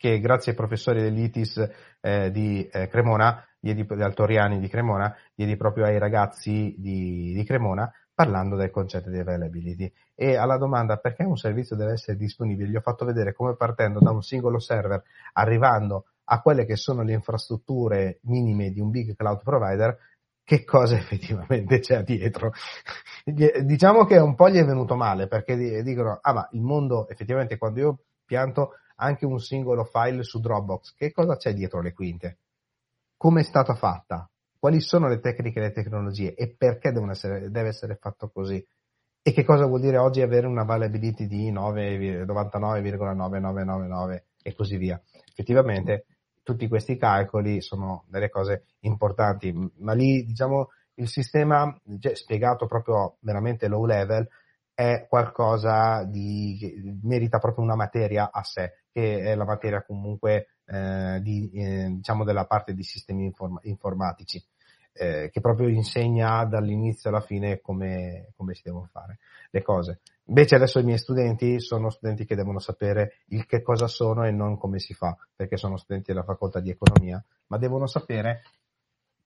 che 0.00 0.18
grazie 0.18 0.52
ai 0.52 0.56
professori 0.56 1.02
dell'ITIS 1.02 1.70
eh, 2.00 2.30
di 2.30 2.66
eh, 2.72 2.88
Cremona, 2.88 3.46
diedi, 3.60 3.86
Altoriani 4.00 4.58
di 4.58 4.66
Cremona, 4.66 5.14
diedi 5.34 5.58
proprio 5.58 5.84
ai 5.84 5.98
ragazzi 5.98 6.74
di, 6.78 7.34
di 7.34 7.44
Cremona, 7.44 7.92
parlando 8.14 8.56
del 8.56 8.70
concetto 8.70 9.10
di 9.10 9.18
availability. 9.18 9.92
E 10.14 10.36
alla 10.36 10.56
domanda 10.56 10.96
perché 10.96 11.24
un 11.24 11.36
servizio 11.36 11.76
deve 11.76 11.92
essere 11.92 12.16
disponibile, 12.16 12.70
gli 12.70 12.76
ho 12.76 12.80
fatto 12.80 13.04
vedere 13.04 13.34
come 13.34 13.56
partendo 13.56 13.98
da 13.98 14.10
un 14.10 14.22
singolo 14.22 14.58
server, 14.58 15.02
arrivando 15.34 16.06
a 16.24 16.40
quelle 16.40 16.64
che 16.64 16.76
sono 16.76 17.02
le 17.02 17.12
infrastrutture 17.12 18.20
minime 18.22 18.70
di 18.70 18.80
un 18.80 18.88
big 18.88 19.14
cloud 19.14 19.42
provider, 19.42 19.98
che 20.42 20.64
cosa 20.64 20.96
effettivamente 21.00 21.78
c'è 21.80 22.02
dietro. 22.04 22.52
diciamo 23.22 24.06
che 24.06 24.16
un 24.16 24.34
po' 24.34 24.48
gli 24.48 24.56
è 24.56 24.64
venuto 24.64 24.96
male 24.96 25.26
perché 25.26 25.82
dicono, 25.82 26.18
ah 26.22 26.32
ma 26.32 26.48
il 26.52 26.62
mondo 26.62 27.06
effettivamente 27.06 27.58
quando 27.58 27.80
io 27.80 27.98
pianto 28.24 28.76
anche 29.00 29.26
un 29.26 29.40
singolo 29.40 29.84
file 29.84 30.22
su 30.22 30.40
Dropbox, 30.40 30.94
che 30.94 31.12
cosa 31.12 31.36
c'è 31.36 31.54
dietro 31.54 31.80
le 31.80 31.92
quinte? 31.92 32.38
Come 33.16 33.40
è 33.40 33.44
stata 33.44 33.74
fatta? 33.74 34.30
quali 34.60 34.80
sono 34.80 35.08
le 35.08 35.18
tecniche 35.20 35.58
e 35.58 35.62
le 35.62 35.72
tecnologie 35.72 36.34
e 36.34 36.54
perché 36.54 36.92
essere, 37.08 37.50
deve 37.50 37.68
essere 37.68 37.96
fatto 37.96 38.28
così 38.28 38.62
e 39.22 39.32
che 39.32 39.42
cosa 39.42 39.64
vuol 39.64 39.80
dire 39.80 39.96
oggi 39.96 40.20
avere 40.20 40.46
una 40.46 40.60
availability 40.62 41.26
di 41.26 41.50
99,9999 41.50 44.22
e 44.42 44.54
così 44.54 44.76
via. 44.76 45.02
Effettivamente 45.26 46.04
tutti 46.42 46.68
questi 46.68 46.98
calcoli 46.98 47.62
sono 47.62 48.04
delle 48.08 48.28
cose 48.28 48.66
importanti, 48.80 49.72
ma 49.78 49.94
lì 49.94 50.24
diciamo 50.24 50.68
il 50.94 51.08
sistema 51.08 51.74
spiegato 52.12 52.66
proprio 52.66 53.16
veramente 53.20 53.66
low 53.66 53.86
level 53.86 54.28
è 54.80 55.06
qualcosa 55.06 56.04
di 56.04 56.56
che 56.58 56.74
merita 57.02 57.38
proprio 57.38 57.62
una 57.62 57.74
materia 57.74 58.30
a 58.32 58.42
sé, 58.42 58.84
che 58.90 59.20
è 59.20 59.34
la 59.34 59.44
materia 59.44 59.84
comunque 59.84 60.54
eh, 60.64 61.20
di, 61.20 61.50
eh, 61.50 61.88
diciamo 61.96 62.24
della 62.24 62.46
parte 62.46 62.72
di 62.72 62.82
sistemi 62.82 63.26
inform- 63.26 63.60
informatici, 63.64 64.42
eh, 64.94 65.28
che 65.30 65.40
proprio 65.42 65.68
insegna 65.68 66.46
dall'inizio 66.46 67.10
alla 67.10 67.20
fine 67.20 67.60
come, 67.60 68.32
come 68.34 68.54
si 68.54 68.62
devono 68.64 68.88
fare 68.90 69.18
le 69.50 69.60
cose. 69.60 70.00
Invece 70.28 70.54
adesso 70.54 70.78
i 70.78 70.84
miei 70.84 70.96
studenti 70.96 71.60
sono 71.60 71.90
studenti 71.90 72.24
che 72.24 72.34
devono 72.34 72.58
sapere 72.58 73.18
il 73.26 73.44
che 73.44 73.60
cosa 73.60 73.86
sono 73.86 74.24
e 74.24 74.30
non 74.30 74.56
come 74.56 74.78
si 74.78 74.94
fa, 74.94 75.14
perché 75.36 75.58
sono 75.58 75.76
studenti 75.76 76.10
della 76.10 76.24
facoltà 76.24 76.58
di 76.58 76.70
economia, 76.70 77.22
ma 77.48 77.58
devono 77.58 77.86
sapere 77.86 78.44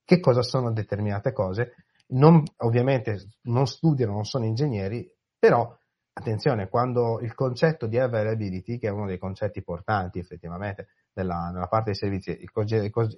che 0.05 0.19
cosa 0.19 0.43
sono 0.43 0.73
determinate 0.73 1.33
cose. 1.33 1.77
Non, 2.07 2.43
ovviamente 2.59 3.29
non 3.43 3.67
studiano, 3.67 4.13
non 4.13 4.25
sono 4.25 4.45
ingegneri, 4.45 5.14
però 5.45 5.77
attenzione, 6.15 6.71
quando 6.71 7.21
il 7.21 7.35
concetto 7.35 7.87
di 7.87 7.99
availability, 7.99 8.79
che 8.79 8.89
è 8.89 8.91
uno 8.91 9.05
dei 9.05 9.19
concetti 9.19 9.63
portanti 9.63 10.19
effettivamente 10.19 10.87
nella, 11.13 11.51
nella 11.53 11.67
parte 11.67 11.91
dei 11.91 11.97
servizi, 11.97 12.31
il, 12.31 12.51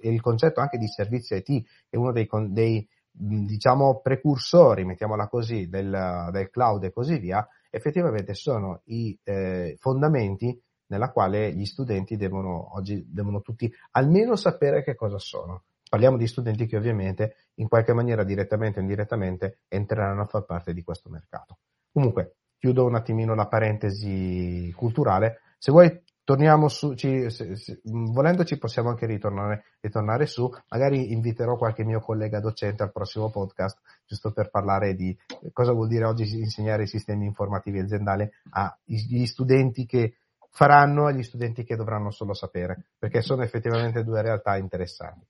il, 0.01 0.21
concetto 0.21 0.59
anche 0.59 0.77
di 0.77 0.89
servizi 0.89 1.35
IT 1.35 1.65
è 1.89 1.95
uno 1.95 2.11
dei, 2.11 2.27
dei 2.49 2.85
diciamo 3.09 4.01
precursori, 4.01 4.83
mettiamola 4.83 5.29
così, 5.29 5.69
del, 5.69 6.27
del, 6.33 6.49
cloud 6.49 6.83
e 6.83 6.91
così 6.91 7.17
via, 7.17 7.47
effettivamente 7.69 8.33
sono 8.33 8.81
i 8.87 9.17
eh, 9.23 9.77
fondamenti 9.79 10.61
nella 10.87 11.11
quale 11.11 11.53
gli 11.53 11.65
studenti 11.65 12.17
devono 12.17 12.75
oggi 12.75 13.05
devono 13.09 13.39
tutti 13.39 13.73
almeno 13.91 14.35
sapere 14.35 14.83
che 14.83 14.95
cosa 14.95 15.17
sono. 15.17 15.63
Parliamo 15.89 16.17
di 16.17 16.27
studenti 16.27 16.65
che 16.65 16.75
ovviamente 16.75 17.35
in 17.55 17.69
qualche 17.69 17.93
maniera 17.93 18.25
direttamente 18.25 18.79
o 18.79 18.81
indirettamente 18.81 19.59
entreranno 19.69 20.23
a 20.23 20.25
far 20.25 20.43
parte 20.43 20.73
di 20.73 20.83
questo 20.83 21.07
mercato. 21.07 21.59
Comunque, 21.97 22.35
chiudo 22.59 22.85
un 22.85 22.93
attimino 22.93 23.33
la 23.33 23.47
parentesi 23.47 24.71
culturale. 24.77 25.39
Se 25.57 25.71
vuoi 25.71 26.03
torniamo 26.23 26.67
su, 26.67 26.93
ci, 26.93 27.27
se, 27.31 27.55
se, 27.55 27.81
volendo 27.85 28.43
ci 28.43 28.59
possiamo 28.59 28.89
anche 28.89 29.07
ritornare, 29.07 29.63
ritornare, 29.79 30.27
su, 30.27 30.47
magari 30.69 31.11
inviterò 31.11 31.57
qualche 31.57 31.83
mio 31.83 31.99
collega 31.99 32.39
docente 32.39 32.83
al 32.83 32.91
prossimo 32.91 33.31
podcast, 33.31 33.79
giusto 34.05 34.31
per 34.31 34.51
parlare 34.51 34.93
di 34.93 35.17
cosa 35.51 35.71
vuol 35.71 35.87
dire 35.87 36.05
oggi 36.05 36.37
insegnare 36.37 36.83
i 36.83 36.87
sistemi 36.87 37.25
informativi 37.25 37.79
aziendali 37.79 38.29
agli 38.51 39.25
studenti 39.25 39.87
che 39.87 40.17
faranno 40.51 41.07
agli 41.07 41.23
studenti 41.23 41.63
che 41.63 41.75
dovranno 41.75 42.11
solo 42.11 42.35
sapere, 42.35 42.89
perché 42.99 43.23
sono 43.23 43.41
effettivamente 43.41 44.03
due 44.03 44.21
realtà 44.21 44.55
interessanti. 44.55 45.25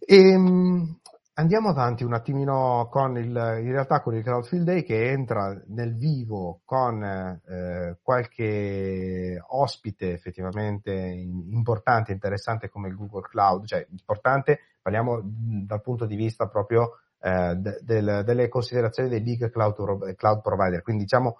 E, 0.00 0.16
ehm, 0.16 0.98
andiamo 1.38 1.68
avanti 1.68 2.04
un 2.04 2.14
attimino 2.14 2.88
con 2.90 3.16
il, 3.16 3.26
in 3.26 3.70
realtà 3.70 4.00
con 4.00 4.14
il 4.14 4.22
Cloudfield 4.22 4.64
Day 4.64 4.82
che 4.82 5.10
entra 5.10 5.60
nel 5.68 5.94
vivo 5.94 6.60
con 6.64 7.02
eh, 7.02 7.98
qualche 8.02 9.42
ospite 9.48 10.12
effettivamente 10.12 10.92
importante, 10.92 12.12
interessante 12.12 12.68
come 12.68 12.88
il 12.88 12.96
Google 12.96 13.28
Cloud, 13.28 13.66
cioè 13.66 13.86
importante, 13.90 14.60
parliamo 14.80 15.20
dal 15.22 15.82
punto 15.82 16.06
di 16.06 16.16
vista 16.16 16.48
proprio 16.48 17.00
eh, 17.20 17.54
de, 17.56 17.80
del, 17.82 18.22
delle 18.24 18.48
considerazioni 18.48 19.08
dei 19.08 19.20
big 19.20 19.50
cloud, 19.50 20.14
cloud 20.14 20.40
provider, 20.40 20.82
quindi 20.82 21.02
diciamo 21.02 21.36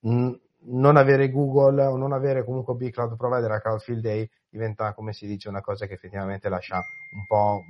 mh, 0.00 0.32
non 0.60 0.96
avere 0.96 1.30
Google 1.30 1.84
o 1.84 1.96
non 1.96 2.12
avere 2.12 2.44
comunque 2.44 2.74
big 2.74 2.92
cloud 2.92 3.16
provider 3.16 3.50
a 3.50 3.60
Cloudfield 3.60 4.02
Day 4.02 4.28
diventa, 4.48 4.94
come 4.94 5.12
si 5.12 5.26
dice, 5.26 5.48
una 5.48 5.60
cosa 5.60 5.86
che 5.86 5.94
effettivamente 5.94 6.48
lascia 6.48 6.76
un 6.76 7.26
po' 7.26 7.62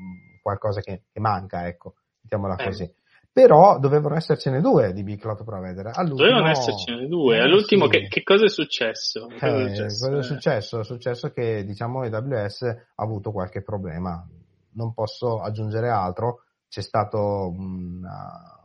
qualcosa 0.43 0.81
che, 0.81 1.03
che 1.13 1.21
manca, 1.21 1.67
ecco, 1.67 1.95
mettiamola 2.23 2.57
eh. 2.57 2.65
così. 2.65 2.93
Però 3.31 3.79
dovevano 3.79 4.17
essercene 4.17 4.61
due 4.61 4.93
di 4.93 5.05
Big 5.05 5.21
Cloud 5.21 5.45
Provider. 5.45 5.93
All'ultimo... 5.95 6.29
Dovevano 6.29 6.49
essercene 6.49 7.07
due. 7.07 7.37
Eh, 7.37 7.41
All'ultimo 7.41 7.85
sì. 7.85 7.91
che, 7.91 8.09
che, 8.09 8.23
cosa 8.25 8.47
è 8.47 8.49
successo? 8.49 9.29
Cosa 9.29 9.47
eh, 9.47 9.65
è 9.65 9.69
successo? 9.69 10.07
Cosa 10.09 10.19
è 10.19 10.23
successo? 10.23 10.81
È 10.81 10.85
successo 10.85 11.31
che 11.31 11.65
diciamo 11.65 12.03
AWS 12.03 12.63
ha 12.63 12.87
avuto 12.97 13.31
qualche 13.31 13.63
problema. 13.63 14.27
Non 14.73 14.93
posso 14.93 15.41
aggiungere 15.41 15.89
altro. 15.89 16.43
C'è 16.69 16.83
stato 16.83 17.55
una, 17.57 18.58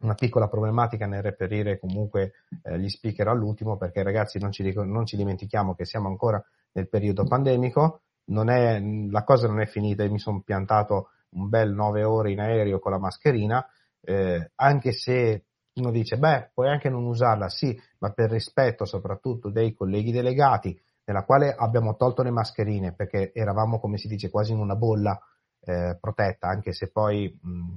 una 0.00 0.14
piccola 0.14 0.48
problematica 0.48 1.06
nel 1.06 1.22
reperire 1.22 1.78
comunque 1.78 2.32
eh, 2.62 2.78
gli 2.78 2.88
speaker 2.88 3.28
all'ultimo 3.28 3.76
perché 3.76 4.02
ragazzi 4.02 4.38
non 4.38 4.52
ci, 4.52 4.72
non 4.74 5.06
ci 5.06 5.16
dimentichiamo 5.16 5.74
che 5.74 5.84
siamo 5.84 6.08
ancora 6.08 6.42
nel 6.72 6.88
periodo 6.88 7.24
pandemico. 7.24 8.02
Non 8.28 8.50
è, 8.50 8.78
la 9.10 9.24
cosa 9.24 9.48
non 9.48 9.60
è 9.60 9.66
finita, 9.66 10.04
io 10.04 10.10
mi 10.10 10.18
sono 10.18 10.42
piantato 10.42 11.10
un 11.30 11.48
bel 11.48 11.72
nove 11.72 12.04
ore 12.04 12.30
in 12.30 12.40
aereo 12.40 12.78
con 12.78 12.92
la 12.92 12.98
mascherina, 12.98 13.66
eh, 14.02 14.50
anche 14.56 14.92
se 14.92 15.44
uno 15.74 15.90
dice, 15.90 16.18
beh, 16.18 16.50
puoi 16.52 16.68
anche 16.68 16.90
non 16.90 17.04
usarla, 17.06 17.48
sì, 17.48 17.78
ma 17.98 18.10
per 18.10 18.30
rispetto 18.30 18.84
soprattutto 18.84 19.50
dei 19.50 19.72
colleghi 19.72 20.10
delegati, 20.10 20.78
nella 21.04 21.24
quale 21.24 21.54
abbiamo 21.54 21.96
tolto 21.96 22.22
le 22.22 22.30
mascherine 22.30 22.92
perché 22.92 23.32
eravamo, 23.32 23.80
come 23.80 23.96
si 23.96 24.08
dice, 24.08 24.30
quasi 24.30 24.52
in 24.52 24.58
una 24.58 24.76
bolla 24.76 25.18
eh, 25.60 25.96
protetta, 25.98 26.48
anche 26.48 26.72
se 26.72 26.90
poi 26.90 27.38
mh, 27.40 27.76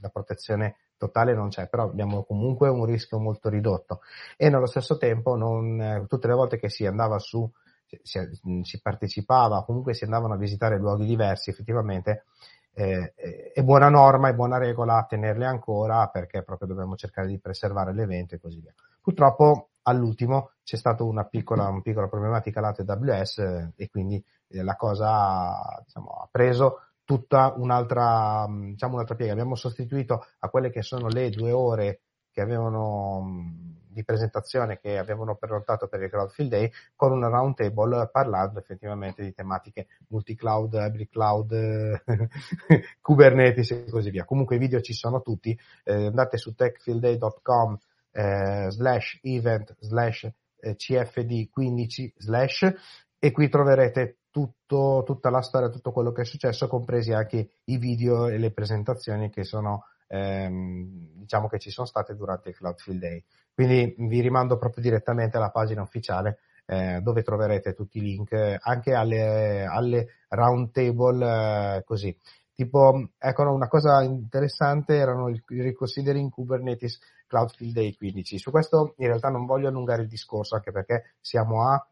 la 0.00 0.08
protezione 0.08 0.76
totale 0.96 1.34
non 1.34 1.48
c'è, 1.48 1.68
però 1.68 1.84
abbiamo 1.84 2.24
comunque 2.24 2.68
un 2.68 2.84
rischio 2.84 3.18
molto 3.18 3.48
ridotto 3.48 4.00
e 4.36 4.48
nello 4.48 4.66
stesso 4.66 4.96
tempo 4.96 5.36
non, 5.36 5.80
eh, 5.80 6.04
tutte 6.08 6.28
le 6.28 6.34
volte 6.34 6.58
che 6.58 6.68
si 6.68 6.86
andava 6.86 7.18
su 7.18 7.50
si, 8.02 8.18
si, 8.62 8.80
partecipava, 8.80 9.64
comunque 9.64 9.94
si 9.94 10.04
andavano 10.04 10.34
a 10.34 10.38
visitare 10.38 10.78
luoghi 10.78 11.06
diversi, 11.06 11.50
effettivamente 11.50 12.24
eh, 12.74 13.14
è 13.52 13.62
buona 13.62 13.88
norma, 13.88 14.28
è 14.28 14.34
buona 14.34 14.58
regola 14.58 15.04
tenerle 15.08 15.46
ancora 15.46 16.08
perché 16.08 16.42
proprio 16.42 16.68
dobbiamo 16.68 16.96
cercare 16.96 17.28
di 17.28 17.38
preservare 17.38 17.94
l'evento 17.94 18.34
e 18.34 18.40
così 18.40 18.60
via. 18.60 18.74
Purtroppo 19.00 19.70
all'ultimo 19.82 20.52
c'è 20.64 20.76
stata 20.76 21.04
una 21.04 21.24
piccola, 21.24 21.68
una 21.68 21.82
piccola 21.82 22.08
problematica 22.08 22.60
lato 22.60 22.82
AWS 22.82 23.38
eh, 23.38 23.72
e 23.76 23.88
quindi 23.88 24.22
eh, 24.48 24.62
la 24.62 24.76
cosa 24.76 25.82
diciamo, 25.84 26.10
ha 26.10 26.28
preso 26.30 26.80
tutta 27.04 27.54
un'altra, 27.56 28.46
diciamo, 28.48 28.94
un'altra 28.94 29.14
piega. 29.14 29.32
Abbiamo 29.32 29.54
sostituito 29.54 30.26
a 30.38 30.48
quelle 30.48 30.70
che 30.70 30.82
sono 30.82 31.08
le 31.08 31.30
due 31.30 31.52
ore 31.52 32.00
che 32.30 32.40
avevano 32.40 33.72
di 33.94 34.04
presentazione 34.04 34.78
che 34.80 34.98
avevano 34.98 35.36
prenotato 35.36 35.86
per 35.86 36.02
il 36.02 36.10
Cloudfield 36.10 36.50
Day 36.50 36.70
con 36.96 37.12
una 37.12 37.28
roundtable 37.28 38.08
parlando 38.10 38.58
effettivamente 38.58 39.22
di 39.22 39.32
tematiche 39.32 39.86
multi-cloud, 40.08 40.74
hybrid 40.74 41.08
cloud, 41.08 42.02
Kubernetes 43.00 43.70
e 43.70 43.88
così 43.88 44.10
via. 44.10 44.24
Comunque 44.24 44.56
i 44.56 44.58
video 44.58 44.80
ci 44.80 44.92
sono 44.92 45.22
tutti, 45.22 45.56
eh, 45.84 46.06
andate 46.06 46.36
su 46.36 46.54
techfieldday.com 46.54 47.78
eh, 48.10 48.66
slash 48.70 49.20
event 49.22 49.76
slash 49.78 50.24
eh, 50.58 50.76
cfd15 50.76 52.12
slash 52.16 52.74
e 53.18 53.30
qui 53.30 53.48
troverete 53.48 54.18
tutto, 54.34 55.04
tutta 55.06 55.30
la 55.30 55.42
storia, 55.42 55.68
tutto 55.68 55.92
quello 55.92 56.10
che 56.10 56.22
è 56.22 56.24
successo, 56.24 56.66
compresi 56.66 57.12
anche 57.12 57.50
i 57.66 57.78
video 57.78 58.26
e 58.26 58.36
le 58.36 58.50
presentazioni 58.50 59.30
che 59.30 59.44
sono 59.44 59.84
ehm, 60.08 61.20
diciamo 61.20 61.46
che 61.46 61.60
ci 61.60 61.70
sono 61.70 61.86
state 61.86 62.16
durante 62.16 62.48
il 62.48 62.56
Cloudfield 62.56 63.00
Day. 63.00 63.24
Quindi 63.54 63.94
vi 63.96 64.20
rimando 64.20 64.56
proprio 64.56 64.82
direttamente 64.82 65.36
alla 65.36 65.50
pagina 65.50 65.82
ufficiale 65.82 66.38
eh, 66.66 66.98
dove 67.00 67.22
troverete 67.22 67.74
tutti 67.74 67.98
i 67.98 68.00
link 68.00 68.32
anche 68.60 68.92
alle, 68.92 69.66
alle 69.66 70.08
roundtable 70.30 71.76
eh, 71.76 71.84
così. 71.84 72.18
Tipo, 72.52 73.10
ecco, 73.16 73.52
una 73.52 73.68
cosa 73.68 74.02
interessante 74.02 74.96
erano 74.96 75.28
i 75.28 75.40
Reconsidering 75.46 76.28
Kubernetes 76.28 76.98
Cloudfield 77.28 77.72
Day 77.72 77.94
15. 77.94 78.36
Su 78.38 78.50
questo 78.50 78.94
in 78.96 79.06
realtà 79.06 79.28
non 79.28 79.46
voglio 79.46 79.68
allungare 79.68 80.02
il 80.02 80.08
discorso, 80.08 80.56
anche 80.56 80.72
perché 80.72 81.14
siamo 81.20 81.68
a 81.68 81.88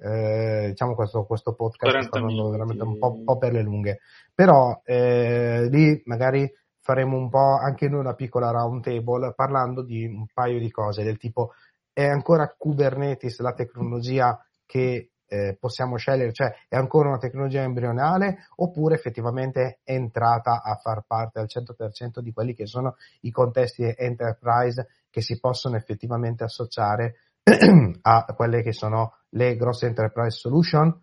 eh, 0.00 0.68
diciamo 0.70 0.94
questo, 0.94 1.24
questo 1.24 1.54
podcast 1.54 1.98
sta 2.00 2.18
andando 2.18 2.50
veramente 2.50 2.82
un 2.82 2.98
po', 2.98 3.12
un 3.12 3.24
po', 3.24 3.36
per 3.38 3.52
le 3.52 3.62
lunghe. 3.62 4.00
Però 4.34 4.80
eh, 4.84 5.68
lì 5.70 6.00
magari 6.06 6.50
faremo 6.80 7.16
un 7.16 7.28
po' 7.28 7.56
anche 7.56 7.88
noi 7.88 8.00
una 8.00 8.14
piccola 8.14 8.50
round 8.50 8.82
table 8.82 9.34
parlando 9.34 9.82
di 9.82 10.06
un 10.06 10.26
paio 10.32 10.58
di 10.58 10.70
cose 10.70 11.04
del 11.04 11.18
tipo 11.18 11.52
è 11.92 12.06
ancora 12.06 12.54
Kubernetes 12.56 13.40
la 13.40 13.52
tecnologia 13.52 14.42
che 14.64 15.10
eh, 15.26 15.56
possiamo 15.60 15.96
scegliere, 15.96 16.32
cioè 16.32 16.52
è 16.68 16.76
ancora 16.76 17.08
una 17.08 17.18
tecnologia 17.18 17.62
embrionale 17.62 18.48
oppure 18.56 18.96
effettivamente 18.96 19.80
è 19.84 19.92
entrata 19.92 20.62
a 20.62 20.74
far 20.74 21.04
parte 21.06 21.38
al 21.38 21.46
100% 21.46 22.18
di 22.18 22.32
quelli 22.32 22.54
che 22.54 22.66
sono 22.66 22.96
i 23.20 23.30
contesti 23.30 23.84
enterprise 23.96 24.88
che 25.08 25.20
si 25.20 25.38
possono 25.38 25.76
effettivamente 25.76 26.42
associare 26.42 27.16
a 28.02 28.24
quelle 28.36 28.62
che 28.62 28.72
sono 28.72 29.18
le 29.30 29.56
grosse 29.56 29.86
enterprise 29.86 30.38
solution? 30.38 31.02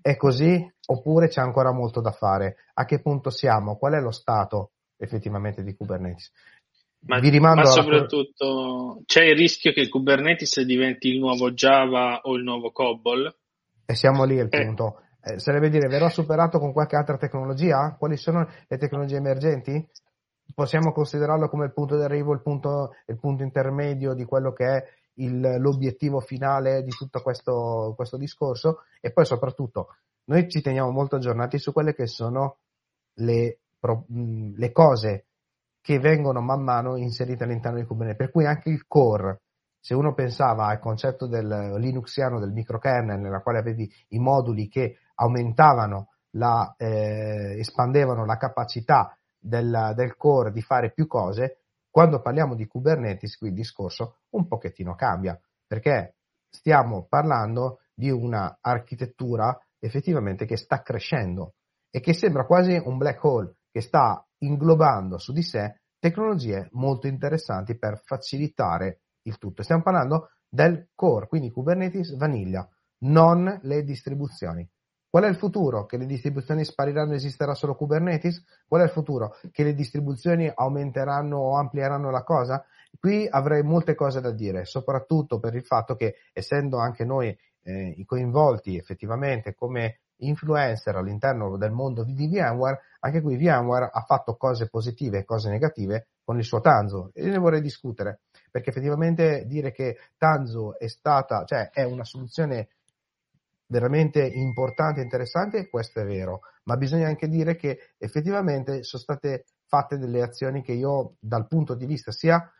È 0.00 0.16
così 0.16 0.72
oppure 0.86 1.28
c'è 1.28 1.40
ancora 1.40 1.72
molto 1.72 2.00
da 2.00 2.12
fare? 2.12 2.56
A 2.74 2.84
che 2.84 3.00
punto 3.00 3.30
siamo? 3.30 3.76
Qual 3.76 3.94
è 3.94 4.00
lo 4.00 4.12
stato 4.12 4.72
effettivamente 4.98 5.62
di 5.62 5.74
Kubernetes. 5.74 6.32
Ma, 7.00 7.20
ma 7.20 7.64
soprattutto 7.64 8.90
alla... 8.90 9.02
c'è 9.04 9.22
il 9.22 9.36
rischio 9.36 9.72
che 9.72 9.88
Kubernetes 9.88 10.60
diventi 10.62 11.08
il 11.08 11.20
nuovo 11.20 11.52
Java 11.52 12.20
o 12.22 12.34
il 12.34 12.42
nuovo 12.42 12.72
COBOL? 12.72 13.34
E 13.86 13.94
siamo 13.94 14.24
lì 14.24 14.38
al 14.38 14.48
eh. 14.50 14.64
punto. 14.64 15.02
Eh, 15.22 15.38
sarebbe 15.38 15.70
dire, 15.70 15.88
verrà 15.88 16.08
superato 16.08 16.58
con 16.58 16.72
qualche 16.72 16.96
altra 16.96 17.16
tecnologia? 17.16 17.94
Quali 17.96 18.16
sono 18.16 18.48
le 18.66 18.76
tecnologie 18.76 19.16
emergenti? 19.16 19.88
Possiamo 20.52 20.92
considerarlo 20.92 21.48
come 21.48 21.66
il 21.66 21.72
punto 21.72 21.96
d'arrivo, 21.96 22.32
il 22.32 22.42
punto, 22.42 22.94
il 23.06 23.18
punto 23.18 23.44
intermedio 23.44 24.14
di 24.14 24.24
quello 24.24 24.52
che 24.52 24.64
è 24.64 24.84
il, 25.18 25.56
l'obiettivo 25.58 26.20
finale 26.20 26.82
di 26.82 26.90
tutto 26.90 27.20
questo, 27.20 27.92
questo 27.96 28.16
discorso? 28.16 28.82
E 29.00 29.12
poi 29.12 29.24
soprattutto, 29.24 29.96
noi 30.24 30.48
ci 30.48 30.60
teniamo 30.60 30.90
molto 30.90 31.16
aggiornati 31.16 31.58
su 31.58 31.72
quelle 31.72 31.94
che 31.94 32.06
sono 32.06 32.58
le 33.14 33.60
pro, 33.78 34.04
mh, 34.08 34.54
le 34.56 34.72
cose 34.72 35.26
che 35.80 35.98
vengono 35.98 36.40
man 36.40 36.62
mano 36.62 36.96
inserite 36.96 37.44
all'interno 37.44 37.78
di 37.78 37.86
Kubernetes, 37.86 38.18
per 38.18 38.30
cui 38.30 38.44
anche 38.44 38.68
il 38.68 38.86
core, 38.86 39.42
se 39.80 39.94
uno 39.94 40.12
pensava 40.12 40.66
al 40.66 40.80
concetto 40.80 41.26
del 41.26 41.76
linuxiano, 41.78 42.38
del 42.38 42.52
microkernel, 42.52 43.18
nella 43.18 43.40
quale 43.40 43.58
avevi 43.58 43.90
i 44.08 44.18
moduli 44.18 44.68
che 44.68 44.98
aumentavano 45.14 46.10
la, 46.32 46.74
eh, 46.76 47.58
espandevano 47.58 48.26
la 48.26 48.36
capacità 48.36 49.16
del, 49.38 49.92
del 49.94 50.16
core 50.16 50.52
di 50.52 50.60
fare 50.60 50.92
più 50.92 51.06
cose, 51.06 51.62
quando 51.90 52.20
parliamo 52.20 52.54
di 52.54 52.66
Kubernetes 52.66 53.36
qui 53.36 53.48
il 53.48 53.54
discorso 53.54 54.20
un 54.30 54.46
pochettino 54.46 54.94
cambia, 54.94 55.38
perché 55.66 56.16
stiamo 56.48 57.06
parlando 57.06 57.80
di 57.94 58.10
una 58.10 58.58
architettura 58.60 59.58
effettivamente 59.78 60.44
che 60.44 60.56
sta 60.56 60.82
crescendo 60.82 61.54
e 61.90 62.00
che 62.00 62.12
sembra 62.12 62.44
quasi 62.44 62.80
un 62.82 62.96
black 62.98 63.22
hole, 63.24 63.56
che 63.70 63.80
sta 63.80 64.24
inglobando 64.38 65.18
su 65.18 65.32
di 65.32 65.42
sé 65.42 65.80
tecnologie 65.98 66.68
molto 66.72 67.06
interessanti 67.06 67.76
per 67.76 68.00
facilitare 68.04 69.00
il 69.22 69.38
tutto. 69.38 69.62
Stiamo 69.62 69.82
parlando 69.82 70.30
del 70.48 70.90
core, 70.94 71.26
quindi 71.26 71.50
Kubernetes 71.50 72.16
vaniglia, 72.16 72.66
non 73.00 73.58
le 73.62 73.82
distribuzioni. 73.82 74.68
Qual 75.10 75.24
è 75.24 75.28
il 75.28 75.36
futuro? 75.36 75.86
Che 75.86 75.96
le 75.96 76.04
distribuzioni 76.04 76.64
spariranno 76.64 77.12
e 77.12 77.16
esisterà 77.16 77.54
solo 77.54 77.74
Kubernetes? 77.74 78.44
Qual 78.66 78.82
è 78.82 78.84
il 78.84 78.90
futuro? 78.90 79.36
Che 79.50 79.62
le 79.62 79.72
distribuzioni 79.72 80.50
aumenteranno 80.54 81.38
o 81.38 81.56
amplieranno 81.56 82.10
la 82.10 82.22
cosa? 82.22 82.62
Qui 82.98 83.26
avrei 83.26 83.62
molte 83.62 83.94
cose 83.94 84.20
da 84.20 84.30
dire, 84.30 84.66
soprattutto 84.66 85.38
per 85.38 85.54
il 85.54 85.64
fatto 85.64 85.94
che 85.94 86.16
essendo 86.34 86.76
anche 86.76 87.04
noi 87.04 87.36
eh, 87.62 88.02
coinvolti 88.04 88.76
effettivamente 88.76 89.54
come 89.54 90.00
influencer 90.20 90.96
all'interno 90.96 91.56
del 91.56 91.70
mondo 91.70 92.04
di 92.04 92.12
VMware, 92.12 92.80
anche 93.00 93.22
qui 93.22 93.36
VMware 93.36 93.88
ha 93.92 94.00
fatto 94.02 94.36
cose 94.36 94.68
positive 94.68 95.18
e 95.18 95.24
cose 95.24 95.48
negative 95.48 96.08
con 96.24 96.36
il 96.38 96.44
suo 96.44 96.60
Tanzo 96.60 97.12
e 97.14 97.24
ne 97.26 97.38
vorrei 97.38 97.60
discutere 97.60 98.20
perché 98.50 98.70
effettivamente 98.70 99.44
dire 99.46 99.72
che 99.72 99.96
Tanzo 100.16 100.78
è 100.78 100.88
stata, 100.88 101.44
cioè 101.44 101.70
è 101.70 101.84
una 101.84 102.04
soluzione 102.04 102.68
veramente 103.68 104.26
importante 104.26 105.00
e 105.00 105.04
interessante, 105.04 105.68
questo 105.68 106.00
è 106.00 106.04
vero, 106.04 106.40
ma 106.64 106.76
bisogna 106.76 107.06
anche 107.06 107.28
dire 107.28 107.56
che 107.56 107.92
effettivamente 107.98 108.82
sono 108.82 109.02
state 109.02 109.44
fatte 109.66 109.98
delle 109.98 110.22
azioni 110.22 110.62
che 110.62 110.72
io 110.72 111.14
dal 111.20 111.46
punto 111.46 111.74
di 111.74 111.86
vista 111.86 112.10
sia 112.10 112.50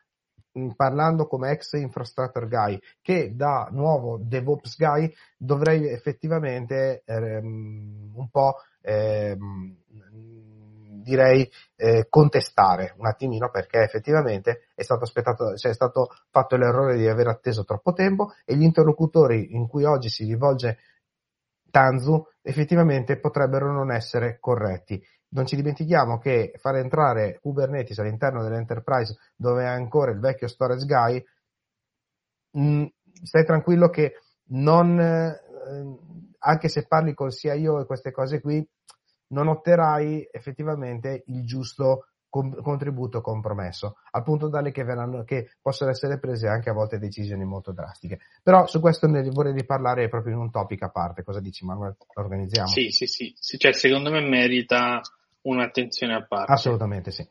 parlando 0.74 1.26
come 1.26 1.50
ex 1.52 1.74
infrastructure 1.74 2.48
guy 2.48 2.78
che 3.00 3.34
da 3.36 3.68
nuovo 3.70 4.18
DevOps 4.20 4.76
guy 4.76 5.12
dovrei 5.36 5.86
effettivamente 5.88 7.02
ehm, 7.04 8.12
un 8.14 8.28
po' 8.30 8.56
ehm, 8.80 9.76
direi 11.08 11.50
eh, 11.76 12.06
contestare 12.08 12.94
un 12.98 13.06
attimino 13.06 13.50
perché 13.50 13.78
effettivamente 13.80 14.68
è 14.74 14.82
stato 14.82 15.04
aspettato, 15.04 15.56
cioè 15.56 15.70
è 15.70 15.74
stato 15.74 16.08
fatto 16.30 16.56
l'errore 16.56 16.96
di 16.96 17.08
aver 17.08 17.28
atteso 17.28 17.64
troppo 17.64 17.92
tempo 17.92 18.32
e 18.44 18.56
gli 18.56 18.62
interlocutori 18.62 19.54
in 19.54 19.66
cui 19.66 19.84
oggi 19.84 20.10
si 20.10 20.24
rivolge 20.24 20.78
Tanzu 21.70 22.26
effettivamente 22.42 23.18
potrebbero 23.18 23.72
non 23.72 23.92
essere 23.92 24.38
corretti. 24.40 25.02
Non 25.30 25.46
ci 25.46 25.56
dimentichiamo 25.56 26.18
che 26.18 26.54
far 26.56 26.76
entrare 26.76 27.38
Kubernetes 27.40 27.98
all'interno 27.98 28.42
dell'enterprise 28.42 29.16
dove 29.36 29.64
è 29.64 29.66
ancora 29.66 30.10
il 30.10 30.18
vecchio 30.18 30.48
storage 30.48 30.86
guy, 30.86 31.24
mh, 32.52 32.62
mm, 32.62 32.84
stai 33.22 33.44
tranquillo 33.44 33.90
che 33.90 34.14
non, 34.50 34.98
eh, 34.98 35.40
anche 36.38 36.68
se 36.68 36.86
parli 36.86 37.12
col 37.12 37.32
CIO 37.32 37.80
e 37.80 37.86
queste 37.86 38.10
cose 38.10 38.40
qui, 38.40 38.66
non 39.28 39.48
otterrai 39.48 40.26
effettivamente 40.30 41.24
il 41.26 41.44
giusto 41.44 42.06
com- 42.28 42.60
contributo 42.62 43.20
compromesso, 43.20 43.96
al 44.10 44.22
punto 44.22 44.48
tale 44.48 44.70
che, 44.70 44.84
verranno, 44.84 45.24
che 45.24 45.50
possono 45.60 45.90
essere 45.90 46.18
prese 46.18 46.48
anche 46.48 46.70
a 46.70 46.72
volte 46.72 46.98
decisioni 46.98 47.44
molto 47.44 47.72
drastiche. 47.72 48.20
Però 48.42 48.66
su 48.66 48.80
questo 48.80 49.06
ne 49.06 49.22
vorrei 49.30 49.52
riparlare 49.52 50.08
proprio 50.08 50.34
in 50.34 50.40
un 50.40 50.50
topic 50.50 50.82
a 50.82 50.90
parte. 50.90 51.22
Cosa 51.22 51.40
dici 51.40 51.64
Manuel? 51.64 51.96
Lo 52.14 52.22
organizziamo? 52.22 52.68
Sì, 52.68 52.90
sì, 52.90 53.06
sì, 53.06 53.34
sì. 53.38 53.58
Cioè, 53.58 53.72
secondo 53.72 54.10
me 54.10 54.20
merita 54.20 55.00
un'attenzione 55.42 56.14
a 56.14 56.24
parte. 56.26 56.52
Assolutamente 56.52 57.10
sì. 57.10 57.26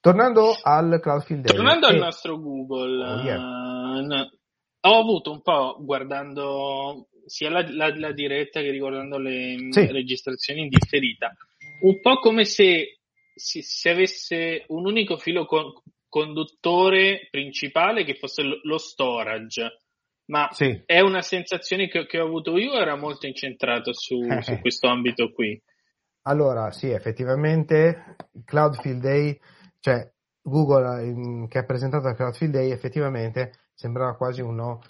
Tornando 0.00 0.56
al 0.62 0.98
Cloudfield 1.02 1.44
Day. 1.44 1.56
Tornando 1.56 1.88
che... 1.88 1.92
al 1.92 1.98
nostro 1.98 2.40
Google, 2.40 3.04
oh, 3.04 3.20
yeah. 3.22 3.38
uh, 3.38 4.88
ho 4.88 5.00
avuto 5.00 5.32
un 5.32 5.42
po' 5.42 5.76
guardando 5.80 7.08
sia 7.28 7.50
la, 7.50 7.64
la, 7.68 7.94
la 7.94 8.12
diretta 8.12 8.60
che 8.60 8.70
riguardando 8.70 9.18
le 9.18 9.68
sì. 9.70 9.86
registrazioni 9.86 10.62
in 10.62 10.68
differita, 10.68 11.34
un 11.82 12.00
po' 12.00 12.18
come 12.18 12.44
se, 12.44 12.97
se, 13.38 13.62
se 13.62 13.90
avesse 13.90 14.64
un 14.68 14.86
unico 14.86 15.16
filo 15.16 15.46
con, 15.46 15.72
conduttore 16.08 17.28
principale 17.30 18.04
che 18.04 18.14
fosse 18.14 18.42
lo, 18.42 18.58
lo 18.62 18.78
storage. 18.78 19.78
Ma 20.26 20.48
sì. 20.52 20.82
è 20.84 21.00
una 21.00 21.22
sensazione 21.22 21.88
che, 21.88 22.06
che, 22.06 22.20
ho 22.20 22.26
avuto 22.26 22.58
io, 22.58 22.74
era 22.74 22.96
molto 22.96 23.26
incentrato 23.26 23.92
su, 23.94 24.20
su 24.42 24.60
questo 24.60 24.88
ambito 24.88 25.32
qui. 25.32 25.60
Allora, 26.22 26.70
sì, 26.70 26.90
effettivamente 26.90 28.16
Cloudfield 28.44 29.00
Day, 29.00 29.38
cioè 29.80 30.10
Google 30.42 31.46
che 31.48 31.58
ha 31.58 31.64
presentato 31.64 32.08
il 32.08 32.14
Cloudfield 32.14 32.52
Day, 32.52 32.70
effettivamente 32.70 33.52
sembrava 33.72 34.16
quasi 34.16 34.42
uno 34.42 34.80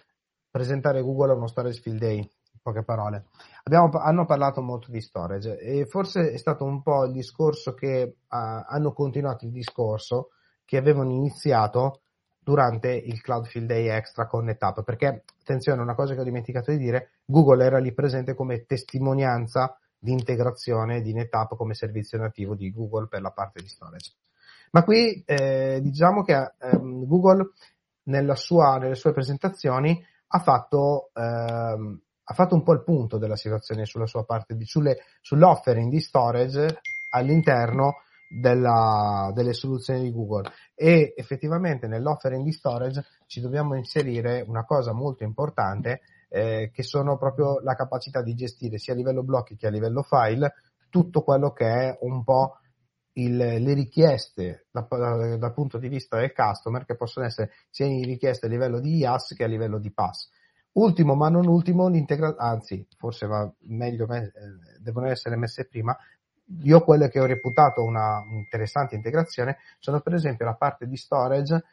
presentare 0.51 1.03
Google 1.03 1.33
a 1.33 1.37
uno 1.37 1.47
storage 1.47 1.81
field 1.81 1.99
day, 1.99 2.17
in 2.19 2.61
poche 2.63 2.83
parole. 2.83 3.27
Abbiamo, 3.69 3.91
hanno 3.99 4.25
parlato 4.25 4.62
molto 4.62 4.91
di 4.91 5.03
storage 5.03 5.59
e 5.59 5.85
forse 5.85 6.31
è 6.33 6.39
stato 6.39 6.64
un 6.64 6.81
po' 6.81 7.05
il 7.05 7.12
discorso 7.12 7.75
che 7.75 8.16
uh, 8.19 8.27
hanno 8.27 8.95
continuato 8.95 9.45
il 9.45 9.51
discorso 9.51 10.31
che 10.64 10.79
avevano 10.79 11.11
iniziato 11.11 12.01
durante 12.39 12.91
il 12.91 13.21
Cloudfield 13.21 13.66
Day 13.66 13.89
Extra 13.89 14.27
con 14.27 14.47
NetApp, 14.47 14.81
perché 14.81 15.23
attenzione, 15.43 15.83
una 15.83 15.95
cosa 15.95 16.14
che 16.14 16.21
ho 16.21 16.25
dimenticato 16.25 16.71
di 16.71 16.79
dire, 16.79 17.11
Google 17.27 17.62
era 17.62 17.79
lì 17.79 17.93
presente 17.93 18.35
come 18.35 18.64
testimonianza 18.64 19.79
di 19.99 20.12
integrazione 20.12 21.03
di 21.03 21.12
NetApp 21.12 21.53
come 21.55 21.75
servizio 21.75 22.16
nativo 22.16 22.55
di 22.55 22.73
Google 22.73 23.07
per 23.07 23.21
la 23.21 23.33
parte 23.33 23.61
di 23.61 23.69
storage. 23.69 24.14
Ma 24.71 24.83
qui 24.83 25.23
eh, 25.27 25.81
diciamo 25.83 26.23
che 26.23 26.55
ehm, 26.59 27.07
Google 27.07 27.51
sua, 28.35 28.79
nelle 28.79 28.95
sue 28.95 29.12
presentazioni 29.12 30.03
ha 30.29 30.39
fatto, 30.39 31.11
ehm, 31.12 32.01
ha 32.31 32.35
fatto 32.35 32.55
un 32.55 32.62
po' 32.62 32.74
il 32.74 32.83
punto 32.83 33.16
della 33.16 33.37
situazione 33.37 33.87
sulla 33.87 34.07
sua 34.07 34.24
parte, 34.24 34.55
di, 34.55 34.66
sulle, 34.66 34.99
sull'offering 35.22 35.91
di 35.91 36.01
storage 36.01 36.81
all'interno 37.11 38.03
della, 38.29 39.33
delle 39.35 39.55
soluzioni 39.55 40.03
di 40.03 40.12
Google 40.12 40.51
e 40.74 41.14
effettivamente 41.16 41.87
nell'offering 41.87 42.45
di 42.45 42.53
storage 42.53 43.03
ci 43.26 43.41
dobbiamo 43.41 43.74
inserire 43.74 44.45
una 44.47 44.64
cosa 44.66 44.93
molto 44.93 45.24
importante 45.24 46.03
eh, 46.29 46.70
che 46.70 46.83
sono 46.83 47.16
proprio 47.16 47.61
la 47.61 47.74
capacità 47.74 48.20
di 48.20 48.35
gestire 48.35 48.76
sia 48.76 48.93
a 48.93 48.97
livello 48.97 49.22
blocchi 49.22 49.57
che 49.57 49.66
a 49.66 49.70
livello 49.70 50.03
file 50.03 50.53
tutto 50.91 51.22
quello 51.22 51.53
che 51.53 51.66
è 51.66 51.99
un 52.03 52.22
po' 52.22 52.59
il, 53.14 53.37
le 53.37 53.72
richieste 53.72 54.66
da, 54.70 54.87
da, 54.89 55.37
dal 55.39 55.55
punto 55.55 55.79
di 55.79 55.89
vista 55.89 56.18
del 56.18 56.35
customer 56.35 56.85
che 56.85 56.95
possono 56.95 57.24
essere 57.24 57.53
sia 57.70 57.87
richieste 57.87 58.45
a 58.45 58.51
livello 58.51 58.81
di 58.81 58.99
IaaS 58.99 59.33
che 59.35 59.45
a 59.45 59.49
livello 59.49 59.79
di 59.79 59.91
pass. 59.91 60.29
Ultimo 60.79 61.16
ma 61.16 61.29
non 61.29 61.49
ultimo, 61.49 61.91
anzi 62.37 62.87
forse 62.97 63.26
va 63.26 63.53
meglio, 63.62 64.07
eh, 64.14 64.31
devono 64.79 65.09
essere 65.09 65.37
messe 65.37 65.66
prima, 65.66 65.97
io 66.62 66.81
quelle 66.83 67.09
che 67.09 67.18
ho 67.18 67.26
reputato 67.26 67.83
una 67.83 68.22
interessante 68.31 68.95
integrazione 68.95 69.59
sono 69.81 70.01
per 70.01 70.14
esempio 70.14 70.45
la 70.45 70.55
parte 70.55 70.87
di 70.87 70.97
storage 70.97 71.64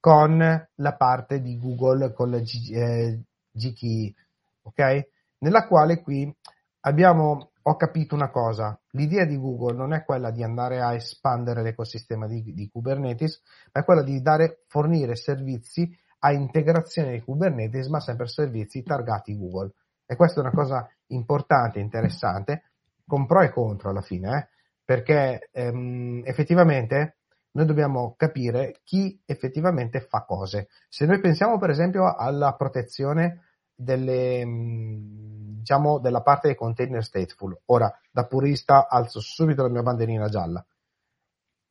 con 0.00 0.38
la 0.74 0.96
parte 0.96 1.40
di 1.40 1.56
Google 1.56 2.12
con 2.12 2.30
la 2.30 2.40
G, 2.40 2.72
eh, 2.72 3.20
GKE, 3.52 4.14
ok? 4.62 5.08
Nella 5.38 5.68
quale 5.68 6.02
qui 6.02 6.34
abbiamo, 6.80 7.52
ho 7.62 7.76
capito 7.76 8.16
una 8.16 8.30
cosa, 8.30 8.76
l'idea 8.90 9.24
di 9.24 9.38
Google 9.38 9.76
non 9.76 9.92
è 9.92 10.04
quella 10.04 10.32
di 10.32 10.42
andare 10.42 10.80
a 10.80 10.94
espandere 10.94 11.62
l'ecosistema 11.62 12.26
di, 12.26 12.42
di 12.52 12.68
Kubernetes, 12.68 13.40
ma 13.72 13.82
è 13.82 13.84
quella 13.84 14.02
di 14.02 14.20
dare, 14.20 14.64
fornire 14.66 15.14
servizi 15.14 15.96
a 16.24 16.32
integrazione 16.32 17.12
di 17.12 17.20
Kubernetes, 17.20 17.88
ma 17.88 18.00
sempre 18.00 18.26
servizi 18.28 18.82
targati 18.82 19.36
Google. 19.36 19.72
E 20.06 20.16
questa 20.16 20.40
è 20.40 20.44
una 20.44 20.52
cosa 20.52 20.88
importante, 21.08 21.80
interessante, 21.80 22.70
con 23.06 23.26
pro 23.26 23.42
e 23.42 23.50
contro 23.50 23.90
alla 23.90 24.02
fine, 24.02 24.38
eh? 24.38 24.48
perché 24.84 25.48
ehm, 25.52 26.22
effettivamente 26.24 27.18
noi 27.52 27.66
dobbiamo 27.66 28.14
capire 28.16 28.80
chi 28.84 29.20
effettivamente 29.26 30.00
fa 30.00 30.24
cose. 30.24 30.68
Se 30.88 31.06
noi 31.06 31.20
pensiamo 31.20 31.58
per 31.58 31.70
esempio 31.70 32.14
alla 32.14 32.54
protezione 32.54 33.42
delle, 33.74 34.44
mm, 34.44 35.58
diciamo, 35.58 35.98
della 35.98 36.22
parte 36.22 36.48
dei 36.48 36.56
container 36.56 37.02
stateful, 37.02 37.62
ora 37.66 37.92
da 38.10 38.26
purista 38.26 38.88
alzo 38.88 39.20
subito 39.20 39.62
la 39.62 39.68
mia 39.68 39.82
bandierina 39.82 40.28
gialla. 40.28 40.64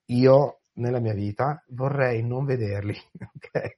Io 0.07 0.61
nella 0.73 0.99
mia 0.99 1.13
vita 1.13 1.63
vorrei 1.69 2.23
non 2.23 2.45
vederli. 2.45 2.95
Okay? 3.43 3.77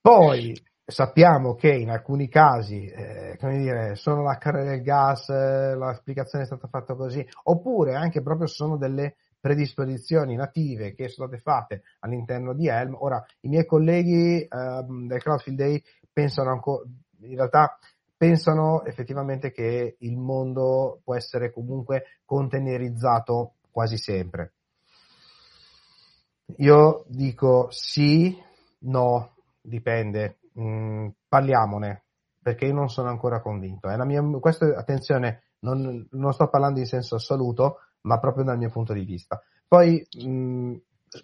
Poi 0.00 0.54
sappiamo 0.84 1.54
che 1.54 1.70
in 1.74 1.90
alcuni 1.90 2.28
casi, 2.28 2.86
eh, 2.86 3.36
come 3.38 3.58
dire, 3.58 3.94
sono 3.94 4.22
la 4.22 4.38
carriera 4.38 4.70
del 4.70 4.82
gas, 4.82 5.28
eh, 5.28 5.74
l'applicazione 5.74 6.44
è 6.44 6.46
stata 6.46 6.66
fatta 6.66 6.94
così, 6.94 7.26
oppure 7.44 7.94
anche 7.94 8.22
proprio 8.22 8.46
sono 8.46 8.76
delle 8.76 9.16
predisposizioni 9.40 10.34
native 10.34 10.94
che 10.94 11.08
sono 11.08 11.28
state 11.28 11.42
fatte 11.42 11.82
all'interno 12.00 12.54
di 12.54 12.68
Helm. 12.68 12.96
Ora, 12.98 13.22
i 13.40 13.48
miei 13.48 13.66
colleghi 13.66 14.40
eh, 14.40 14.48
del 14.48 15.22
Cloudfield 15.22 15.58
Day 15.58 15.82
pensano 16.12 16.50
ancora, 16.50 16.84
in 17.20 17.36
realtà 17.36 17.78
pensano 18.16 18.84
effettivamente 18.84 19.52
che 19.52 19.96
il 19.98 20.16
mondo 20.16 21.00
può 21.04 21.14
essere 21.14 21.52
comunque 21.52 22.20
containerizzato 22.24 23.54
quasi 23.70 23.96
sempre. 23.96 24.54
Io 26.56 27.04
dico 27.08 27.68
sì, 27.70 28.36
no, 28.80 29.34
dipende, 29.68 30.40
mm, 30.58 31.08
parliamone, 31.28 32.04
perché 32.42 32.66
io 32.66 32.74
non 32.74 32.88
sono 32.88 33.08
ancora 33.08 33.40
convinto. 33.40 33.88
Mia, 34.04 34.22
questo, 34.40 34.64
attenzione, 34.74 35.42
non, 35.60 36.06
non, 36.10 36.32
sto 36.32 36.48
parlando 36.48 36.80
in 36.80 36.86
senso 36.86 37.16
assoluto, 37.16 37.78
ma 38.02 38.18
proprio 38.18 38.44
dal 38.44 38.58
mio 38.58 38.70
punto 38.70 38.92
di 38.92 39.04
vista. 39.04 39.40
Poi 39.66 40.06
mh, 40.10 40.28
mm, 40.28 40.74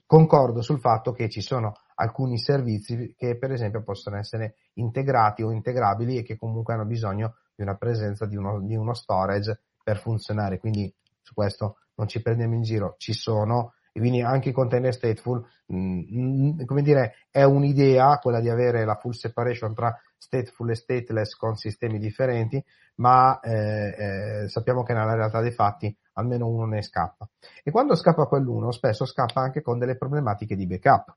concordo 0.06 0.62
sul 0.62 0.80
fatto 0.80 1.12
che 1.12 1.28
ci 1.28 1.40
sono 1.40 1.74
alcuni 1.96 2.38
servizi 2.38 3.14
che 3.16 3.36
per 3.38 3.52
esempio 3.52 3.82
possono 3.82 4.16
essere 4.16 4.56
integrati 4.74 5.42
o 5.42 5.50
integrabili 5.50 6.18
e 6.18 6.22
che 6.22 6.36
comunque 6.36 6.74
hanno 6.74 6.86
bisogno 6.86 7.36
di 7.54 7.62
una 7.62 7.76
presenza 7.76 8.26
di 8.26 8.36
uno, 8.36 8.60
di 8.60 8.74
uno 8.74 8.94
storage 8.94 9.60
per 9.82 9.98
funzionare. 9.98 10.58
Quindi 10.58 10.92
su 11.22 11.34
questo 11.34 11.78
non 11.96 12.08
ci 12.08 12.20
prendiamo 12.20 12.54
in 12.54 12.62
giro, 12.62 12.94
ci 12.98 13.12
sono 13.12 13.74
e 13.96 14.00
quindi 14.00 14.22
anche 14.22 14.48
i 14.48 14.52
container 14.52 14.92
stateful, 14.92 15.46
mh, 15.66 15.76
mm, 15.76 16.64
come 16.64 16.82
dire, 16.82 17.14
è 17.30 17.44
un'idea 17.44 18.18
quella 18.18 18.40
di 18.40 18.48
avere 18.48 18.84
la 18.84 18.96
full 18.96 19.12
separation 19.12 19.72
tra 19.72 19.96
stateful 20.18 20.70
e 20.70 20.74
stateless 20.74 21.36
con 21.36 21.54
sistemi 21.54 22.00
differenti, 22.00 22.60
ma 22.96 23.38
eh, 23.38 24.42
eh, 24.42 24.48
sappiamo 24.48 24.82
che 24.82 24.94
nella 24.94 25.14
realtà 25.14 25.40
dei 25.40 25.52
fatti 25.52 25.96
almeno 26.14 26.48
uno 26.48 26.66
ne 26.66 26.82
scappa. 26.82 27.28
E 27.62 27.70
quando 27.70 27.94
scappa 27.94 28.26
quell'uno, 28.26 28.72
spesso 28.72 29.04
scappa 29.04 29.42
anche 29.42 29.62
con 29.62 29.78
delle 29.78 29.96
problematiche 29.96 30.56
di 30.56 30.66
backup. 30.66 31.16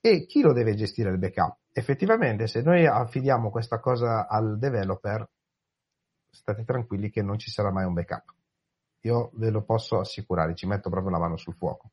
E 0.00 0.24
chi 0.24 0.40
lo 0.40 0.54
deve 0.54 0.74
gestire 0.74 1.10
il 1.10 1.18
backup? 1.18 1.58
Effettivamente, 1.72 2.46
se 2.46 2.62
noi 2.62 2.86
affidiamo 2.86 3.50
questa 3.50 3.80
cosa 3.80 4.26
al 4.26 4.58
developer, 4.58 5.28
state 6.30 6.64
tranquilli 6.64 7.10
che 7.10 7.20
non 7.20 7.38
ci 7.38 7.50
sarà 7.50 7.70
mai 7.70 7.84
un 7.84 7.92
backup. 7.92 8.34
Io 9.02 9.30
ve 9.34 9.50
lo 9.50 9.62
posso 9.64 9.98
assicurare, 9.98 10.54
ci 10.54 10.66
metto 10.66 10.90
proprio 10.90 11.10
la 11.10 11.18
mano 11.18 11.36
sul 11.36 11.54
fuoco. 11.54 11.90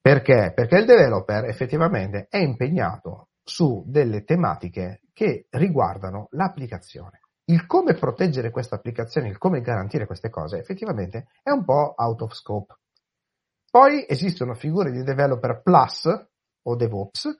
Perché? 0.00 0.52
Perché 0.54 0.76
il 0.76 0.86
developer 0.86 1.44
effettivamente 1.44 2.26
è 2.30 2.38
impegnato 2.38 3.28
su 3.42 3.82
delle 3.86 4.24
tematiche 4.24 5.02
che 5.12 5.46
riguardano 5.50 6.28
l'applicazione. 6.30 7.20
Il 7.44 7.66
come 7.66 7.94
proteggere 7.94 8.50
questa 8.50 8.76
applicazione, 8.76 9.28
il 9.28 9.38
come 9.38 9.60
garantire 9.60 10.06
queste 10.06 10.28
cose, 10.28 10.58
effettivamente 10.58 11.28
è 11.42 11.50
un 11.50 11.64
po' 11.64 11.94
out 11.96 12.22
of 12.22 12.32
scope. 12.32 12.76
Poi 13.70 14.04
esistono 14.06 14.54
figure 14.54 14.90
di 14.90 15.02
developer 15.02 15.62
plus 15.62 16.08
o 16.62 16.76
DevOps 16.76 17.36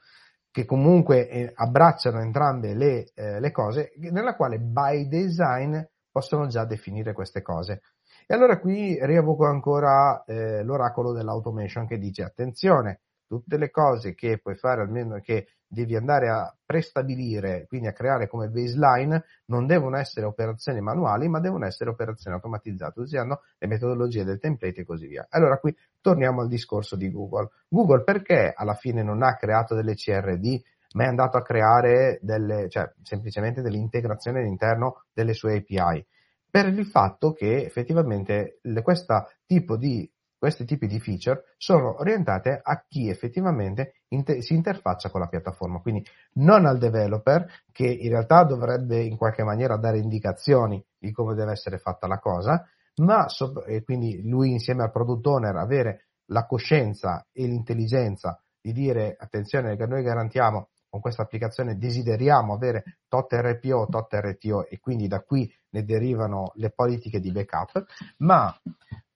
che 0.51 0.65
comunque 0.65 1.29
eh, 1.29 1.53
abbracciano 1.55 2.21
entrambe 2.21 2.75
le, 2.75 3.11
eh, 3.15 3.39
le 3.39 3.51
cose, 3.51 3.93
nella 4.11 4.35
quale 4.35 4.59
by 4.59 5.07
design 5.07 5.79
possono 6.11 6.47
già 6.47 6.65
definire 6.65 7.13
queste 7.13 7.43
cose. 7.43 7.83
E 8.31 8.35
allora 8.35 8.59
qui 8.59 8.99
rievoco 9.01 9.47
ancora 9.47 10.23
eh, 10.27 10.63
l'oracolo 10.63 11.13
dell'automation 11.13 11.87
che 11.87 11.97
dice 11.97 12.25
attenzione, 12.25 13.01
tutte 13.27 13.57
le 13.57 13.71
cose 13.71 14.15
che 14.15 14.39
puoi 14.39 14.55
fare 14.55 14.83
almeno 14.83 15.19
che 15.21 15.47
devi 15.67 15.97
andare 15.97 16.29
a 16.29 16.55
prestabilire, 16.63 17.65
quindi 17.67 17.87
a 17.87 17.95
creare 17.95 18.29
come 18.29 18.49
baseline, 18.49 19.25
non 19.47 19.65
devono 19.65 19.97
essere 19.97 20.27
operazioni 20.27 20.83
manuali, 20.83 21.27
ma 21.27 21.41
devono 21.41 21.65
essere 21.65 21.89
operazioni 21.89 22.37
automatizzate 22.37 23.01
usando 23.01 23.41
le 23.57 23.67
metodologie 23.67 24.25
del 24.25 24.39
template 24.39 24.83
e 24.83 24.85
così 24.85 25.07
via. 25.07 25.27
Allora 25.31 25.57
qui 25.57 25.75
torniamo 26.03 26.43
al 26.43 26.49
discorso 26.49 26.97
di 26.97 27.11
Google. 27.11 27.49
Google 27.67 28.05
perché 28.05 28.53
alla 28.55 28.75
fine 28.75 29.03
non 29.03 29.23
ha 29.23 29.37
creato 29.37 29.75
delle 29.75 29.95
CRD, 29.95 30.61
ma 30.97 31.05
è 31.05 31.07
andato 31.07 31.39
a 31.39 31.43
creare 31.43 32.19
delle, 32.21 32.69
cioè 32.69 32.93
semplicemente 33.01 33.63
dell'integrazione 33.63 34.41
all'interno 34.41 35.05
delle 35.15 35.33
sue 35.33 35.57
API? 35.57 36.07
Per 36.51 36.67
il 36.67 36.87
fatto 36.87 37.33
che 37.33 37.65
effettivamente 37.65 38.61
questo 38.83 39.29
tipo 39.47 39.77
di 39.77 40.11
questi 40.39 40.65
tipi 40.65 40.87
di 40.87 41.01
feature 41.01 41.43
sono 41.57 41.99
orientate 41.99 42.61
a 42.63 42.85
chi 42.87 43.09
effettivamente 43.09 44.03
inter- 44.09 44.39
si 44.41 44.55
interfaccia 44.55 45.11
con 45.11 45.21
la 45.21 45.27
piattaforma, 45.27 45.81
quindi 45.81 46.07
non 46.35 46.65
al 46.65 46.79
developer 46.79 47.45
che 47.73 47.87
in 47.87 48.11
realtà 48.11 48.45
dovrebbe 48.45 49.03
in 49.03 49.17
qualche 49.17 49.43
maniera 49.43 49.77
dare 49.77 49.99
indicazioni 49.99 50.83
di 50.97 51.11
come 51.11 51.35
deve 51.35 51.53
essere 51.53 51.79
fatta 51.79 52.07
la 52.07 52.21
cosa, 52.21 52.65
ma 52.97 53.29
so- 53.29 53.65
e 53.65 53.83
quindi 53.83 54.23
lui 54.29 54.53
insieme 54.53 54.85
al 54.85 54.93
product 54.93 55.27
owner 55.27 55.57
avere 55.57 56.07
la 56.27 56.47
coscienza 56.47 57.27
e 57.33 57.47
l'intelligenza 57.47 58.41
di 58.61 58.73
dire 58.73 59.17
attenzione 59.19 59.77
che 59.77 59.87
noi 59.87 60.03
garantiamo 60.03 60.69
con 60.89 61.01
questa 61.01 61.23
applicazione 61.23 61.77
desideriamo 61.77 62.55
avere 62.55 62.99
tot 63.09 63.33
RPO, 63.33 63.89
tot 63.91 64.15
RTO 64.15 64.67
e 64.67 64.79
quindi 64.79 65.07
da 65.07 65.21
qui 65.21 65.53
ne 65.71 65.85
derivano 65.85 66.53
le 66.57 66.71
politiche 66.71 67.21
di 67.21 67.33
backup, 67.33 67.85
ma 68.19 68.55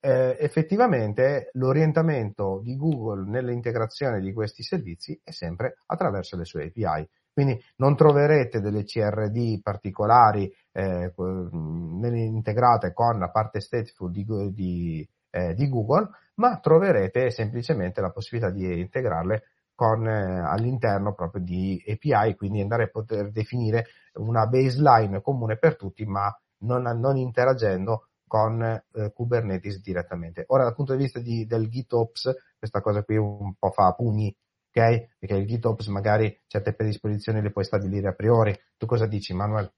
eh, 0.05 0.36
effettivamente 0.40 1.50
l'orientamento 1.53 2.61
di 2.62 2.76
Google 2.76 3.24
nell'integrazione 3.28 4.20
di 4.20 4.32
questi 4.32 4.62
servizi 4.64 5.18
è 5.22 5.30
sempre 5.30 5.78
attraverso 5.86 6.36
le 6.36 6.44
sue 6.44 6.64
API. 6.64 7.09
Quindi 7.32 7.59
non 7.76 7.96
troverete 7.96 8.61
delle 8.61 8.84
CRD 8.84 9.62
particolari 9.62 10.53
eh, 10.72 11.12
integrate 11.16 12.92
con 12.92 13.18
la 13.18 13.30
parte 13.30 13.61
stateful 13.61 14.11
di, 14.11 14.26
di, 14.53 15.09
eh, 15.30 15.55
di, 15.55 15.68
Google, 15.68 16.11
ma 16.34 16.59
troverete 16.59 17.30
semplicemente 17.30 18.03
la 18.03 18.11
possibilità 18.11 18.50
di 18.50 18.80
integrarle 18.80 19.42
con, 19.74 20.06
eh, 20.06 20.40
all'interno 20.40 21.14
proprio 21.14 21.42
di 21.42 21.82
API, 21.86 22.34
quindi 22.34 22.60
andare 22.60 22.84
a 22.84 22.88
poter 22.88 23.30
definire 23.30 23.86
una 24.14 24.46
baseline 24.46 25.20
comune 25.20 25.56
per 25.56 25.76
tutti, 25.76 26.04
ma 26.04 26.34
non, 26.58 26.82
non 26.98 27.16
interagendo 27.16 28.08
con 28.26 28.62
eh, 28.62 29.12
Kubernetes 29.12 29.82
direttamente. 29.82 30.44
Ora, 30.48 30.64
dal 30.64 30.74
punto 30.74 30.94
di 30.94 31.02
vista 31.02 31.20
di, 31.20 31.44
del 31.46 31.68
GitOps, 31.68 32.34
questa 32.58 32.80
cosa 32.80 33.02
qui 33.02 33.16
un 33.16 33.54
po' 33.58 33.70
fa 33.70 33.92
pugni, 33.92 34.34
ok? 34.68 35.16
Perché 35.18 35.34
il 35.34 35.46
GitOps 35.46 35.86
magari 35.88 36.40
certe 36.46 36.72
predisposizioni 36.72 37.42
le 37.42 37.50
puoi 37.50 37.64
stabilire 37.64 38.08
a 38.08 38.14
priori. 38.14 38.58
Tu 38.78 38.86
cosa 38.86 39.06
dici, 39.06 39.34
Manuel? 39.34 39.70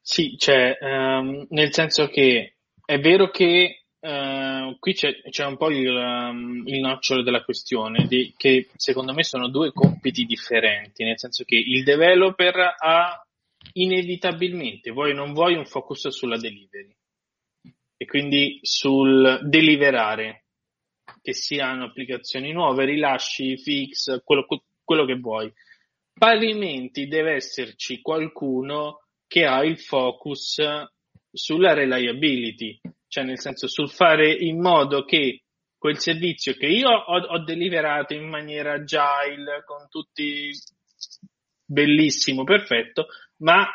Sì, 0.00 0.36
cioè, 0.36 0.76
um, 0.80 1.46
nel 1.50 1.72
senso 1.72 2.08
che 2.08 2.56
è 2.84 2.98
vero 2.98 3.30
che 3.30 3.81
uh, 4.02 4.78
qui 4.78 4.94
c'è, 4.94 5.22
c'è, 5.30 5.44
un 5.44 5.56
po' 5.56 5.70
il, 5.70 5.88
um, 5.88 6.62
il 6.66 6.80
nocciolo 6.80 7.22
della 7.22 7.44
questione, 7.44 8.06
di, 8.06 8.34
che 8.36 8.68
secondo 8.76 9.12
me 9.12 9.22
sono 9.22 9.48
due 9.48 9.72
compiti 9.72 10.24
differenti, 10.24 11.04
nel 11.04 11.18
senso 11.18 11.44
che 11.44 11.56
il 11.56 11.84
developer 11.84 12.74
ha 12.78 13.24
inevitabilmente, 13.74 14.90
vuoi 14.90 15.12
o 15.12 15.14
non 15.14 15.32
vuoi, 15.32 15.54
un 15.54 15.66
focus 15.66 16.08
sulla 16.08 16.36
delivery 16.36 16.94
e 17.96 18.04
quindi 18.04 18.58
sul 18.62 19.40
deliverare, 19.44 20.46
che 21.20 21.32
siano 21.32 21.84
applicazioni 21.84 22.52
nuove, 22.52 22.84
rilasci, 22.84 23.56
fix, 23.56 24.22
quello, 24.24 24.44
quello 24.82 25.04
che 25.04 25.14
vuoi. 25.14 25.52
Parimenti 26.12 27.06
deve 27.06 27.34
esserci 27.34 28.00
qualcuno 28.00 29.02
che 29.28 29.44
ha 29.44 29.64
il 29.64 29.78
focus 29.78 30.60
sulla 31.30 31.74
reliability, 31.74 32.80
cioè 33.12 33.24
nel 33.24 33.38
senso 33.38 33.68
sul 33.68 33.90
fare 33.90 34.32
in 34.32 34.58
modo 34.58 35.04
che 35.04 35.42
quel 35.76 35.98
servizio 35.98 36.54
che 36.54 36.64
io 36.64 36.88
ho, 36.88 37.18
ho 37.18 37.44
deliberato 37.44 38.14
in 38.14 38.26
maniera 38.26 38.72
agile, 38.72 39.62
con 39.66 39.86
tutti 39.90 40.48
bellissimo, 41.62 42.42
perfetto, 42.42 43.08
ma 43.40 43.66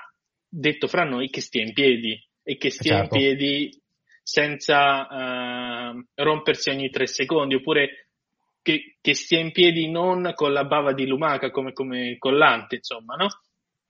detto 0.50 0.88
fra 0.88 1.04
noi 1.04 1.30
che 1.30 1.42
stia 1.42 1.62
in 1.62 1.74
piedi 1.74 2.20
e 2.42 2.58
che 2.58 2.72
stia 2.72 3.02
certo. 3.02 3.16
in 3.16 3.22
piedi 3.22 3.82
senza 4.24 5.06
uh, 5.06 6.04
rompersi 6.16 6.72
ogni 6.72 6.90
tre 6.90 7.06
secondi, 7.06 7.54
oppure 7.54 8.08
che, 8.64 8.96
che, 9.00 9.14
stia 9.14 9.40
in 9.40 9.52
piedi 9.52 9.88
non 9.88 10.32
con 10.34 10.52
la 10.52 10.64
bava 10.66 10.94
di 10.94 11.06
lumaca 11.06 11.52
come, 11.52 11.74
come 11.74 12.18
collante, 12.18 12.78
insomma, 12.78 13.14
no? 13.14 13.28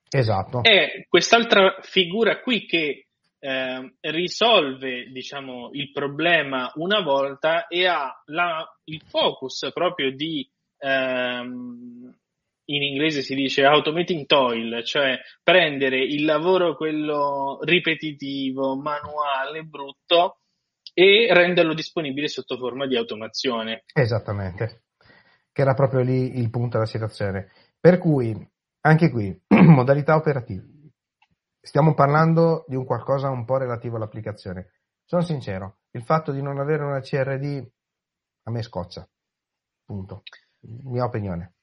Esatto. 0.09 0.61
È 0.61 1.05
quest'altra 1.07 1.77
figura 1.81 2.41
qui 2.41 2.65
che 2.65 3.06
eh, 3.39 3.95
risolve, 4.01 5.09
diciamo, 5.11 5.69
il 5.73 5.91
problema 5.91 6.71
una 6.75 7.01
volta 7.01 7.67
e 7.67 7.85
ha 7.85 8.21
la, 8.25 8.65
il 8.85 9.01
focus 9.07 9.69
proprio 9.73 10.11
di 10.15 10.49
ehm, 10.79 12.15
in 12.69 12.83
inglese 12.83 13.21
si 13.21 13.33
dice 13.35 13.63
automating 13.63 14.25
toil, 14.25 14.83
cioè 14.83 15.17
prendere 15.41 16.03
il 16.03 16.25
lavoro 16.25 16.75
quello 16.75 17.59
ripetitivo, 17.61 18.75
manuale, 18.75 19.63
brutto 19.63 20.39
e 20.93 21.27
renderlo 21.31 21.73
disponibile 21.73 22.27
sotto 22.27 22.57
forma 22.57 22.85
di 22.85 22.97
automazione. 22.97 23.83
Esattamente, 23.93 24.83
che 25.51 25.61
era 25.61 25.73
proprio 25.73 26.01
lì 26.01 26.37
il 26.39 26.49
punto 26.49 26.77
della 26.77 26.89
situazione. 26.89 27.51
Per 27.79 27.99
cui, 27.99 28.35
anche 28.81 29.09
qui, 29.09 29.39
modalità 29.47 30.15
operativa. 30.15 30.63
Stiamo 31.67 31.93
parlando 31.93 32.63
di 32.69 32.77
un 32.77 32.85
qualcosa 32.85 33.29
un 33.29 33.43
po' 33.43 33.57
relativo 33.57 33.97
all'applicazione. 33.97 34.71
Sono 35.03 35.21
sincero, 35.21 35.79
il 35.91 36.01
fatto 36.01 36.31
di 36.31 36.41
non 36.41 36.59
avere 36.59 36.85
una 36.85 37.01
CRD 37.01 37.69
a 38.43 38.51
me 38.51 38.61
scoccia. 38.61 39.05
Punto. 39.83 40.23
Mia 40.61 41.03
opinione. 41.03 41.55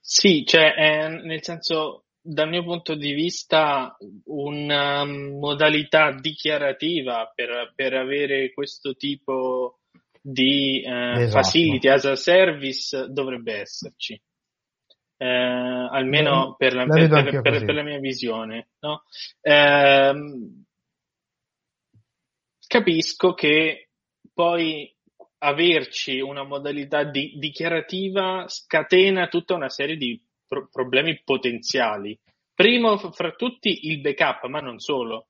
Sì, 0.00 0.44
cioè, 0.44 0.74
eh, 0.76 1.08
nel 1.08 1.44
senso, 1.44 2.06
dal 2.20 2.48
mio 2.48 2.64
punto 2.64 2.96
di 2.96 3.12
vista, 3.12 3.96
una 4.24 5.04
modalità 5.04 6.10
dichiarativa 6.10 7.30
per, 7.32 7.72
per 7.76 7.94
avere 7.94 8.52
questo 8.52 8.96
tipo 8.96 9.78
di 10.20 10.82
eh, 10.82 11.22
esatto. 11.22 11.40
facility 11.40 11.88
as 11.88 12.04
a 12.04 12.16
service 12.16 13.06
dovrebbe 13.12 13.60
esserci. 13.60 14.20
Eh, 15.22 15.88
almeno 15.90 16.30
no, 16.30 16.54
per, 16.56 16.74
la, 16.74 16.84
per, 16.84 17.08
per, 17.08 17.42
per, 17.42 17.74
la, 17.74 17.82
mia 17.84 18.00
visione. 18.00 18.70
No? 18.80 19.04
Eh, 19.40 20.12
capisco 22.66 23.32
che 23.32 23.90
poi 24.34 24.92
averci 25.38 26.18
una 26.18 26.42
modalità 26.42 27.04
di, 27.04 27.34
dichiarativa 27.36 28.46
scatena 28.48 29.28
tutta 29.28 29.54
una 29.54 29.68
serie 29.68 29.96
di 29.96 30.20
pro- 30.44 30.68
problemi 30.72 31.20
potenziali. 31.22 32.18
Primo 32.52 32.96
fra 32.96 33.30
tutti 33.30 33.86
il 33.90 34.00
backup, 34.00 34.46
ma 34.46 34.58
non 34.58 34.80
solo. 34.80 35.28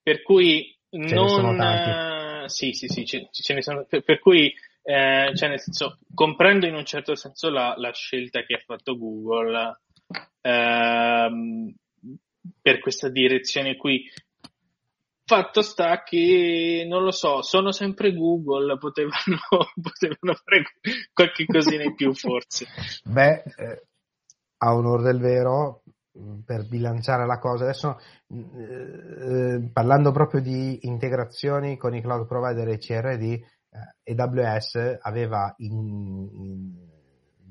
Per 0.00 0.22
cui 0.22 0.72
ce 0.88 1.14
non... 1.14 1.58
Uh, 1.58 2.46
sì, 2.46 2.72
sì, 2.74 2.86
sì, 2.86 3.04
ce, 3.04 3.28
ce 3.32 3.54
ne 3.54 3.62
sono. 3.62 3.84
Per, 3.88 4.04
per 4.04 4.20
cui, 4.20 4.54
eh, 4.86 5.32
cioè 5.34 5.48
nel 5.48 5.60
senso, 5.60 5.98
comprendo 6.12 6.66
in 6.66 6.74
un 6.74 6.84
certo 6.84 7.14
senso 7.14 7.48
la, 7.48 7.74
la 7.78 7.90
scelta 7.92 8.42
che 8.42 8.54
ha 8.54 8.62
fatto 8.64 8.98
Google 8.98 9.80
ehm, 10.42 11.74
per 12.60 12.80
questa 12.80 13.08
direzione 13.08 13.76
qui. 13.76 14.04
Fatto 15.26 15.62
sta 15.62 16.02
che, 16.02 16.84
non 16.86 17.02
lo 17.02 17.10
so, 17.10 17.40
sono 17.40 17.72
sempre 17.72 18.14
Google, 18.14 18.76
potevano, 18.78 19.38
potevano 19.80 20.34
fare 20.34 20.64
qualche 21.14 21.46
cosina 21.46 21.82
in 21.82 21.94
più 21.94 22.12
forse. 22.12 22.66
Beh, 23.04 23.42
eh, 23.56 23.86
a 24.58 24.74
onore 24.74 25.02
del 25.02 25.18
vero, 25.18 25.82
per 26.44 26.68
bilanciare 26.68 27.24
la 27.24 27.38
cosa, 27.38 27.64
adesso 27.64 27.98
eh, 28.28 29.70
parlando 29.72 30.12
proprio 30.12 30.42
di 30.42 30.86
integrazioni 30.86 31.78
con 31.78 31.94
i 31.94 32.02
cloud 32.02 32.26
provider 32.26 32.68
e 32.68 32.78
CRD, 32.78 33.40
AWS 34.04 34.98
aveva 35.00 35.52
in, 35.58 36.28
in, 36.32 36.72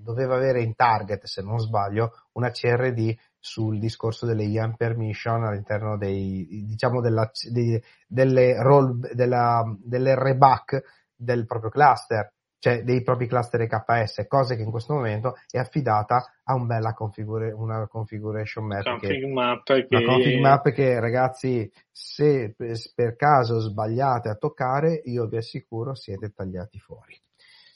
doveva 0.03 0.35
avere 0.35 0.61
in 0.61 0.75
target, 0.75 1.25
se 1.25 1.41
non 1.41 1.59
sbaglio, 1.59 2.11
una 2.33 2.51
CRD 2.51 3.15
sul 3.39 3.79
discorso 3.79 4.25
delle 4.25 4.43
IAM 4.43 4.75
permission 4.75 5.43
all'interno 5.43 5.97
dei, 5.97 6.63
diciamo 6.65 7.01
della, 7.01 7.29
dei, 7.51 7.81
delle, 8.07 8.61
role, 8.61 9.13
della, 9.13 9.63
delle 9.81 10.15
reback 10.15 10.83
del 11.15 11.45
proprio 11.45 11.69
cluster 11.69 12.33
cioè 12.63 12.81
dei 12.83 13.03
propri 13.03 13.27
cluster 13.27 13.59
EKS, 13.59 14.25
cose 14.25 14.55
che 14.55 14.61
in 14.61 14.71
questo 14.71 14.93
momento 14.93 15.35
è 15.51 15.57
affidata 15.57 16.31
a 16.45 16.53
un 16.53 16.65
bella 16.65 16.93
configura- 16.93 17.53
una 17.53 17.89
configuration 17.89 18.65
map. 18.65 18.83
Config 18.83 19.19
che, 19.19 19.27
map 19.27 19.63
che... 19.65 19.87
Una 19.89 20.05
config 20.05 20.39
map 20.39 20.71
che 20.71 20.97
ragazzi, 21.01 21.69
se 21.91 22.55
per 22.55 23.17
caso 23.17 23.59
sbagliate 23.59 24.29
a 24.29 24.35
toccare, 24.35 25.01
io 25.03 25.27
vi 25.27 25.35
assicuro 25.35 25.93
siete 25.93 26.31
tagliati 26.33 26.79
fuori. 26.79 27.19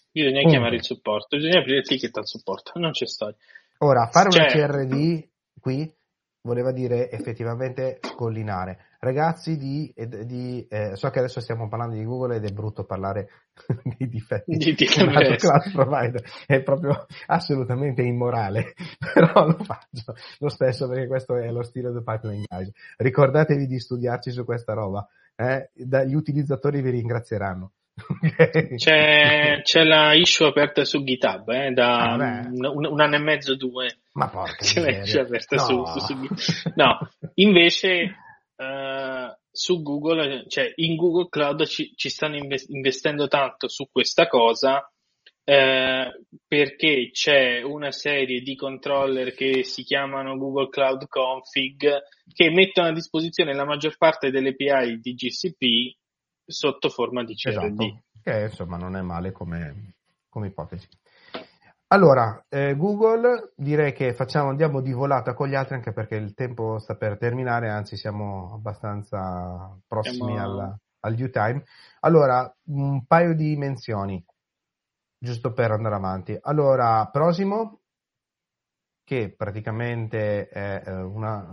Bisogna 0.09 0.39
Punto. 0.39 0.49
chiamare 0.51 0.75
il 0.77 0.83
supporto, 0.85 1.35
bisogna 1.35 1.59
aprire 1.59 1.79
il 1.79 1.85
ticket 1.85 2.15
al 2.15 2.25
supporto, 2.25 2.79
non 2.79 2.91
c'è 2.91 3.07
storia. 3.07 3.35
Ora, 3.79 4.07
fare 4.09 4.29
cioè... 4.31 4.43
una 4.43 4.67
CRD 4.67 5.27
qui 5.59 5.93
voleva 6.47 6.71
dire 6.71 7.11
effettivamente 7.11 7.99
scollinare. 8.01 8.79
Ragazzi 8.99 9.57
di, 9.57 9.93
di 10.25 10.65
eh, 10.67 10.95
so 10.95 11.09
che 11.11 11.19
adesso 11.19 11.39
stiamo 11.39 11.67
parlando 11.67 11.95
di 11.95 12.03
Google 12.03 12.37
ed 12.37 12.45
è 12.45 12.51
brutto 12.51 12.85
parlare 12.85 13.29
di 13.97 14.07
difetti 14.07 14.57
di 14.57 14.85
cloud 14.85 15.71
provider, 15.71 16.23
è 16.47 16.63
proprio 16.63 17.05
assolutamente 17.27 18.01
immorale, 18.01 18.73
però 18.97 19.45
lo 19.45 19.57
faccio 19.63 20.15
lo 20.39 20.49
stesso 20.49 20.87
perché 20.87 21.05
questo 21.05 21.35
è 21.35 21.51
lo 21.51 21.61
stile 21.61 21.91
del 21.91 22.03
pipeline 22.03 22.45
guys. 22.47 22.71
Ricordatevi 22.97 23.67
di 23.67 23.79
studiarci 23.79 24.31
su 24.31 24.43
questa 24.45 24.73
roba, 24.73 25.07
eh? 25.35 25.69
gli 25.73 26.15
utilizzatori 26.15 26.81
vi 26.81 26.89
ringrazieranno. 26.89 27.73
c'è, 28.75 29.61
c'è, 29.63 29.83
la 29.83 30.13
issue 30.13 30.47
aperta 30.47 30.85
su 30.85 31.03
GitHub 31.03 31.49
eh, 31.49 31.71
da 31.71 32.13
ah, 32.13 32.47
un, 32.47 32.85
un, 32.85 33.01
anno 33.01 33.15
e 33.15 33.19
mezzo, 33.19 33.55
due. 33.55 33.97
Ma 34.17 34.29
porca 34.29 34.63
c'è 34.63 34.81
la 34.81 35.03
issue 35.03 35.21
aperta 35.21 35.55
no. 35.57 35.85
su, 35.85 35.99
su, 35.99 36.25
su, 36.37 36.71
No, 36.75 37.07
invece 37.35 38.15
uh, 38.55 39.31
su 39.51 39.81
Google, 39.83 40.45
cioè 40.47 40.71
in 40.75 40.95
Google 40.95 41.27
Cloud 41.29 41.65
ci, 41.65 41.93
ci 41.95 42.09
stanno 42.09 42.35
investendo 42.35 43.27
tanto 43.27 43.67
su 43.67 43.87
questa 43.91 44.27
cosa 44.27 44.91
eh, 45.49 46.25
perché 46.45 47.09
c'è 47.13 47.61
una 47.61 47.91
serie 47.91 48.41
di 48.41 48.55
controller 48.55 49.33
che 49.33 49.63
si 49.63 49.83
chiamano 49.83 50.35
Google 50.35 50.67
Cloud 50.67 51.07
Config 51.07 52.01
che 52.33 52.49
mettono 52.49 52.89
a 52.89 52.93
disposizione 52.93 53.53
la 53.53 53.65
maggior 53.65 53.95
parte 53.97 54.29
delle 54.29 54.49
API 54.49 54.99
di 54.99 55.13
GCP 55.13 55.95
sotto 56.45 56.89
forma 56.89 57.23
di 57.23 57.35
CRD. 57.35 57.53
Esatto, 57.53 58.03
che 58.21 58.41
insomma 58.41 58.75
non 58.75 58.97
è 58.97 59.01
male 59.01 59.31
come, 59.31 59.93
come 60.27 60.47
ipotesi. 60.47 60.87
Allora, 61.89 62.45
eh, 62.49 62.75
Google 62.75 63.53
direi 63.55 63.93
che 63.93 64.13
facciamo, 64.13 64.49
andiamo 64.49 64.81
di 64.81 64.91
volata 64.91 65.33
con 65.33 65.47
gli 65.47 65.55
altri 65.55 65.75
anche 65.75 65.93
perché 65.93 66.15
il 66.15 66.33
tempo 66.33 66.79
sta 66.79 66.95
per 66.95 67.17
terminare, 67.17 67.69
anzi 67.69 67.95
siamo 67.95 68.55
abbastanza 68.55 69.73
prossimi 69.87 70.33
siamo... 70.33 70.61
al, 70.63 70.77
al 70.99 71.15
due 71.15 71.29
time. 71.29 71.63
Allora, 72.01 72.53
un 72.65 73.05
paio 73.05 73.33
di 73.33 73.55
menzioni, 73.55 74.21
giusto 75.17 75.53
per 75.53 75.71
andare 75.71 75.95
avanti. 75.95 76.37
Allora, 76.41 77.07
Prosimo, 77.09 77.79
che 79.05 79.33
praticamente 79.33 80.49
è 80.49 80.83
eh, 80.85 80.91
una, 80.91 81.49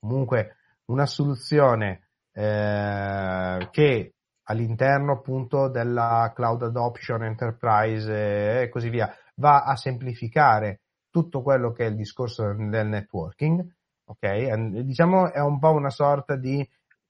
comunque 0.00 0.56
una 0.86 1.06
soluzione 1.06 2.08
eh, 2.32 3.68
che 3.70 4.14
all'interno 4.48 5.12
appunto 5.12 5.68
della 5.68 6.32
Cloud 6.34 6.62
Adoption 6.62 7.22
Enterprise 7.22 8.62
e 8.62 8.68
così 8.68 8.90
via, 8.90 9.12
va 9.36 9.62
a 9.62 9.76
semplificare 9.76 10.80
tutto 11.10 11.42
quello 11.42 11.72
che 11.72 11.86
è 11.86 11.88
il 11.88 11.96
discorso 11.96 12.52
del 12.52 12.86
networking, 12.86 13.66
ok? 14.04 14.82
Diciamo 14.82 15.32
è 15.32 15.40
un 15.40 15.58
po' 15.58 15.72
una 15.72 15.90
sorta 15.90 16.36
di 16.36 16.66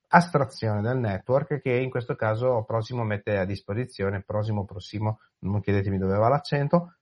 astrazione 0.09 0.81
del 0.81 0.99
network 0.99 1.61
che 1.61 1.73
in 1.73 1.91
questo 1.91 2.15
caso 2.15 2.63
Prosimo 2.65 3.03
mette 3.03 3.37
a 3.37 3.45
disposizione, 3.45 4.23
Prosimo, 4.23 4.65
Prossimo, 4.65 5.21
non 5.41 5.61
chiedetemi 5.61 5.99
dove 5.99 6.17
va 6.17 6.29
l'accento, 6.29 6.97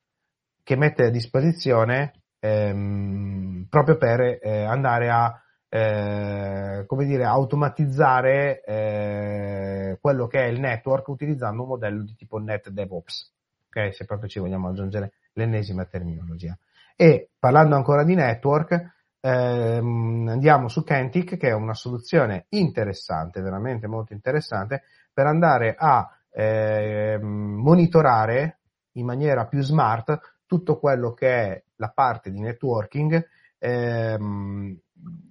che 0.62 0.76
mette 0.76 1.04
a 1.04 1.10
disposizione 1.10 2.22
ehm, 2.40 3.66
proprio 3.68 3.96
per 3.96 4.38
eh, 4.40 4.64
andare 4.64 5.10
a 5.10 5.38
eh, 5.68 6.84
come 6.86 7.04
dire, 7.04 7.24
automatizzare 7.24 8.62
eh, 8.62 9.98
quello 10.00 10.28
che 10.28 10.44
è 10.44 10.46
il 10.46 10.60
network 10.60 11.08
utilizzando 11.08 11.62
un 11.62 11.68
modello 11.68 12.04
di 12.04 12.14
tipo 12.14 12.38
Net 12.38 12.68
DevOps, 12.68 13.32
ok? 13.74 13.94
Se 13.94 14.04
proprio 14.04 14.28
ci 14.28 14.38
vogliamo 14.38 14.68
aggiungere 14.68 15.14
l'ennesima 15.32 15.84
terminologia. 15.84 16.56
E 16.96 17.30
parlando 17.38 17.74
ancora 17.74 18.04
di 18.04 18.14
network, 18.14 18.94
ehm, 19.20 20.28
andiamo 20.28 20.68
su 20.68 20.84
Kentic, 20.84 21.36
che 21.36 21.48
è 21.48 21.52
una 21.52 21.74
soluzione 21.74 22.46
interessante, 22.50 23.40
veramente 23.40 23.88
molto 23.88 24.12
interessante, 24.12 24.84
per 25.12 25.26
andare 25.26 25.74
a 25.76 26.08
eh, 26.30 27.18
monitorare 27.20 28.58
in 28.92 29.06
maniera 29.06 29.46
più 29.46 29.60
smart 29.60 30.42
tutto 30.46 30.78
quello 30.78 31.12
che 31.12 31.28
è 31.28 31.64
la 31.76 31.90
parte 31.90 32.30
di 32.30 32.40
networking 32.40 33.26
ehm, 33.58 34.78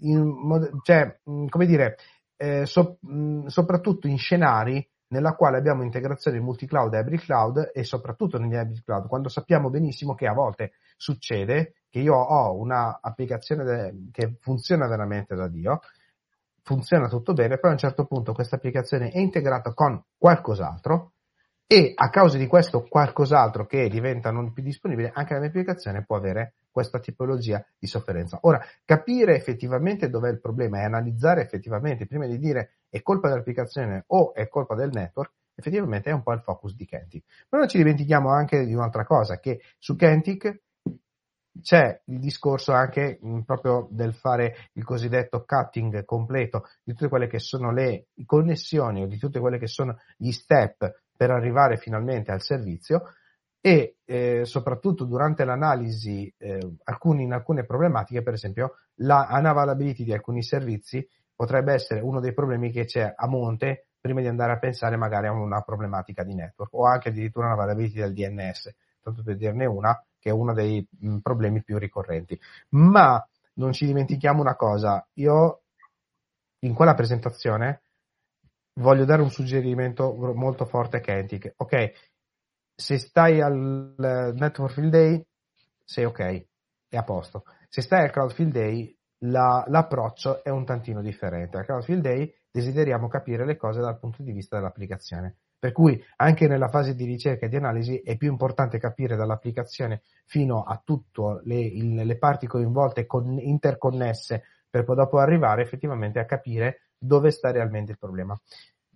in, 0.02 0.80
cioè, 0.84 1.20
come 1.24 1.66
dire, 1.66 1.98
eh, 2.36 2.66
so, 2.66 3.00
soprattutto 3.48 4.08
in 4.08 4.18
scenari 4.18 4.86
nella 5.14 5.36
quale 5.36 5.58
abbiamo 5.58 5.84
integrazione 5.84 6.40
multi-cloud 6.40 6.92
e 6.94 7.00
hybrid 7.00 7.20
cloud 7.20 7.72
e 7.72 7.84
soprattutto 7.84 8.40
negli 8.40 8.56
hybrid 8.56 8.84
cloud, 8.84 9.08
quando 9.08 9.30
sappiamo 9.30 9.70
benissimo 9.70 10.16
che 10.16 10.26
a 10.28 10.34
volte 10.34 10.72
succede 10.98 11.76
che 11.90 12.00
io 12.00 12.16
ho 12.16 12.58
un'applicazione 12.58 13.64
de- 13.64 13.94
che 14.12 14.38
funziona 14.40 14.88
veramente 14.88 15.36
da 15.36 15.48
Dio, 15.48 15.82
funziona 16.64 17.08
tutto 17.08 17.34
bene, 17.34 17.58
però 17.58 17.70
a 17.70 17.74
un 17.74 17.78
certo 17.78 18.06
punto 18.06 18.34
questa 18.34 18.56
applicazione 18.56 19.12
è 19.12 19.20
integrata 19.20 19.74
con 19.74 20.04
qualcos'altro 20.18 21.12
e 21.68 21.94
a 21.96 22.10
causa 22.10 22.38
di 22.38 22.48
questo 22.48 22.88
qualcos'altro 22.88 23.68
che 23.68 23.88
diventa 23.90 24.32
non 24.32 24.52
più 24.52 24.64
disponibile, 24.64 25.12
anche 25.14 25.34
la 25.34 25.40
mia 25.40 25.50
applicazione 25.50 26.04
può 26.04 26.16
avere 26.16 26.56
questa 26.74 27.00
tipologia 27.00 27.64
di 27.78 27.88
sofferenza. 27.88 28.40
Ora, 28.42 28.60
capire 28.84 29.36
effettivamente 29.36 30.10
dov'è 30.10 30.30
il 30.30 30.42
problema 30.42 30.80
e 30.80 30.86
analizzare 30.86 31.42
effettivamente, 31.42 32.08
prima 32.08 32.26
di 32.26 32.40
dire 32.40 32.80
è 32.90 33.02
colpa 33.02 33.30
dell'applicazione 33.30 34.04
o 34.08 34.34
è 34.34 34.50
colpa 34.50 34.76
del 34.76 34.90
network, 34.92 35.32
effettivamente 35.56 36.10
è 36.10 36.14
un 36.14 36.24
po' 36.24 36.34
il 36.34 36.42
focus 36.42 36.76
di 36.76 36.86
Kentic. 36.86 37.24
Però 37.48 37.62
non 37.62 37.70
ci 37.70 37.78
dimentichiamo 37.78 38.30
anche 38.30 38.66
di 38.66 38.74
un'altra 38.74 39.06
cosa, 39.06 39.40
che 39.40 39.62
su 39.78 39.96
Kentic 39.96 40.62
c'è 41.62 42.02
il 42.06 42.20
discorso 42.20 42.72
anche 42.72 43.20
mh, 43.22 43.42
proprio 43.42 43.88
del 43.92 44.16
fare 44.16 44.70
il 44.74 44.84
cosiddetto 44.84 45.46
cutting 45.46 46.04
completo 46.04 46.64
di 46.84 46.94
tutte 46.94 47.10
quelle 47.10 47.28
che 47.28 47.38
sono 47.38 47.72
le 47.72 48.08
connessioni 48.26 49.04
o 49.04 49.08
di 49.08 49.20
tutte 49.20 49.40
quelle 49.40 49.60
che 49.60 49.68
sono 49.68 49.96
gli 50.18 50.32
step 50.32 51.02
per 51.16 51.30
arrivare 51.30 51.78
finalmente 51.78 52.32
al 52.32 52.42
servizio 52.42 53.14
e 53.66 54.00
eh, 54.04 54.42
soprattutto 54.44 55.06
durante 55.06 55.46
l'analisi 55.46 56.32
eh, 56.38 56.60
alcuni, 56.84 57.24
in 57.24 57.32
alcune 57.32 57.64
problematiche, 57.64 58.22
per 58.22 58.34
esempio 58.34 58.74
la 58.96 59.26
unavailability 59.30 60.04
di 60.04 60.12
alcuni 60.12 60.44
servizi 60.44 61.08
potrebbe 61.34 61.72
essere 61.72 62.02
uno 62.02 62.20
dei 62.20 62.34
problemi 62.34 62.72
che 62.72 62.84
c'è 62.84 63.14
a 63.16 63.26
monte 63.26 63.88
prima 64.02 64.20
di 64.20 64.28
andare 64.28 64.52
a 64.52 64.60
pensare 64.60 64.98
magari 64.98 65.28
a 65.28 65.32
una 65.32 65.62
problematica 65.62 66.26
di 66.26 66.34
network 66.34 66.74
o 66.74 66.86
anche 66.86 67.08
addirittura 67.08 67.46
una 67.46 67.56
variability 67.56 68.00
del 68.00 68.12
DNS, 68.12 68.76
tanto 69.02 69.24
per 69.24 69.38
dirne 69.38 69.66
una 69.66 69.98
che 70.20 70.30
è 70.30 70.34
uno 70.34 70.54
dei 70.54 70.86
mh, 71.00 71.20
problemi 71.20 71.64
più 71.64 71.78
ricorrenti. 71.78 72.38
Ma 72.72 73.26
non 73.54 73.72
ci 73.72 73.86
dimentichiamo 73.86 74.42
una 74.42 74.58
cosa, 74.58 75.08
io 75.14 75.62
in 76.60 76.74
quella 76.74 76.96
presentazione 76.96 77.84
voglio 78.82 79.06
dare 79.06 79.22
un 79.22 79.30
suggerimento 79.30 80.14
molto 80.36 80.66
forte 80.66 80.98
a 80.98 81.00
Kentic. 81.00 81.54
Ok, 81.56 82.13
se 82.76 82.98
stai 82.98 83.42
al 83.42 83.94
Network 84.36 84.74
Field 84.74 84.92
Day, 84.92 85.26
sei 85.84 86.06
ok, 86.06 86.46
è 86.90 86.98
a 86.98 87.04
posto. 87.04 87.44
Se 87.70 87.82
stai 87.82 88.04
al 88.04 88.12
Cloud 88.12 88.34
Field 88.34 88.52
Day, 88.52 88.98
la, 89.26 89.64
l'approccio 89.68 90.44
è 90.44 90.50
un 90.50 90.66
tantino 90.66 91.02
differente. 91.02 91.58
Al 91.58 91.66
Cloud 91.66 91.84
Field 91.84 92.02
Day 92.02 92.34
desideriamo 92.52 93.08
capire 93.08 93.46
le 93.46 93.56
cose 93.56 93.82
dal 93.82 94.00
punto 94.00 94.22
di 94.22 94.32
vista 94.32 94.58
dell'applicazione. 94.58 95.38
Per 95.58 95.72
cui 95.72 96.04
anche 96.18 96.48
nella 96.48 96.68
fase 96.68 96.94
di 96.94 97.06
ricerca 97.06 97.46
e 97.46 97.50
di 97.50 97.56
analisi 97.56 97.98
è 98.00 98.18
più 98.18 98.30
importante 98.30 98.80
capire 98.80 99.16
dall'applicazione 99.16 100.02
fino 100.26 100.62
a 100.64 100.82
tutte 100.84 101.40
le, 101.46 102.04
le, 102.04 102.18
parti 102.18 102.48
coinvolte 102.48 103.06
con, 103.06 103.40
interconnesse 103.40 104.44
per 104.70 104.84
poi 104.84 104.98
dopo 104.98 105.20
arrivare 105.20 105.62
effettivamente 105.62 106.20
a 106.20 106.26
capire 106.26 106.90
dove 106.98 107.32
sta 107.32 107.50
realmente 107.52 107.92
il 107.92 107.98
problema. 107.98 108.38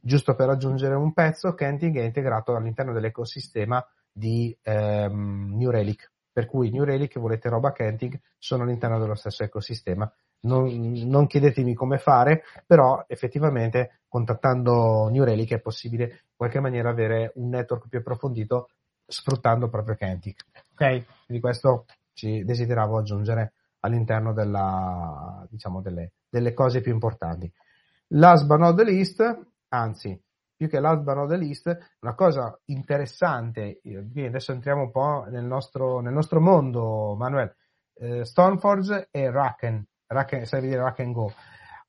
Giusto 0.07 0.35
per 0.35 0.47
aggiungere 0.47 0.95
un 0.95 1.11
pezzo, 1.11 1.53
Kenting 1.53 1.97
è 1.97 2.03
integrato 2.03 2.55
all'interno 2.55 2.93
dell'ecosistema 2.93 3.85
di 4.09 4.57
ehm, 4.61 5.53
New 5.53 5.69
Relic, 5.69 6.09
per 6.31 6.45
cui 6.45 6.69
New 6.69 6.85
Relic, 6.85 7.19
volete 7.19 7.49
roba 7.49 7.73
Kenting, 7.73 8.17
sono 8.37 8.63
all'interno 8.63 8.99
dello 8.99 9.15
stesso 9.15 9.43
ecosistema 9.43 10.09
non, 10.41 10.93
non, 11.07 11.27
chiedetemi 11.27 11.73
come 11.73 11.97
fare, 11.97 12.43
però 12.65 13.03
effettivamente 13.05 14.03
contattando 14.07 15.09
New 15.09 15.25
Relic 15.25 15.51
è 15.55 15.59
possibile 15.59 16.03
in 16.03 16.35
qualche 16.37 16.61
maniera 16.61 16.89
avere 16.89 17.33
un 17.35 17.49
network 17.49 17.89
più 17.89 17.99
approfondito 17.99 18.69
sfruttando 19.05 19.67
proprio 19.67 19.95
Kentic. 19.95 20.45
Ok? 20.71 21.03
Quindi 21.25 21.41
questo 21.41 21.83
ci 22.13 22.45
desideravo 22.45 22.97
aggiungere 22.97 23.55
all'interno 23.81 24.31
della, 24.31 25.45
diciamo, 25.49 25.81
delle, 25.81 26.13
delle 26.29 26.53
cose 26.53 26.79
più 26.79 26.93
importanti. 26.93 27.51
Last 28.11 28.45
but 28.45 28.59
not 28.59 28.77
the 28.77 28.85
least, 28.85 29.21
anzi, 29.69 30.19
più 30.55 30.67
che 30.67 30.79
but 30.79 31.15
not 31.15 31.29
the 31.29 31.37
least, 31.37 31.95
una 31.99 32.15
cosa 32.15 32.59
interessante, 32.65 33.79
adesso 34.15 34.51
entriamo 34.51 34.83
un 34.83 34.91
po' 34.91 35.25
nel 35.29 35.45
nostro, 35.45 35.99
nel 35.99 36.13
nostro 36.13 36.41
mondo, 36.41 37.15
Manuel, 37.15 37.55
eh, 37.93 38.25
Stoneforge 38.25 39.09
e 39.11 39.29
Racken, 39.29 39.85
Racken, 40.07 40.45
serve 40.45 40.67
dire 40.67 40.81
Racken 40.81 41.11
Go. 41.11 41.31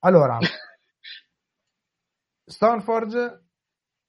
Allora, 0.00 0.38
Stoneforge 2.44 3.44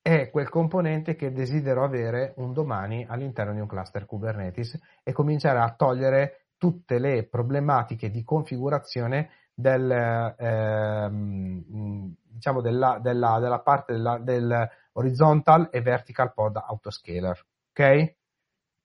è 0.01 0.29
quel 0.29 0.49
componente 0.49 1.15
che 1.15 1.31
desidero 1.31 1.83
avere 1.83 2.33
un 2.37 2.51
domani 2.51 3.05
all'interno 3.07 3.53
di 3.53 3.59
un 3.59 3.67
cluster 3.67 4.05
Kubernetes 4.05 4.77
e 5.03 5.13
cominciare 5.13 5.59
a 5.59 5.73
togliere 5.73 6.47
tutte 6.57 6.99
le 6.99 7.27
problematiche 7.27 8.09
di 8.09 8.23
configurazione 8.23 9.29
del, 9.59 10.35
ehm, 10.37 12.15
diciamo 12.23 12.61
della, 12.61 12.99
della, 13.01 13.39
della 13.39 13.59
parte 13.59 13.93
della, 13.93 14.17
del 14.17 14.69
horizontal 14.93 15.67
e 15.71 15.81
vertical 15.81 16.33
pod 16.33 16.55
autoscaler. 16.55 17.45
Ok? 17.71 18.15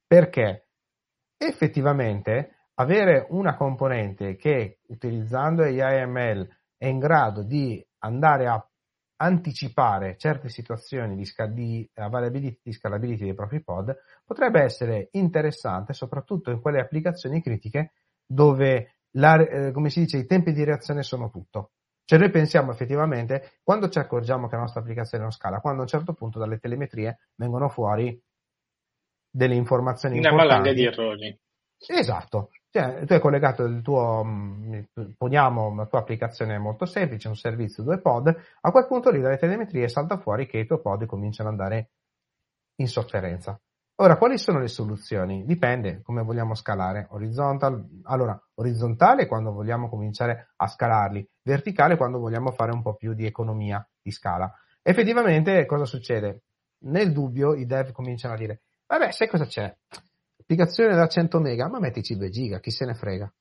Perché 0.07 0.67
effettivamente 1.37 2.71
avere 2.75 3.27
una 3.31 3.55
componente 3.55 4.37
che 4.37 4.81
utilizzando 4.89 5.63
AIML 5.63 6.49
è 6.77 6.87
in 6.87 6.99
grado 6.99 7.43
di 7.45 7.85
andare 7.99 8.49
a 8.49 8.69
anticipare 9.17 10.17
certe 10.19 10.49
situazioni 10.49 11.15
di, 11.15 11.25
sca- 11.25 11.47
di 11.47 11.89
availability, 11.95 12.59
di 12.65 12.73
scalability 12.73 13.25
dei 13.25 13.35
propri 13.35 13.63
pod 13.63 13.97
potrebbe 14.25 14.61
essere 14.61 15.09
interessante 15.13 15.93
soprattutto 15.93 16.51
in 16.51 16.61
quelle 16.61 16.81
applicazioni 16.81 17.41
critiche 17.41 17.93
dove 18.27 18.94
la, 19.17 19.37
eh, 19.37 19.73
come 19.73 19.91
si 19.91 20.01
dice, 20.01 20.19
i 20.19 20.27
tempi 20.27 20.53
di 20.53 20.65
reazione 20.65 21.03
sono 21.03 21.31
tutto. 21.31 21.73
Cioè 22.05 22.19
noi 22.19 22.31
pensiamo 22.31 22.71
effettivamente, 22.71 23.59
quando 23.63 23.89
ci 23.89 23.99
accorgiamo 23.99 24.47
che 24.47 24.57
la 24.57 24.63
nostra 24.63 24.81
applicazione 24.81 25.23
non 25.25 25.33
scala, 25.33 25.61
quando 25.61 25.81
a 25.81 25.83
un 25.85 25.89
certo 25.89 26.13
punto 26.13 26.39
dalle 26.39 26.59
telemetrie 26.59 27.29
vengono 27.37 27.69
fuori 27.69 28.21
delle 29.31 29.55
informazioni 29.55 30.19
Una 30.19 30.29
importanti. 30.29 30.71
valanga 30.71 30.79
di 30.79 30.85
errori. 30.85 31.39
Esatto. 31.87 32.51
Cioè, 32.71 33.05
tu 33.05 33.13
hai 33.13 33.21
collegato 33.21 33.65
il 33.65 33.83
tuo, 33.83 34.23
mm, 34.25 34.81
poniamo 35.17 35.67
una 35.67 35.87
tua 35.87 36.01
applicazione 36.01 36.59
molto 36.59 36.87
semplice, 36.87 37.29
un 37.29 37.37
servizio, 37.37 37.83
due 37.83 38.01
pod, 38.01 38.29
a 38.61 38.71
quel 38.71 38.87
punto 38.87 39.11
lì 39.11 39.21
dalle 39.21 39.39
telemetrie 39.39 39.89
salta 39.89 40.19
fuori 40.19 40.47
che 40.47 40.59
i 40.59 40.67
tuoi 40.67 40.81
pod 40.81 41.07
cominciano 41.07 41.51
ad 41.51 41.59
andare 41.59 41.91
in 42.77 42.89
sofferenza. 42.89 43.59
Ora, 43.99 44.17
quali 44.17 44.39
sono 44.39 44.59
le 44.59 44.67
soluzioni? 44.67 45.45
Dipende 45.45 46.03
come 46.03 46.23
vogliamo 46.23 46.57
scalare. 46.57 47.07
Horizontal, 47.11 48.01
allora, 48.03 48.37
orizzontale 48.55 49.27
quando 49.27 49.53
vogliamo 49.53 49.89
cominciare 49.89 50.55
a 50.57 50.67
scalarli, 50.67 51.29
verticale 51.43 51.97
quando 51.97 52.19
vogliamo 52.19 52.51
fare 52.51 52.73
un 52.73 52.83
po' 52.83 52.97
più 52.97 53.15
di 53.15 53.25
economia 53.25 53.87
di 54.03 54.11
scala. 54.11 54.53
Effettivamente, 54.83 55.65
cosa 55.67 55.85
succede? 55.85 56.43
Nel 56.87 57.13
dubbio 57.13 57.55
i 57.55 57.67
dev 57.67 57.93
cominciano 57.93 58.35
a 58.35 58.37
dire, 58.37 58.63
vabbè, 58.89 59.13
sai 59.13 59.29
cosa 59.29 59.45
c'è? 59.45 59.73
Applicazione 60.41 60.97
da 60.97 61.07
100 61.07 61.39
mega, 61.39 61.69
ma 61.69 61.79
mettici 61.79 62.17
2 62.17 62.31
giga, 62.31 62.59
chi 62.59 62.73
se 62.73 62.85
ne 62.87 62.95
frega? 62.95 63.33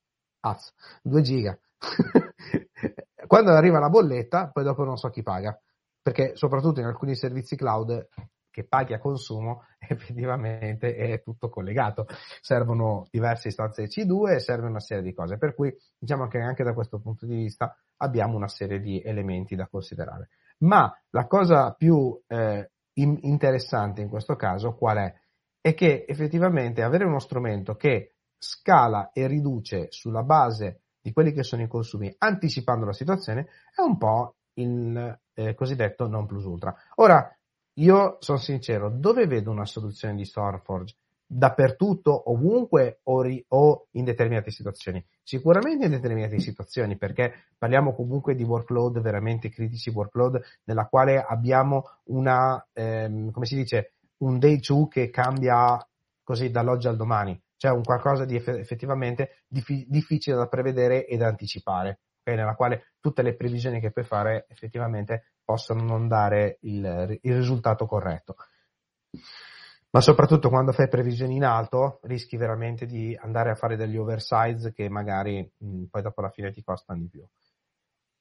Az, 0.41 0.71
2 1.01 1.21
giga. 1.23 1.57
quando 3.25 3.51
arriva 3.51 3.79
la 3.79 3.89
bolletta, 3.89 4.51
poi 4.51 4.63
dopo 4.63 4.83
non 4.83 4.97
so 4.97 5.09
chi 5.09 5.23
paga, 5.23 5.59
perché 5.99 6.35
soprattutto 6.35 6.79
in 6.79 6.85
alcuni 6.85 7.15
servizi 7.15 7.55
cloud 7.55 8.07
che 8.53 8.63
paghi 8.65 8.93
a 8.93 8.99
consumo, 8.99 9.63
effettivamente 9.79 10.95
è 10.95 11.21
tutto 11.23 11.49
collegato. 11.49 12.05
Servono 12.39 13.07
diverse 13.09 13.47
istanze 13.47 13.85
C2 13.85 14.35
e 14.35 14.39
serve 14.39 14.67
una 14.67 14.79
serie 14.79 15.03
di 15.03 15.13
cose, 15.13 15.37
per 15.37 15.55
cui 15.55 15.75
diciamo 15.97 16.27
che 16.27 16.37
anche 16.37 16.63
da 16.63 16.73
questo 16.73 16.99
punto 16.99 17.25
di 17.25 17.35
vista 17.35 17.75
abbiamo 17.97 18.35
una 18.35 18.47
serie 18.47 18.79
di 18.79 19.01
elementi 19.01 19.55
da 19.55 19.67
considerare. 19.67 20.29
Ma 20.59 20.93
la 21.09 21.25
cosa 21.25 21.73
più 21.73 22.17
eh, 22.27 22.71
in- 22.93 23.17
interessante 23.21 24.01
in 24.01 24.09
questo 24.09 24.35
caso 24.35 24.75
qual 24.75 24.97
è? 24.97 25.13
È 25.59 25.73
che 25.73 26.05
effettivamente 26.07 26.83
avere 26.83 27.05
uno 27.05 27.19
strumento 27.19 27.75
che 27.75 28.15
scala 28.37 29.11
e 29.13 29.25
riduce 29.27 29.87
sulla 29.89 30.21
base 30.21 30.81
di 31.01 31.11
quelli 31.11 31.31
che 31.31 31.43
sono 31.43 31.63
i 31.63 31.67
consumi, 31.67 32.13
anticipando 32.19 32.85
la 32.85 32.93
situazione, 32.93 33.47
è 33.75 33.81
un 33.81 33.97
po' 33.97 34.35
il 34.55 35.19
eh, 35.33 35.55
cosiddetto 35.55 36.07
non 36.07 36.25
plus 36.25 36.43
ultra. 36.43 36.75
Ora, 36.95 37.35
io 37.75 38.17
sono 38.19 38.37
sincero, 38.37 38.89
dove 38.89 39.25
vedo 39.25 39.49
una 39.49 39.65
soluzione 39.65 40.15
di 40.15 40.25
StoreForge? 40.25 40.95
Dappertutto, 41.25 42.29
ovunque 42.29 42.99
o, 43.03 43.21
ri- 43.21 43.43
o, 43.49 43.87
in 43.91 44.03
determinate 44.03 44.51
situazioni? 44.51 45.03
Sicuramente 45.23 45.85
in 45.85 45.91
determinate 45.91 46.39
situazioni, 46.39 46.97
perché 46.97 47.45
parliamo 47.57 47.95
comunque 47.95 48.35
di 48.35 48.43
workload 48.43 49.01
veramente 49.01 49.49
critici, 49.49 49.89
workload 49.89 50.39
nella 50.65 50.85
quale 50.85 51.19
abbiamo 51.23 51.85
una, 52.05 52.63
ehm, 52.73 53.31
come 53.31 53.45
si 53.45 53.55
dice, 53.55 53.93
un 54.17 54.37
day 54.37 54.59
two 54.59 54.87
che 54.87 55.09
cambia 55.09 55.83
così 56.21 56.51
dall'oggi 56.51 56.87
al 56.87 56.95
domani, 56.95 57.41
cioè 57.57 57.71
un 57.71 57.83
qualcosa 57.83 58.25
di 58.25 58.35
eff- 58.35 58.49
effettivamente 58.49 59.43
dif- 59.47 59.85
difficile 59.87 60.35
da 60.35 60.47
prevedere 60.47 61.07
e 61.07 61.17
da 61.17 61.27
anticipare, 61.27 62.01
okay? 62.19 62.35
nella 62.35 62.55
quale 62.55 62.93
tutte 62.99 63.23
le 63.23 63.35
previsioni 63.35 63.79
che 63.79 63.91
puoi 63.91 64.05
fare 64.05 64.45
effettivamente 64.49 65.32
possono 65.43 65.83
non 65.83 66.07
dare 66.07 66.57
il, 66.61 67.19
il 67.21 67.35
risultato 67.35 67.85
corretto. 67.85 68.35
Ma 69.91 70.01
soprattutto 70.01 70.49
quando 70.49 70.71
fai 70.71 70.87
previsioni 70.87 71.35
in 71.35 71.43
alto 71.43 71.99
rischi 72.03 72.35
veramente 72.35 72.85
di 72.87 73.15
andare 73.21 73.51
a 73.51 73.55
fare 73.55 73.75
degli 73.75 73.97
oversize 73.97 74.73
che 74.73 74.89
magari 74.89 75.47
mh, 75.55 75.83
poi 75.83 76.01
dopo 76.01 76.21
alla 76.21 76.31
fine 76.31 76.51
ti 76.51 76.63
costano 76.63 76.99
di 76.99 77.07
più. 77.07 77.23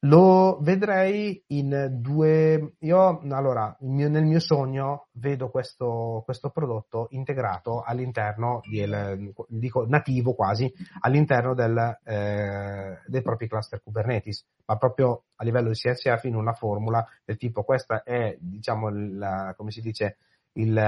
Lo 0.05 0.59
vedrei 0.61 1.45
in 1.49 1.99
due. 2.01 2.75
Io, 2.81 3.21
allora, 3.31 3.77
nel 3.83 4.25
mio 4.25 4.41
sogno 4.41 5.07
vedo 5.13 5.49
questo, 5.49 6.23
questo 6.25 6.51
prodotto 6.51 7.07
integrato 7.11 7.83
all'interno, 7.83 8.63
del, 8.69 9.33
dico 9.47 9.87
nativo 9.87 10.35
quasi, 10.35 10.73
all'interno 11.03 11.55
del, 11.55 11.99
eh, 12.05 12.99
dei 13.07 13.23
propri 13.23 13.47
cluster 13.47 13.81
Kubernetes, 13.81 14.45
ma 14.67 14.77
proprio 14.77 15.27
a 15.37 15.45
livello 15.45 15.69
di 15.69 15.75
CSF 15.75 16.25
in 16.25 16.35
una 16.35 16.53
formula 16.53 17.07
del 17.25 17.37
tipo 17.37 17.63
questa 17.63 18.03
è, 18.03 18.37
diciamo, 18.41 18.89
il, 18.89 19.55
come 19.57 19.71
si 19.71 19.81
dice, 19.81 20.17
il, 20.55 20.83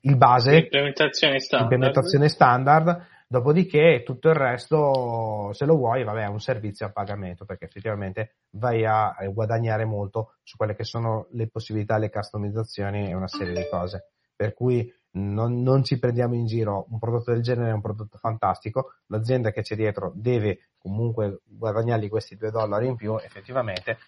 il 0.00 0.16
base. 0.16 0.52
L'implementazione 0.52 1.38
standard. 1.38 1.70
Implementazione 1.70 2.28
standard 2.28 3.16
Dopodiché 3.30 4.04
tutto 4.06 4.30
il 4.30 4.34
resto, 4.34 5.52
se 5.52 5.66
lo 5.66 5.76
vuoi, 5.76 6.02
vabbè, 6.02 6.22
è 6.22 6.28
un 6.28 6.40
servizio 6.40 6.86
a 6.86 6.90
pagamento 6.90 7.44
perché 7.44 7.66
effettivamente 7.66 8.36
vai 8.52 8.86
a 8.86 9.14
guadagnare 9.30 9.84
molto 9.84 10.36
su 10.42 10.56
quelle 10.56 10.74
che 10.74 10.84
sono 10.84 11.26
le 11.32 11.46
possibilità, 11.46 11.98
le 11.98 12.08
customizzazioni 12.08 13.10
e 13.10 13.14
una 13.14 13.28
serie 13.28 13.52
di 13.52 13.68
cose. 13.70 14.12
Per 14.34 14.54
cui 14.54 14.90
non, 15.10 15.60
non 15.60 15.84
ci 15.84 15.98
prendiamo 15.98 16.36
in 16.36 16.46
giro, 16.46 16.86
un 16.88 16.98
prodotto 16.98 17.32
del 17.32 17.42
genere 17.42 17.68
è 17.68 17.74
un 17.74 17.82
prodotto 17.82 18.16
fantastico, 18.16 18.94
l'azienda 19.08 19.50
che 19.50 19.60
c'è 19.60 19.76
dietro 19.76 20.10
deve 20.14 20.70
comunque 20.78 21.40
guadagnargli 21.44 22.08
questi 22.08 22.34
due 22.34 22.50
dollari 22.50 22.86
in 22.86 22.96
più 22.96 23.14
effettivamente, 23.18 23.98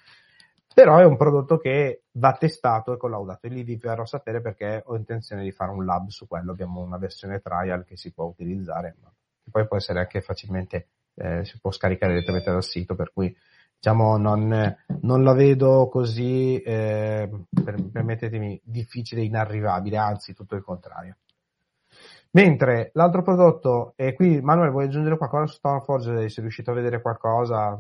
però 0.73 0.99
è 0.99 1.05
un 1.05 1.17
prodotto 1.17 1.59
che 1.59 2.05
va 2.13 2.37
testato 2.39 2.93
e 2.93 2.97
collaudato 2.97 3.47
e 3.47 3.51
lì 3.51 3.63
vi 3.63 3.79
farò 3.79 4.05
sapere 4.05 4.41
perché 4.41 4.83
ho 4.87 4.97
intenzione 4.97 5.43
di 5.43 5.51
fare 5.51 5.73
un 5.73 5.85
lab 5.85 6.09
su 6.09 6.27
quello, 6.27 6.53
abbiamo 6.53 6.81
una 6.81 6.99
versione 6.99 7.41
trial 7.41 7.85
che 7.85 7.97
si 7.97 8.13
può 8.13 8.25
utilizzare, 8.25 8.97
ma 9.03 9.13
che 9.43 9.51
poi 9.51 9.67
può 9.67 9.77
essere 9.77 9.99
anche 9.99 10.21
facilmente, 10.21 10.89
eh, 11.15 11.45
si 11.45 11.59
può 11.61 11.71
scaricare 11.71 12.13
direttamente 12.13 12.51
dal 12.51 12.63
sito, 12.63 12.95
per 12.95 13.13
cui 13.13 13.35
diciamo 13.75 14.17
non, 14.17 14.77
non 15.01 15.25
la 15.25 15.33
vedo 15.33 15.89
così, 15.89 16.61
eh, 16.61 17.29
per, 17.51 17.83
permettetemi, 17.91 18.61
difficile, 18.63 19.23
inarrivabile, 19.23 19.97
anzi 19.97 20.35
tutto 20.35 20.55
il 20.55 20.63
contrario. 20.63 21.17
Mentre 22.33 22.91
l'altro 22.95 23.23
prodotto, 23.23 23.95
e 23.97 24.15
qui 24.15 24.41
Manuel 24.41 24.71
vuoi 24.71 24.85
aggiungere 24.85 25.17
qualcosa 25.17 25.47
su 25.47 25.57
Stoneforge? 25.57 26.29
Sei 26.29 26.43
riuscito 26.43 26.71
a 26.71 26.75
vedere 26.75 27.01
qualcosa? 27.03 27.77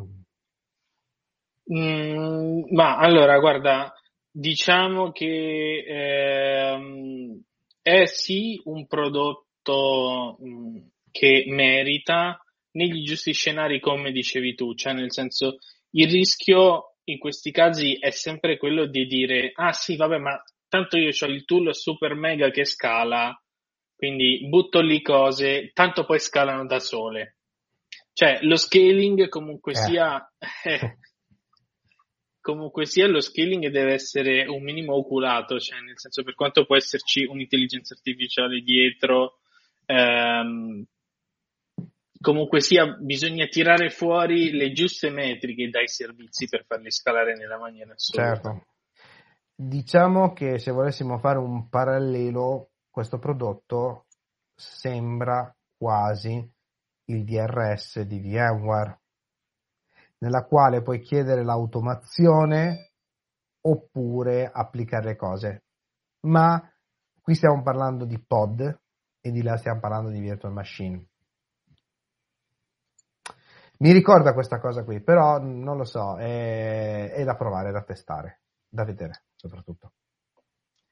Mm, 1.73 2.64
ma 2.73 2.97
allora, 2.97 3.39
guarda, 3.39 3.95
diciamo 4.31 5.12
che 5.12 5.85
ehm, 5.87 7.41
è 7.83 8.05
sì 8.07 8.61
un 8.64 8.87
prodotto 8.87 10.37
mh, 10.41 10.49
mm, 10.49 10.77
che 11.11 11.45
merita 11.49 12.43
negli 12.73 13.05
giusti 13.05 13.33
scenari, 13.33 13.81
come 13.81 14.12
dicevi 14.12 14.55
tu, 14.55 14.75
cioè 14.75 14.93
nel 14.93 15.12
senso 15.12 15.59
il 15.93 16.09
rischio 16.09 16.97
in 17.05 17.18
questi 17.18 17.51
casi 17.51 17.99
è 17.99 18.11
sempre 18.11 18.57
quello 18.57 18.87
di 18.87 19.07
dire 19.07 19.51
ah 19.55 19.73
sì, 19.73 19.97
vabbè, 19.97 20.18
ma 20.18 20.41
tanto 20.68 20.97
io 20.97 21.11
ho 21.18 21.27
il 21.27 21.45
tool 21.45 21.75
super 21.75 22.14
mega 22.14 22.51
che 22.51 22.64
scala, 22.64 23.37
quindi 23.97 24.47
butto 24.49 24.81
lì 24.81 25.03
cose, 25.03 25.71
tanto 25.73 26.05
poi 26.05 26.18
scalano 26.21 26.66
da 26.66 26.79
sole. 26.79 27.37
Cioè, 28.12 28.41
lo 28.43 28.57
scaling 28.57 29.29
comunque 29.29 29.73
eh. 29.73 29.77
sia... 29.77 30.33
Eh, 30.62 30.99
comunque 32.51 32.87
sia 32.87 33.07
lo 33.07 33.21
scaling 33.21 33.69
deve 33.69 33.95
essere 33.95 34.47
un 34.47 34.63
minimo 34.63 34.95
oculato, 34.95 35.59
cioè 35.59 35.81
nel 35.81 35.99
senso 35.99 36.23
per 36.23 36.35
quanto 36.35 36.65
può 36.65 36.77
esserci 36.77 37.25
un'intelligenza 37.25 37.95
artificiale 37.95 38.61
dietro, 38.61 39.39
ehm, 39.87 40.85
comunque 42.21 42.61
sia 42.61 42.87
bisogna 42.99 43.47
tirare 43.47 43.91
fuori 43.91 44.53
le 44.53 44.73
giuste 44.73 45.11
metriche 45.11 45.71
dai 45.71 45.89
servizi 45.89 46.49
per 46.49 46.65
farli 46.67 46.91
scalare 46.91 47.35
nella 47.37 47.59
maniera 47.59 47.93
assoluta. 47.93 48.35
Certo. 48.35 48.67
Diciamo 49.55 50.33
che 50.33 50.59
se 50.59 50.71
volessimo 50.71 51.19
fare 51.19 51.39
un 51.39 51.69
parallelo, 51.69 52.71
questo 52.91 53.19
prodotto 53.19 54.07
sembra 54.55 55.55
quasi 55.77 56.47
il 57.07 57.25
DRS 57.25 58.01
di 58.03 58.21
VMware 58.21 59.00
nella 60.21 60.45
quale 60.45 60.83
puoi 60.83 61.01
chiedere 61.01 61.45
l'automazione 61.45 62.93
oppure 63.62 64.51
applicare 64.53 65.07
le 65.07 65.16
cose. 65.16 65.64
Ma 66.27 66.61
qui 67.21 67.35
stiamo 67.35 67.62
parlando 67.62 68.05
di 68.05 68.18
pod 68.18 68.61
e 69.21 69.31
di 69.31 69.43
là 69.43 69.57
stiamo 69.57 69.81
parlando 69.81 70.11
di 70.11 70.21
virtual 70.21 70.53
machine. 70.53 71.05
Mi 73.79 73.93
ricorda 73.93 74.35
questa 74.35 74.61
cosa 74.61 74.85
qui, 74.85 75.03
però 75.03 75.39
non 75.39 75.79
lo 75.79 75.85
so, 75.85 76.18
è, 76.18 77.12
è 77.12 77.25
da 77.25 77.35
provare, 77.35 77.73
da 77.73 77.83
testare, 77.83 78.43
da 78.68 78.85
vedere 78.85 79.25
soprattutto. 79.37 79.93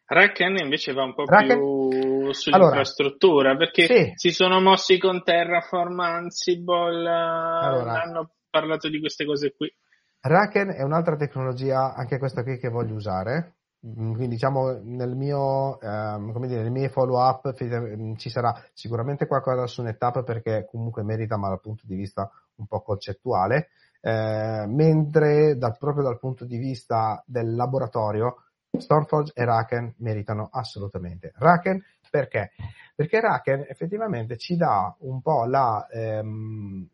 Racken 0.07 0.57
invece 0.57 0.95
va 0.95 1.03
un 1.03 1.15
po' 1.15 1.27
Racken... 1.27 1.59
più 1.59 2.33
sull'infrastruttura 2.33 3.51
allora, 3.51 3.57
perché 3.59 3.87
sì. 3.87 4.13
si 4.15 4.31
sono 4.31 4.59
mossi 4.59 4.99
con 4.99 5.23
Terraform, 5.23 6.01
Ansible, 6.01 7.11
allora, 7.11 8.01
hanno 8.01 8.31
parlato 8.51 8.89
di 8.89 9.01
queste 9.01 9.25
cose 9.25 9.55
qui. 9.55 9.73
Raken 10.21 10.71
è 10.71 10.83
un'altra 10.83 11.17
tecnologia, 11.17 11.95
anche 11.95 12.19
questa 12.19 12.43
qui 12.43 12.59
che 12.59 12.69
voglio 12.69 12.95
usare. 12.95 13.55
Mm, 13.87 14.15
quindi 14.15 14.35
diciamo 14.35 14.81
nel 14.83 15.15
mio, 15.15 15.81
ehm, 15.81 16.33
come 16.33 16.49
dire, 16.49 16.59
nelle 16.59 16.71
mie 16.71 16.89
follow 16.89 17.21
up 17.21 17.55
mm, 17.63 18.15
ci 18.17 18.29
sarà 18.29 18.53
sicuramente 18.73 19.27
qualcosa 19.27 19.67
su 19.69 19.83
NetApp 19.83 20.21
perché 20.21 20.67
comunque 20.69 21.05
merita 21.05 21.37
ma 21.37 21.49
dal 21.49 21.61
punto 21.61 21.85
di 21.87 21.95
vista 21.95 22.29
un 22.57 22.67
po' 22.67 22.81
concettuale, 22.83 23.69
eh, 24.01 24.65
mentre 24.67 25.57
dal, 25.57 25.77
proprio 25.79 26.03
dal 26.03 26.19
punto 26.19 26.45
di 26.45 26.57
vista 26.57 27.23
del 27.25 27.55
laboratorio 27.55 28.43
Stormforge 28.77 29.33
e 29.35 29.45
Raken 29.45 29.95
meritano 29.99 30.49
assolutamente. 30.51 31.33
Raken 31.37 31.83
perché? 32.11 32.53
Perché 32.95 33.21
Raken 33.21 33.67
effettivamente 33.69 34.37
ci 34.37 34.57
dà 34.57 34.95
un 35.01 35.21
po' 35.21 35.45
la, 35.45 35.87
ehm, 35.91 36.89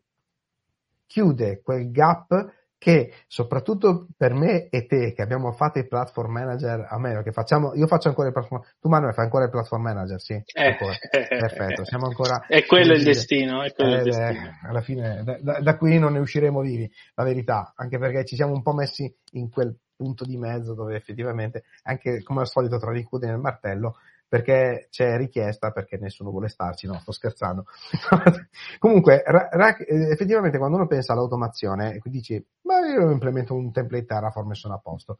chiude 1.05 1.61
quel 1.61 1.91
gap 1.91 2.63
che 2.77 3.13
soprattutto 3.27 4.07
per 4.15 4.33
me 4.33 4.69
e 4.69 4.85
te 4.85 5.13
che 5.13 5.21
abbiamo 5.21 5.51
fatto 5.53 5.79
i 5.79 5.87
platform 5.87 6.31
manager 6.31 6.85
a 6.87 6.99
meno 6.99 7.23
che 7.23 7.31
facciamo 7.31 7.73
io 7.73 7.87
faccio 7.87 8.09
ancora 8.09 8.27
il 8.27 8.33
platform 8.33 8.61
tu 8.79 8.89
Manuel 8.89 9.13
fai 9.13 9.23
ancora 9.23 9.45
il 9.45 9.49
platform 9.49 9.81
manager 9.81 10.21
sì 10.21 10.33
eh, 10.33 10.75
perfetto 10.77 11.83
siamo 11.85 12.05
ancora 12.05 12.45
è 12.47 12.63
quello 12.65 12.93
il 12.93 13.03
destino, 13.03 13.63
è 13.63 13.73
quello 13.73 13.95
eh, 13.95 13.97
il 13.97 14.03
destino. 14.03 14.51
alla 14.67 14.81
fine 14.81 15.23
da, 15.23 15.37
da, 15.41 15.59
da, 15.61 15.77
qui 15.77 15.97
non 15.97 16.13
ne 16.13 16.19
usciremo 16.19 16.61
vivi 16.61 16.87
la 17.15 17.23
verità 17.23 17.73
anche 17.75 17.97
perché 17.97 18.23
ci 18.23 18.35
siamo 18.35 18.53
un 18.53 18.61
po' 18.61 18.73
messi 18.73 19.11
in 19.31 19.49
quel 19.49 19.75
punto 19.95 20.25
di 20.25 20.37
mezzo 20.37 20.75
dove 20.75 20.95
effettivamente 20.95 21.63
anche 21.83 22.21
come 22.21 22.41
al 22.41 22.47
solito 22.47 22.77
tra 22.77 22.91
l'incudine 22.91 23.31
e 23.31 23.35
il 23.35 23.41
martello 23.41 23.95
perché 24.27 24.87
c'è 24.89 25.17
richiesta, 25.17 25.71
perché 25.71 25.97
nessuno 25.97 26.31
vuole 26.31 26.47
starci, 26.47 26.87
no, 26.87 26.99
sto 26.99 27.11
scherzando. 27.11 27.65
Comunque, 28.79 29.23
ra- 29.25 29.49
ra- 29.51 29.77
effettivamente 29.77 30.57
quando 30.57 30.77
uno 30.77 30.87
pensa 30.87 31.13
all'automazione, 31.13 31.99
dici, 32.05 32.43
ma 32.61 32.79
io 32.79 33.11
implemento 33.11 33.53
un 33.53 33.71
template 33.71 34.05
Terraform 34.05 34.51
e 34.51 34.55
sono 34.55 34.73
a 34.73 34.79
posto. 34.79 35.19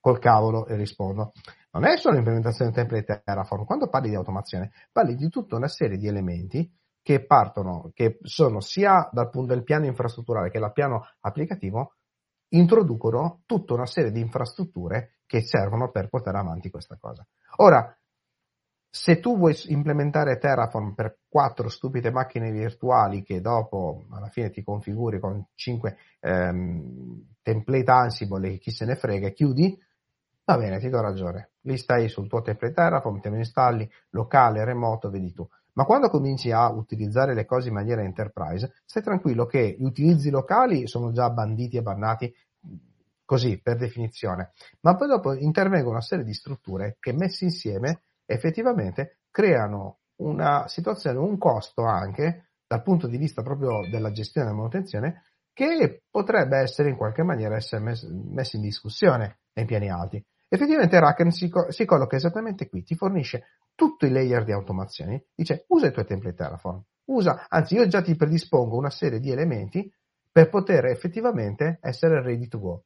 Col 0.00 0.18
cavolo 0.18 0.66
e 0.66 0.76
rispondo. 0.76 1.32
Non 1.72 1.84
è 1.84 1.96
solo 1.96 2.14
l'implementazione 2.14 2.70
del 2.70 2.86
template 2.86 3.22
Terraform, 3.24 3.64
quando 3.64 3.88
parli 3.88 4.08
di 4.08 4.16
automazione, 4.16 4.72
parli 4.90 5.14
di 5.14 5.28
tutta 5.28 5.56
una 5.56 5.68
serie 5.68 5.98
di 5.98 6.08
elementi 6.08 6.70
che 7.02 7.24
partono, 7.24 7.90
che 7.94 8.18
sono 8.22 8.60
sia 8.60 9.08
dal 9.12 9.30
punto 9.30 9.54
del 9.54 9.64
piano 9.64 9.86
infrastrutturale 9.86 10.50
che 10.50 10.58
dal 10.58 10.72
piano 10.72 11.02
applicativo, 11.20 11.94
introducono 12.50 13.42
tutta 13.46 13.74
una 13.74 13.86
serie 13.86 14.10
di 14.10 14.20
infrastrutture 14.20 15.20
che 15.26 15.42
servono 15.42 15.90
per 15.90 16.08
portare 16.08 16.38
avanti 16.38 16.70
questa 16.70 16.96
cosa. 16.98 17.26
Ora, 17.56 17.96
se 18.90 19.20
tu 19.20 19.38
vuoi 19.38 19.56
implementare 19.68 20.38
Terraform 20.38 20.94
per 20.94 21.18
quattro 21.28 21.68
stupide 21.68 22.10
macchine 22.10 22.50
virtuali 22.50 23.22
che 23.22 23.40
dopo 23.40 24.04
alla 24.10 24.28
fine 24.28 24.50
ti 24.50 24.64
configuri 24.64 25.20
con 25.20 25.46
cinque 25.54 25.96
ehm, 26.18 27.36
template 27.40 27.90
Ansible 27.90 28.54
e 28.54 28.58
chi 28.58 28.72
se 28.72 28.84
ne 28.84 28.96
frega 28.96 29.28
e 29.28 29.32
chiudi, 29.32 29.80
va 30.44 30.58
bene, 30.58 30.80
ti 30.80 30.88
do 30.88 31.00
ragione. 31.00 31.50
Lì 31.62 31.76
stai 31.76 32.08
sul 32.08 32.28
tuo 32.28 32.42
template 32.42 32.74
Terraform, 32.74 33.20
te 33.20 33.28
lo 33.28 33.36
installi, 33.36 33.88
locale, 34.10 34.64
remoto, 34.64 35.08
vedi 35.08 35.32
tu. 35.32 35.48
Ma 35.74 35.84
quando 35.84 36.10
cominci 36.10 36.50
a 36.50 36.68
utilizzare 36.68 37.32
le 37.32 37.44
cose 37.44 37.68
in 37.68 37.74
maniera 37.74 38.02
enterprise, 38.02 38.74
stai 38.84 39.04
tranquillo 39.04 39.46
che 39.46 39.76
gli 39.78 39.84
utilizzi 39.84 40.30
locali 40.30 40.88
sono 40.88 41.12
già 41.12 41.30
banditi 41.30 41.76
e 41.76 41.82
bannati 41.82 42.34
così 43.24 43.60
per 43.62 43.76
definizione, 43.76 44.50
ma 44.80 44.96
poi 44.96 45.06
dopo 45.06 45.32
intervengono 45.32 45.92
una 45.92 46.00
serie 46.00 46.24
di 46.24 46.34
strutture 46.34 46.96
che 46.98 47.12
messe 47.12 47.44
insieme 47.44 48.02
effettivamente 48.30 49.20
creano 49.30 50.00
una 50.20 50.68
situazione, 50.68 51.18
un 51.18 51.38
costo 51.38 51.84
anche 51.84 52.50
dal 52.66 52.82
punto 52.82 53.06
di 53.08 53.16
vista 53.16 53.42
proprio 53.42 53.88
della 53.88 54.12
gestione 54.12 54.46
della 54.46 54.58
manutenzione 54.58 55.24
che 55.52 56.02
potrebbe 56.08 56.58
essere 56.58 56.90
in 56.90 56.96
qualche 56.96 57.22
maniera 57.22 57.58
messo, 57.80 58.56
in 58.56 58.62
discussione 58.62 59.40
nei 59.54 59.64
piani 59.64 59.90
alti. 59.90 60.24
Effettivamente 60.48 60.98
Raken 60.98 61.30
si, 61.30 61.50
si, 61.68 61.84
colloca 61.84 62.16
esattamente 62.16 62.68
qui, 62.68 62.82
ti 62.82 62.94
fornisce 62.94 63.56
tutti 63.74 64.06
i 64.06 64.10
layer 64.10 64.44
di 64.44 64.52
automazioni, 64.52 65.22
dice 65.34 65.64
usa 65.68 65.88
i 65.88 65.92
tuoi 65.92 66.06
template 66.06 66.36
Terraform, 66.36 66.82
usa, 67.06 67.46
anzi 67.48 67.74
io 67.74 67.86
già 67.86 68.02
ti 68.02 68.14
predispongo 68.16 68.76
una 68.76 68.90
serie 68.90 69.20
di 69.20 69.30
elementi 69.30 69.92
per 70.30 70.48
poter 70.48 70.86
effettivamente 70.86 71.78
essere 71.80 72.22
ready 72.22 72.46
to 72.46 72.58
go 72.58 72.84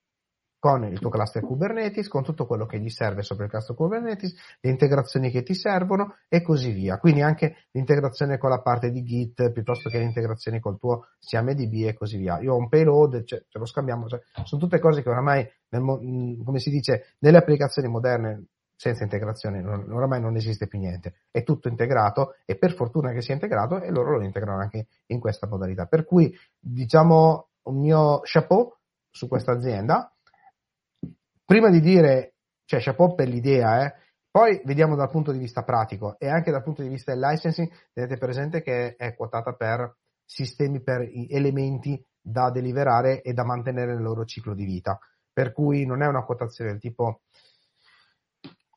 con 0.64 0.82
il 0.86 0.98
tuo 0.98 1.10
cluster 1.10 1.42
Kubernetes, 1.42 2.08
con 2.08 2.22
tutto 2.22 2.46
quello 2.46 2.64
che 2.64 2.78
gli 2.78 2.88
serve 2.88 3.20
sopra 3.20 3.44
il 3.44 3.50
cluster 3.50 3.76
Kubernetes, 3.76 4.34
le 4.60 4.70
integrazioni 4.70 5.30
che 5.30 5.42
ti 5.42 5.54
servono 5.54 6.14
e 6.26 6.40
così 6.40 6.70
via. 6.70 6.96
Quindi 6.96 7.20
anche 7.20 7.66
l'integrazione 7.72 8.38
con 8.38 8.48
la 8.48 8.62
parte 8.62 8.90
di 8.90 9.02
Git 9.02 9.52
piuttosto 9.52 9.90
che 9.90 9.98
l'integrazione 9.98 10.60
col 10.60 10.78
tuo 10.78 11.08
CMDB 11.20 11.88
e 11.88 11.92
così 11.92 12.16
via. 12.16 12.40
Io 12.40 12.54
ho 12.54 12.56
un 12.56 12.70
payload, 12.70 13.24
cioè, 13.24 13.44
ce 13.46 13.58
lo 13.58 13.66
scambiamo, 13.66 14.08
cioè, 14.08 14.22
sono 14.44 14.58
tutte 14.58 14.78
cose 14.78 15.02
che 15.02 15.10
oramai, 15.10 15.46
nel, 15.68 15.82
mm, 15.82 16.42
come 16.42 16.58
si 16.58 16.70
dice, 16.70 17.08
nelle 17.18 17.36
applicazioni 17.36 17.86
moderne 17.86 18.46
senza 18.74 19.02
integrazione 19.02 19.60
non, 19.60 19.92
oramai 19.92 20.22
non 20.22 20.34
esiste 20.34 20.66
più 20.66 20.78
niente, 20.78 21.24
è 21.30 21.42
tutto 21.42 21.68
integrato 21.68 22.36
e 22.46 22.56
per 22.56 22.72
fortuna 22.72 23.12
che 23.12 23.20
sia 23.20 23.34
integrato 23.34 23.82
e 23.82 23.90
loro 23.90 24.16
lo 24.16 24.24
integrano 24.24 24.62
anche 24.62 24.86
in 25.08 25.20
questa 25.20 25.46
modalità. 25.46 25.84
Per 25.84 26.06
cui 26.06 26.34
diciamo 26.58 27.48
un 27.64 27.80
mio 27.80 28.20
chapeau 28.24 28.74
su 29.10 29.28
questa 29.28 29.52
azienda 29.52 30.13
prima 31.44 31.70
di 31.70 31.80
dire, 31.80 32.34
cioè 32.64 32.80
chapeau 32.80 33.14
per 33.14 33.28
l'idea, 33.28 33.84
eh, 33.84 33.94
poi 34.30 34.60
vediamo 34.64 34.96
dal 34.96 35.10
punto 35.10 35.30
di 35.30 35.38
vista 35.38 35.62
pratico 35.62 36.18
e 36.18 36.28
anche 36.28 36.50
dal 36.50 36.62
punto 36.62 36.82
di 36.82 36.88
vista 36.88 37.12
del 37.12 37.20
licensing, 37.20 37.70
tenete 37.92 38.16
presente 38.16 38.62
che 38.62 38.96
è 38.96 39.14
quotata 39.14 39.52
per 39.52 39.96
sistemi, 40.24 40.82
per 40.82 41.08
elementi 41.28 42.04
da 42.20 42.50
deliberare 42.50 43.22
e 43.22 43.32
da 43.32 43.44
mantenere 43.44 43.94
nel 43.94 44.02
loro 44.02 44.24
ciclo 44.24 44.54
di 44.54 44.64
vita. 44.64 44.98
Per 45.32 45.52
cui 45.52 45.84
non 45.86 46.02
è 46.02 46.06
una 46.06 46.24
quotazione 46.24 46.72
del 46.72 46.80
tipo 46.80 47.22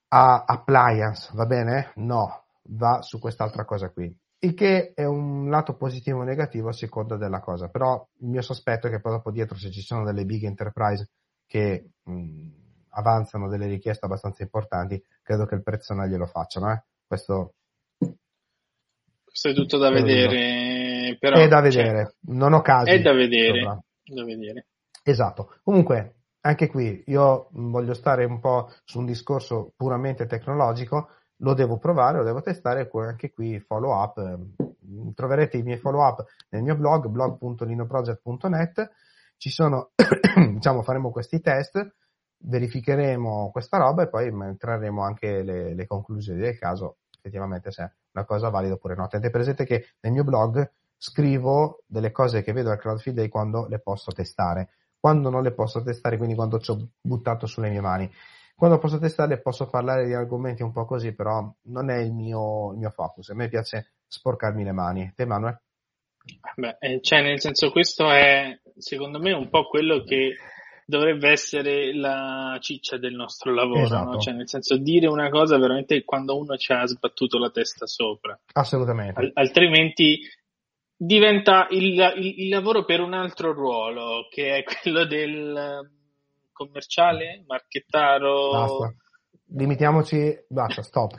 a 0.10 0.44
appliance, 0.46 1.32
va 1.34 1.46
bene? 1.46 1.92
No, 1.96 2.46
va 2.70 3.02
su 3.02 3.20
quest'altra 3.20 3.66
cosa 3.66 3.90
qui. 3.90 4.16
Il 4.40 4.54
che 4.54 4.92
è 4.94 5.06
un 5.06 5.50
lato 5.50 5.76
positivo 5.76 6.20
o 6.20 6.24
negativo 6.24 6.70
a 6.70 6.74
seconda 6.74 7.18
della 7.18 7.40
cosa, 7.40 7.70
però 7.70 8.08
il 8.20 8.28
mio 8.28 8.42
sospetto 8.42 8.88
è 8.88 8.90
che 8.92 9.02
poi 9.02 9.14
dopo 9.14 9.32
dietro 9.32 9.58
se 9.58 9.72
ci 9.72 9.82
sono 9.82 10.04
delle 10.04 10.26
big 10.26 10.44
enterprise 10.44 11.10
che 11.48 11.90
mh, 12.04 12.48
avanzano 12.90 13.48
delle 13.48 13.68
richieste 13.68 14.06
abbastanza 14.06 14.44
importanti, 14.44 15.02
credo 15.24 15.46
che 15.46 15.56
il 15.56 15.64
prezzo 15.64 15.94
non 15.94 16.08
glielo 16.08 16.26
facciano. 16.26 16.72
Eh? 16.72 16.84
Questo... 17.08 17.54
Questo 19.24 19.50
è 19.50 19.54
tutto 19.54 19.78
da 19.78 19.90
vedere. 19.90 21.18
Però, 21.20 21.38
è 21.38 21.48
da 21.48 21.58
cioè, 21.58 21.84
vedere, 21.84 22.04
cioè, 22.04 22.36
non 22.36 22.54
ho 22.54 22.62
casi. 22.62 22.92
È 22.92 23.02
da 23.02 23.14
vedere, 23.14 23.62
da 24.04 24.24
vedere. 24.24 24.68
Esatto. 25.04 25.56
Comunque, 25.64 26.16
anche 26.42 26.68
qui 26.68 27.04
io 27.08 27.50
voglio 27.52 27.94
stare 27.94 28.26
un 28.26 28.40
po' 28.40 28.72
su 28.84 29.00
un 29.00 29.06
discorso 29.06 29.74
puramente 29.76 30.26
tecnologico, 30.26 31.10
lo 31.38 31.54
devo 31.54 31.78
provare, 31.78 32.18
lo 32.18 32.24
devo 32.24 32.42
testare, 32.42 32.90
anche 32.92 33.32
qui 33.32 33.60
follow 33.60 33.92
up. 33.92 34.40
Troverete 35.14 35.58
i 35.58 35.64
miei 35.64 35.78
follow 35.78 36.02
up 36.02 36.26
nel 36.50 36.64
mio 36.64 36.76
blog, 36.76 37.08
blog.linoproject.net 37.08 38.92
ci 39.38 39.50
sono, 39.50 39.92
diciamo, 40.54 40.82
faremo 40.82 41.12
questi 41.12 41.40
test, 41.42 41.96
verificheremo 42.40 43.50
questa 43.52 43.78
roba 43.78 44.04
e 44.04 44.10
poi 44.10 44.32
trarremo 44.58 45.02
anche 45.04 45.42
le, 45.44 45.74
le 45.74 45.88
conclusioni 45.88 46.40
del 46.40 46.58
caso, 46.58 46.98
effettivamente 47.18 47.72
se 47.72 47.84
è 47.84 47.92
una 48.14 48.26
cosa 48.26 48.50
valida 48.50 48.74
oppure 48.74 48.96
no. 48.96 49.08
Tenete 49.08 49.30
presente 49.30 49.66
che 49.66 49.94
nel 50.02 50.14
mio 50.14 50.24
blog 50.24 50.70
scrivo 50.98 51.84
delle 51.86 52.12
cose 52.12 52.42
che 52.42 52.54
vedo 52.54 52.72
al 52.72 52.80
Crowdfield 52.80 53.18
Day 53.18 53.30
quando 53.30 53.68
le 53.68 53.80
posso 53.80 54.12
testare, 54.12 54.70
quando 55.00 55.30
non 55.30 55.44
le 55.44 55.54
posso 55.54 55.82
testare, 55.84 56.18
quindi 56.18 56.36
quando 56.36 56.60
ci 56.60 56.72
ho 56.72 56.90
buttato 57.00 57.46
sulle 57.46 57.70
mie 57.70 57.82
mani. 57.82 58.12
Quando 58.56 58.80
posso 58.80 58.98
testare 58.98 59.40
posso 59.40 59.70
parlare 59.70 60.08
di 60.08 60.16
argomenti 60.16 60.64
un 60.64 60.72
po' 60.72 60.86
così, 60.86 61.14
però 61.14 61.48
non 61.66 61.92
è 61.92 61.98
il 61.98 62.12
mio, 62.12 62.72
il 62.72 62.80
mio 62.80 62.90
focus. 62.90 63.30
A 63.30 63.36
me 63.36 63.50
piace 63.50 63.94
sporcarmi 64.08 64.64
le 64.64 64.72
mani. 64.72 65.14
Te, 65.16 65.26
Manuel? 65.26 65.62
Beh, 66.56 66.78
eh, 66.80 67.00
cioè, 67.02 67.22
nel 67.22 67.40
senso, 67.40 67.70
questo 67.70 68.10
è 68.10 68.60
secondo 68.78 69.20
me 69.20 69.32
un 69.34 69.50
po' 69.50 69.68
quello 69.68 70.04
che 70.04 70.36
dovrebbe 70.86 71.30
essere 71.30 71.94
la 71.94 72.58
ciccia 72.62 72.98
del 72.98 73.14
nostro 73.14 73.54
lavoro, 73.54 73.84
esatto. 73.84 74.12
no? 74.12 74.20
cioè, 74.20 74.34
nel 74.34 74.48
senso, 74.48 74.78
dire 74.78 75.08
una 75.08 75.30
cosa 75.30 75.58
veramente 75.58 76.04
quando 76.06 76.38
uno 76.38 76.56
ci 76.56 76.72
ha 76.72 76.86
sbattuto 76.86 77.38
la 77.38 77.50
testa 77.50 77.86
sopra. 77.86 78.40
Assolutamente. 78.54 79.20
Al- 79.20 79.32
altrimenti 79.34 80.20
diventa 80.96 81.68
il, 81.72 82.00
il, 82.18 82.40
il, 82.44 82.50
lavoro 82.50 82.86
per 82.86 83.02
un 83.02 83.14
altro 83.14 83.52
ruolo, 83.52 84.28
che 84.30 84.58
è 84.58 84.64
quello 84.64 85.06
del 85.06 85.92
commerciale, 86.54 87.44
marchettaro. 87.46 88.52
Basta. 88.52 88.96
Limitiamoci, 89.50 90.46
basta, 90.48 90.82
stop. 90.82 91.16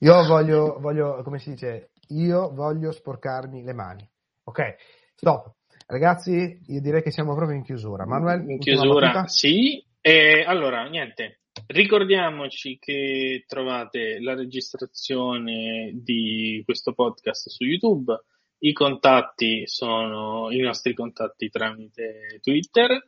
Io 0.00 0.26
voglio, 0.26 0.76
voglio, 0.80 1.22
come 1.22 1.38
si 1.38 1.50
dice, 1.50 1.90
io 2.08 2.52
voglio 2.52 2.92
sporcarmi 2.92 3.62
le 3.62 3.72
mani. 3.72 4.08
Ok, 4.44 4.76
stop. 5.14 5.56
Ragazzi, 5.90 6.60
io 6.66 6.80
direi 6.80 7.02
che 7.02 7.10
siamo 7.10 7.34
proprio 7.34 7.56
in 7.56 7.64
chiusura. 7.64 8.06
Manuel, 8.06 8.48
in 8.48 8.58
chiusura, 8.58 9.26
sì. 9.26 9.82
E 10.00 10.44
allora, 10.46 10.86
niente, 10.86 11.40
ricordiamoci 11.66 12.78
che 12.78 13.44
trovate 13.48 14.20
la 14.20 14.34
registrazione 14.34 15.92
di 15.94 16.62
questo 16.64 16.92
podcast 16.92 17.48
su 17.48 17.64
YouTube. 17.64 18.16
I 18.58 18.72
contatti 18.72 19.62
sono 19.66 20.50
i 20.50 20.58
nostri 20.60 20.92
contatti 20.92 21.48
tramite 21.48 22.38
Twitter 22.42 23.02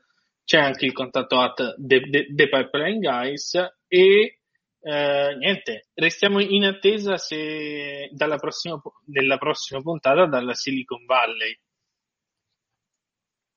c'è 0.50 0.58
anche 0.58 0.84
il 0.84 0.92
contatto 0.92 1.38
at 1.38 1.76
The, 1.78 2.00
The, 2.10 2.34
The 2.34 2.48
Pipeline 2.48 2.98
Guys 2.98 3.54
e 3.86 4.38
eh, 4.80 5.36
niente, 5.38 5.90
restiamo 5.94 6.40
in 6.40 6.64
attesa 6.64 7.16
se 7.18 8.10
dalla 8.10 8.36
prossima, 8.36 8.80
della 9.04 9.38
prossima 9.38 9.80
puntata 9.80 10.26
dalla 10.26 10.54
Silicon 10.54 11.04
Valley. 11.04 11.56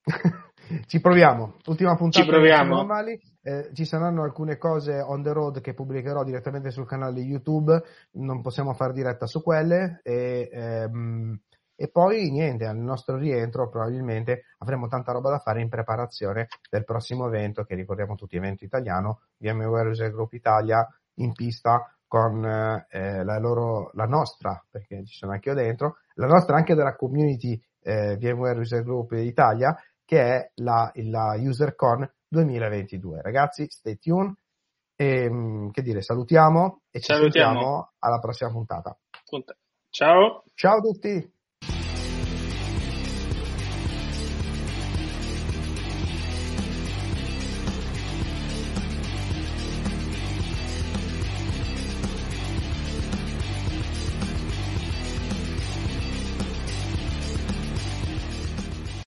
ci 0.86 1.00
proviamo, 1.00 1.56
ultima 1.66 1.96
puntata 1.96 2.24
ci 2.24 2.30
proviamo. 2.30 2.84
Valley. 2.84 3.20
Eh, 3.42 3.70
ci 3.74 3.84
saranno 3.84 4.22
alcune 4.22 4.56
cose 4.56 5.00
on 5.00 5.22
the 5.22 5.32
road 5.32 5.60
che 5.60 5.74
pubblicherò 5.74 6.24
direttamente 6.24 6.70
sul 6.70 6.86
canale 6.86 7.20
YouTube, 7.20 7.82
non 8.12 8.40
possiamo 8.40 8.72
fare 8.72 8.92
diretta 8.94 9.26
su 9.26 9.42
quelle 9.42 10.00
e 10.02 10.48
ehm, 10.50 11.38
e 11.76 11.88
poi 11.88 12.30
niente, 12.30 12.66
al 12.66 12.76
nostro 12.76 13.16
rientro 13.16 13.68
probabilmente 13.68 14.44
avremo 14.58 14.86
tanta 14.86 15.12
roba 15.12 15.30
da 15.30 15.38
fare 15.38 15.60
in 15.60 15.68
preparazione 15.68 16.46
del 16.70 16.84
prossimo 16.84 17.26
evento 17.26 17.64
che 17.64 17.74
ricordiamo 17.74 18.14
tutti, 18.14 18.36
evento 18.36 18.64
italiano, 18.64 19.22
VMware 19.38 19.88
User 19.88 20.12
Group 20.12 20.32
Italia 20.34 20.86
in 21.14 21.32
pista 21.32 21.92
con 22.06 22.44
eh, 22.44 23.24
la, 23.24 23.38
loro, 23.38 23.90
la 23.94 24.04
nostra, 24.04 24.62
perché 24.70 25.04
ci 25.04 25.16
sono 25.16 25.32
anche 25.32 25.48
io 25.48 25.54
dentro, 25.56 25.96
la 26.14 26.28
nostra 26.28 26.56
anche 26.56 26.74
della 26.74 26.94
community 26.94 27.60
eh, 27.82 28.16
VMware 28.18 28.60
User 28.60 28.84
Group 28.84 29.10
Italia, 29.12 29.76
che 30.04 30.20
è 30.20 30.50
la, 30.56 30.90
la 30.94 31.34
UserCon 31.38 32.10
2022. 32.28 33.22
Ragazzi, 33.22 33.66
stay 33.68 33.98
tuned 33.98 34.34
e 34.96 35.30
mm, 35.30 35.70
che 35.70 35.82
dire, 35.82 36.02
salutiamo 36.02 36.82
e 36.90 37.00
ci 37.00 37.12
salutiamo. 37.12 37.92
alla 37.98 38.18
prossima 38.18 38.50
puntata. 38.50 38.96
Ciao. 39.90 40.44
Ciao 40.54 40.78
a 40.78 40.80
tutti. 40.80 41.33